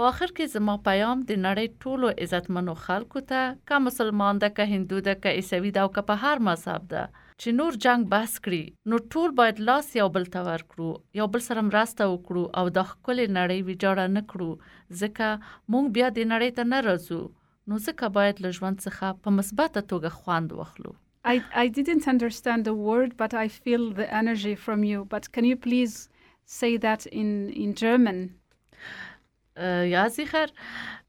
په 0.00 0.08
آخر 0.08 0.30
کې 0.36 0.50
زما 0.50 0.74
پیام 0.84 1.22
د 1.28 1.38
نړۍ 1.46 1.66
ټولو 1.84 2.10
عزتمنو 2.24 2.74
خلکو 2.82 3.20
ته 3.30 3.40
که 3.70 3.80
مسلمان 3.86 4.38
ده 4.44 4.48
که 4.58 4.64
هندو 4.70 5.00
ده 5.08 5.14
که 5.24 5.32
عیسوي 5.40 5.72
ده 5.78 5.82
او 5.82 5.90
که 5.96 6.04
په 6.10 6.22
هر 6.22 6.42
مذهب 6.46 6.86
ده 6.92 7.02
چې 7.40 7.56
نور 7.58 7.76
جنگ 7.86 8.08
بس 8.14 8.36
کړي 8.46 8.92
نو 8.92 9.00
ټول 9.14 9.34
باید 9.40 9.60
لاس 9.70 9.90
یو 9.98 10.08
بل 10.14 10.24
ته 10.36 10.46
ورکړو 10.48 11.20
یو 11.20 11.26
بل 11.34 11.44
سره 11.48 11.66
مرسته 11.68 12.08
وکړو 12.12 12.44
او 12.62 12.72
د 12.78 12.88
ښکلې 12.90 13.26
نړۍ 13.38 13.60
ویجاړه 13.68 14.06
نه 14.16 14.22
کړو 14.30 14.50
ځکه 15.02 15.28
موږ 15.74 15.94
بیا 15.98 16.10
د 16.18 16.30
نړۍ 16.32 16.50
ته 16.60 16.70
نه 16.72 16.80
راځو 16.88 17.20
نو 17.72 17.84
ځکه 17.86 18.14
باید 18.18 18.42
له 18.46 18.56
ژوند 18.60 18.84
څخه 18.86 19.22
په 19.26 19.38
مثبته 19.40 19.86
توګه 19.92 20.18
خوند 20.20 20.58
واخلو 20.60 20.96
I, 21.24 21.42
I 21.54 21.68
didn't 21.68 22.08
understand 22.08 22.64
the 22.64 22.74
word, 22.74 23.16
but 23.16 23.34
I 23.34 23.48
feel 23.48 23.92
the 23.92 24.12
energy 24.12 24.54
from 24.54 24.84
you. 24.84 25.04
But 25.04 25.30
can 25.32 25.44
you 25.44 25.56
please 25.56 26.08
say 26.44 26.78
that 26.78 27.06
in, 27.06 27.50
in 27.50 27.74
German? 27.74 28.40
Äh, 29.56 29.90
ja, 29.90 30.08
sicher. 30.08 30.46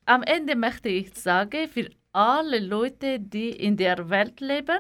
Am 0.06 0.24
Ende 0.24 0.56
möchte 0.56 0.90
ich 0.90 1.14
sagen, 1.14 1.70
für 1.70 1.90
alle 2.12 2.60
Leute, 2.60 3.20
die 3.20 3.52
in 3.52 3.78
der 3.78 4.10
Welt 4.10 4.42
leben, 4.42 4.80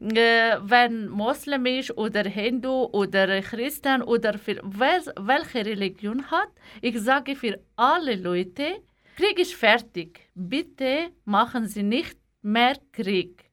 äh, 0.00 0.58
wenn 0.60 1.08
muslimisch 1.08 1.90
oder 1.96 2.24
Hindu 2.24 2.88
oder 2.92 3.40
Christen 3.40 4.02
oder 4.02 4.36
für 4.38 4.60
wer, 4.62 5.00
welche 5.18 5.64
Religion 5.64 6.30
hat, 6.30 6.50
ich 6.82 7.00
sage 7.00 7.34
für 7.34 7.58
alle 7.76 8.16
Leute, 8.16 8.82
Krieg 9.16 9.38
ist 9.38 9.54
fertig. 9.54 10.28
Bitte 10.34 11.08
machen 11.24 11.66
Sie 11.66 11.82
nicht 11.82 12.18
mehr 12.42 12.76
Krieg. 12.92 13.45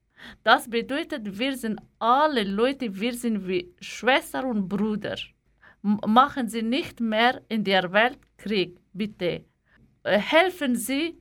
Das 0.44 0.70
bedeutet, 0.70 1.38
wir 1.40 1.56
sind 1.58 1.80
alle 2.00 2.44
Leute, 2.44 3.00
wir 3.00 3.14
sind 3.14 3.48
wie 3.48 3.74
Schwester 3.80 4.46
und 4.46 4.68
Bruder. 4.68 5.18
M 5.84 6.00
machen 6.08 6.48
Sie 6.48 6.62
nicht 6.62 7.00
mehr 7.00 7.42
in 7.50 7.64
der 7.64 7.92
Welt 7.92 8.20
Krieg, 8.38 8.80
bitte. 8.94 9.46
Äh, 10.04 10.18
helfen 10.18 10.76
Sie 10.76 11.18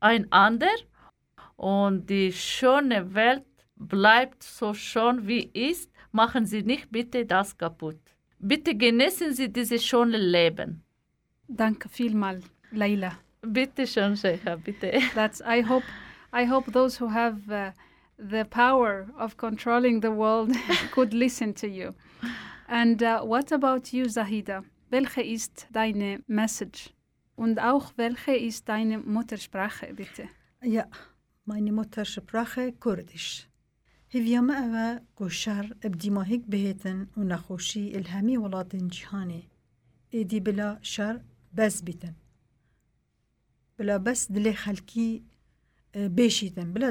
einander 0.00 0.76
und 1.56 2.08
die 2.08 2.32
schöne 2.32 3.14
Welt 3.14 3.44
bleibt 3.76 4.42
so 4.42 4.74
schön 4.74 5.26
wie 5.26 5.50
ist. 5.52 5.90
Machen 6.12 6.46
Sie 6.46 6.62
nicht 6.62 6.90
bitte 6.90 7.26
das 7.26 7.56
kaputt. 7.56 8.00
Bitte 8.38 8.74
genießen 8.74 9.32
Sie 9.32 9.52
dieses 9.52 9.84
schöne 9.84 10.18
Leben. 10.18 10.82
Danke 11.48 11.88
vielmal, 11.88 12.40
Leila. 12.70 13.12
Bitte 13.42 13.86
schön, 13.86 14.16
Sheikha, 14.16 14.56
bitte. 14.56 14.92
That's 15.14 15.40
I 15.40 15.62
hope 15.62 15.84
I 16.32 16.44
hope 16.44 16.72
those 16.72 16.98
who 16.98 17.08
have 17.08 17.36
uh, 17.48 17.70
the 18.18 18.44
power 18.44 19.08
of 19.18 19.36
controlling 19.36 20.00
the 20.00 20.10
world 20.10 20.52
could 20.92 21.12
listen 21.14 21.54
to 21.54 21.68
you. 21.68 21.94
And 22.68 23.02
uh, 23.02 23.22
what 23.22 23.52
about 23.52 23.92
you, 23.92 24.08
Zahida? 24.08 24.64
Welche 24.90 25.22
ist 25.22 25.66
deine 25.72 26.20
Message? 26.26 26.90
Und 27.36 27.60
auch 27.60 27.92
welche 27.96 28.34
ist 28.34 28.68
deine 28.68 28.98
Muttersprache, 28.98 29.92
bitte? 29.94 30.28
Ja, 30.62 30.86
meine 31.44 31.72
Muttersprache 31.72 32.72
Kurdisch. 32.72 33.48
هیویا 34.08 34.40
ما 34.40 34.54
اوه 34.64 35.00
گوشر 35.16 35.76
ابدیما 35.82 36.22
هیک 36.22 36.46
بهتن 36.46 37.08
و 37.16 37.22
نخوشی 37.22 37.92
الهمی 37.94 38.36
ولاتن 38.36 38.88
جهانه 38.88 39.42
ایدی 40.10 40.40
بلا 40.40 40.78
شر 40.82 41.20
بس 41.56 41.82
بیتن 41.84 42.14
بلا 43.78 43.98
بس 43.98 44.32
دلی 44.32 44.52
خلکی 44.52 45.24
بێشیتن 46.16 46.68
بلا 46.74 46.88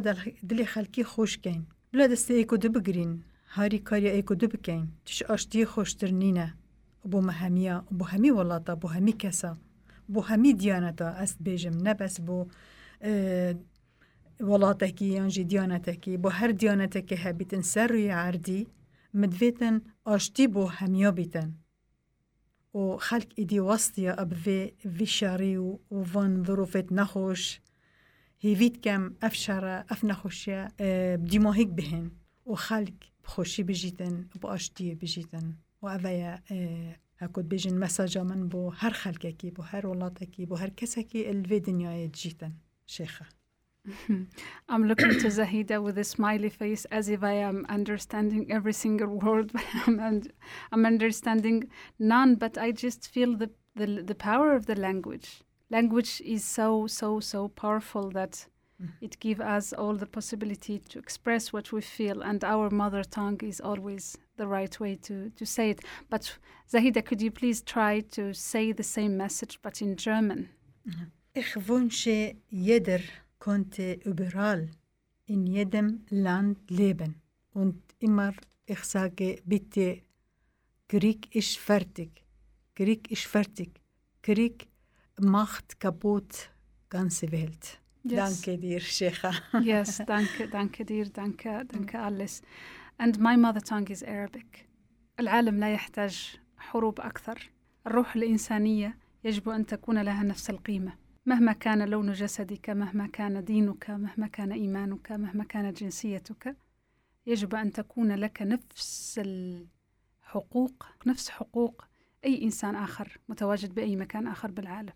دلی 0.49 0.65
خوش 0.73 1.03
خۆشکەین 1.13 1.63
بلا 1.91 2.05
دەستی 2.11 2.33
ئەیکۆ 2.39 2.55
دەبگرین 2.63 3.13
هاری 3.55 3.79
کاریا 3.89 4.21
دو 4.21 4.35
دەبکەین 4.41 4.85
تش 5.05 5.19
أشتي 5.33 5.65
خوش 5.71 5.89
ترنينة 5.99 6.47
بۆ 7.11 7.19
مەهەمیە 7.27 7.75
بۆ 7.97 8.03
هەمی 8.11 8.31
وڵاتە 8.37 8.73
بۆ 8.81 8.87
هەمی 8.95 9.15
کەسە 9.21 9.51
بۆ 10.13 10.19
هەمی 10.29 10.53
دیانەتە 10.61 11.07
بو 11.11 11.21
آه، 11.23 11.35
بێژم 11.45 11.75
نەبەس 11.87 12.15
بۆ 12.27 12.37
وڵاتێکی 14.49 15.07
یانجی 15.17 15.45
دیانەتێکی 15.51 16.13
بۆ 16.23 16.29
هەر 16.37 16.51
دیانەتێکی 16.61 17.21
هەبیتن 17.23 17.61
سر 17.73 17.89
ڕووی 17.93 18.15
عردی 18.23 18.61
مدوێتن 19.19 19.75
ئاشتی 20.07 20.45
بو 20.53 20.63
هەمیە 20.77 21.11
بیتن 21.17 21.49
و 22.79 22.81
خەک 23.07 23.27
ئیدی 23.39 23.61
وەستە 23.67 24.11
ئەبێ 24.19 24.59
ویشاری 24.97 25.55
و 25.65 25.69
وان 26.11 26.31
ظروفت 26.47 26.87
نخوش. 26.99 27.43
هیوید 28.45 28.81
کم 28.81 29.03
اف 29.21 29.35
شر 29.35 29.83
اف 29.89 30.03
نخوشیه 30.03 30.67
بدیما 31.23 31.51
هیک 31.51 31.69
بهن 31.69 32.11
و 32.47 32.55
خلق 32.55 32.93
بخوشی 33.23 33.63
بجیتن 33.63 34.29
با 34.41 34.49
آشتی 34.49 34.95
بجیتن 34.95 35.57
و 35.81 35.87
اویا 35.87 36.39
هکود 37.17 37.49
بیجن 37.49 37.77
مساجا 37.77 38.23
من 38.23 38.47
بو 38.47 38.69
هر 38.69 38.89
خلقکی 38.89 39.51
بو 39.51 39.61
هر 39.61 39.85
ولات 39.85 40.01
ولاتکی 40.01 40.45
بو 40.45 40.55
هر 40.55 40.69
کسکی 40.69 41.25
الوی 41.29 41.59
دنیای 41.59 42.07
جیتن 42.07 42.53
شيخة. 42.85 43.25
I'm 44.69 44.83
looking 44.89 45.13
to 45.23 45.27
Zahida 45.27 45.77
with 45.85 45.97
a 45.97 46.03
smiley 46.03 46.49
face 46.49 46.85
as 46.85 47.07
if 47.07 47.21
I 47.23 47.33
am 47.49 47.65
understanding 47.69 48.51
every 48.51 48.73
single 48.73 49.13
word. 49.25 49.51
but 49.53 49.65
I'm, 49.85 50.23
I'm 50.71 50.85
understanding 50.85 51.69
none, 51.99 52.35
but 52.35 52.57
I 52.57 52.71
just 52.71 53.07
feel 53.13 53.31
the, 53.41 53.49
the, 53.75 53.87
the 54.09 54.15
power 54.15 54.55
of 54.55 54.65
the 54.65 54.75
language. 54.87 55.44
Language 55.77 56.21
is 56.21 56.43
so 56.57 56.87
so 56.87 57.19
so 57.19 57.49
powerful 57.49 58.05
that 58.11 58.33
mm. 58.81 58.89
it 59.01 59.19
gives 59.19 59.41
us 59.41 59.73
all 59.73 59.95
the 59.97 60.05
possibility 60.05 60.79
to 60.91 60.99
express 60.99 61.51
what 61.53 61.71
we 61.73 61.81
feel, 61.81 62.21
and 62.23 62.43
our 62.43 62.69
mother 62.69 63.03
tongue 63.03 63.41
is 63.43 63.59
always 63.59 64.17
the 64.37 64.47
right 64.47 64.79
way 64.79 64.95
to 65.07 65.15
to 65.39 65.45
say 65.45 65.71
it. 65.71 65.79
But 66.09 66.23
Zahida, 66.71 67.01
could 67.03 67.21
you 67.21 67.31
please 67.31 67.59
try 67.61 67.93
to 68.17 68.33
say 68.33 68.73
the 68.73 68.83
same 68.83 69.17
message 69.17 69.59
but 69.61 69.81
in 69.81 69.95
German? 69.97 70.49
Mm-hmm. 70.87 71.07
Ich 71.33 71.67
wünsche 71.67 72.35
jeder 72.49 73.01
konnte 73.39 73.99
überall 74.05 74.69
in 75.25 75.45
jedem 75.45 76.05
Land 76.09 76.57
leben. 76.69 77.21
Und 77.53 77.81
immer 77.99 78.33
ich 78.65 78.83
sage 78.83 79.41
bitte, 79.45 80.01
Krieg 80.87 81.35
ist 81.35 81.57
fertig. 81.57 82.23
Krieg 82.73 83.11
ist 83.11 83.25
fertig. 83.25 83.81
Krieg 84.21 84.67
macht 85.19 85.79
kaputt 85.79 86.51
ganze 86.89 87.31
Welt. 87.31 87.79
Yes. 88.03 88.41
Danke 88.43 88.57
dir, 88.57 88.79
Sheikha. 88.79 89.31
yes, 89.63 90.01
danke, 90.05 90.47
danke 90.47 90.85
dir, 90.85 91.09
danke, 91.09 91.65
danke 91.65 91.99
alles. 91.99 92.41
And 92.97 93.19
my 93.19 93.35
mother 93.35 93.61
tongue 93.61 93.89
is 93.89 94.03
Arabic. 94.03 94.67
العالم 95.19 95.59
لا 95.59 95.73
يحتاج 95.73 96.39
حروب 96.57 96.99
أكثر. 96.99 97.51
الروح 97.87 98.15
الإنسانية 98.15 98.97
يجب 99.23 99.49
أن 99.49 99.65
تكون 99.65 100.01
لها 100.01 100.23
نفس 100.23 100.49
القيمة. 100.49 100.93
مهما 101.25 101.53
كان 101.53 101.89
لون 101.89 102.13
جسدك، 102.13 102.69
مهما 102.69 103.07
كان 103.07 103.43
دينك، 103.43 103.89
مهما 103.89 104.27
كان 104.27 104.51
إيمانك، 104.51 105.11
مهما 105.11 105.43
كانت 105.43 105.79
جنسيتك، 105.83 106.55
يجب 107.25 107.55
أن 107.55 107.71
تكون 107.71 108.11
لك 108.11 108.41
نفس 108.41 109.21
الحقوق، 109.23 110.85
نفس 111.05 111.29
حقوق 111.29 111.85
أي 112.25 112.43
إنسان 112.43 112.75
آخر 112.75 113.17
متواجد 113.29 113.75
بأي 113.75 113.95
مكان 113.95 114.27
آخر 114.27 114.51
بالعالم. 114.51 114.93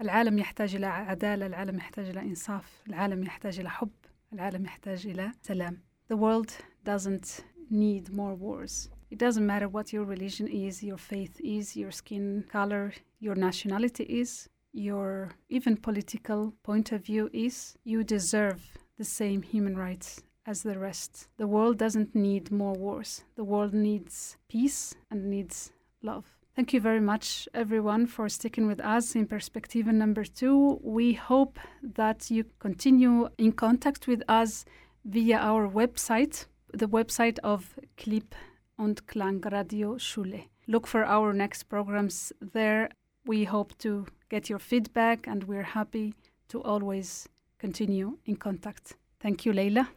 العالم 0.00 0.38
يحتاج 0.38 0.76
إلى 0.76 0.86
عدالة، 0.86 1.46
العالم 1.46 1.76
يحتاج 1.76 2.08
إلى 2.08 2.20
إنصاف، 2.20 2.82
العالم 2.88 3.22
يحتاج 3.22 3.60
إلى 3.60 3.70
حب، 3.70 3.90
العالم 4.32 4.64
يحتاج 4.64 5.06
إلى 5.06 5.32
سلام. 5.42 5.78
The 6.08 6.16
world 6.16 6.50
doesn't 6.84 7.44
need 7.70 8.12
more 8.12 8.34
wars. 8.34 8.88
It 9.10 9.18
doesn't 9.18 9.46
matter 9.46 9.68
what 9.68 9.92
your 9.92 10.04
religion 10.04 10.46
is, 10.48 10.82
your 10.82 10.96
faith 10.96 11.40
is, 11.40 11.76
your 11.76 11.90
skin 11.90 12.44
color, 12.48 12.92
your 13.20 13.34
nationality 13.34 14.04
is, 14.04 14.48
your 14.72 15.30
even 15.48 15.76
political 15.76 16.54
point 16.62 16.92
of 16.92 17.04
view 17.04 17.28
is. 17.32 17.76
You 17.84 18.04
deserve 18.04 18.60
the 18.98 19.04
same 19.04 19.42
human 19.42 19.76
rights 19.76 20.22
as 20.46 20.62
the 20.62 20.78
rest. 20.78 21.28
The 21.38 21.46
world 21.46 21.76
doesn't 21.78 22.14
need 22.14 22.50
more 22.50 22.74
wars. 22.74 23.24
The 23.34 23.44
world 23.44 23.74
needs 23.74 24.36
peace 24.48 24.94
and 25.10 25.28
needs 25.28 25.72
love. 26.02 26.26
Thank 26.55 26.71
you 26.71 26.79
very 26.79 27.01
much, 27.01 27.49
everyone, 27.53 28.07
for 28.07 28.29
sticking 28.29 28.65
with 28.65 28.79
us 28.79 29.13
in 29.13 29.27
Perspective 29.27 29.87
number 29.87 30.23
two. 30.23 30.79
We 30.81 31.11
hope 31.11 31.59
that 31.83 32.31
you 32.31 32.45
continue 32.59 33.27
in 33.37 33.51
contact 33.51 34.07
with 34.07 34.23
us 34.29 34.63
via 35.03 35.37
our 35.37 35.67
website, 35.67 36.45
the 36.73 36.87
website 36.87 37.39
of 37.43 37.77
Clip 37.97 38.33
und 38.79 39.05
Klang 39.07 39.41
Radio 39.51 39.97
Schule. 39.97 40.45
Look 40.65 40.87
for 40.87 41.03
our 41.03 41.33
next 41.33 41.63
programs 41.63 42.31
there. 42.39 42.89
We 43.25 43.43
hope 43.43 43.77
to 43.79 44.05
get 44.29 44.49
your 44.49 44.59
feedback, 44.59 45.27
and 45.27 45.43
we're 45.43 45.75
happy 45.75 46.13
to 46.47 46.61
always 46.63 47.27
continue 47.59 48.17
in 48.25 48.37
contact. 48.37 48.95
Thank 49.19 49.45
you, 49.45 49.51
Leila. 49.51 49.89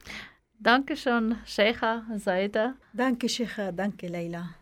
Dankeschön, 0.61 1.39
Sheikha 1.47 2.05
Zaida. 2.19 2.75
Danke, 2.93 3.29
Sheikha. 3.29 3.71
Danke, 3.71 4.09
Leila. 4.09 4.58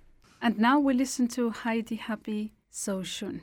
And 0.46 0.60
now 0.60 0.78
we 0.78 0.94
listen 0.94 1.26
to 1.30 1.50
Heidi 1.50 1.96
Happy 1.96 2.52
So 2.70 3.02
Soon. 3.02 3.42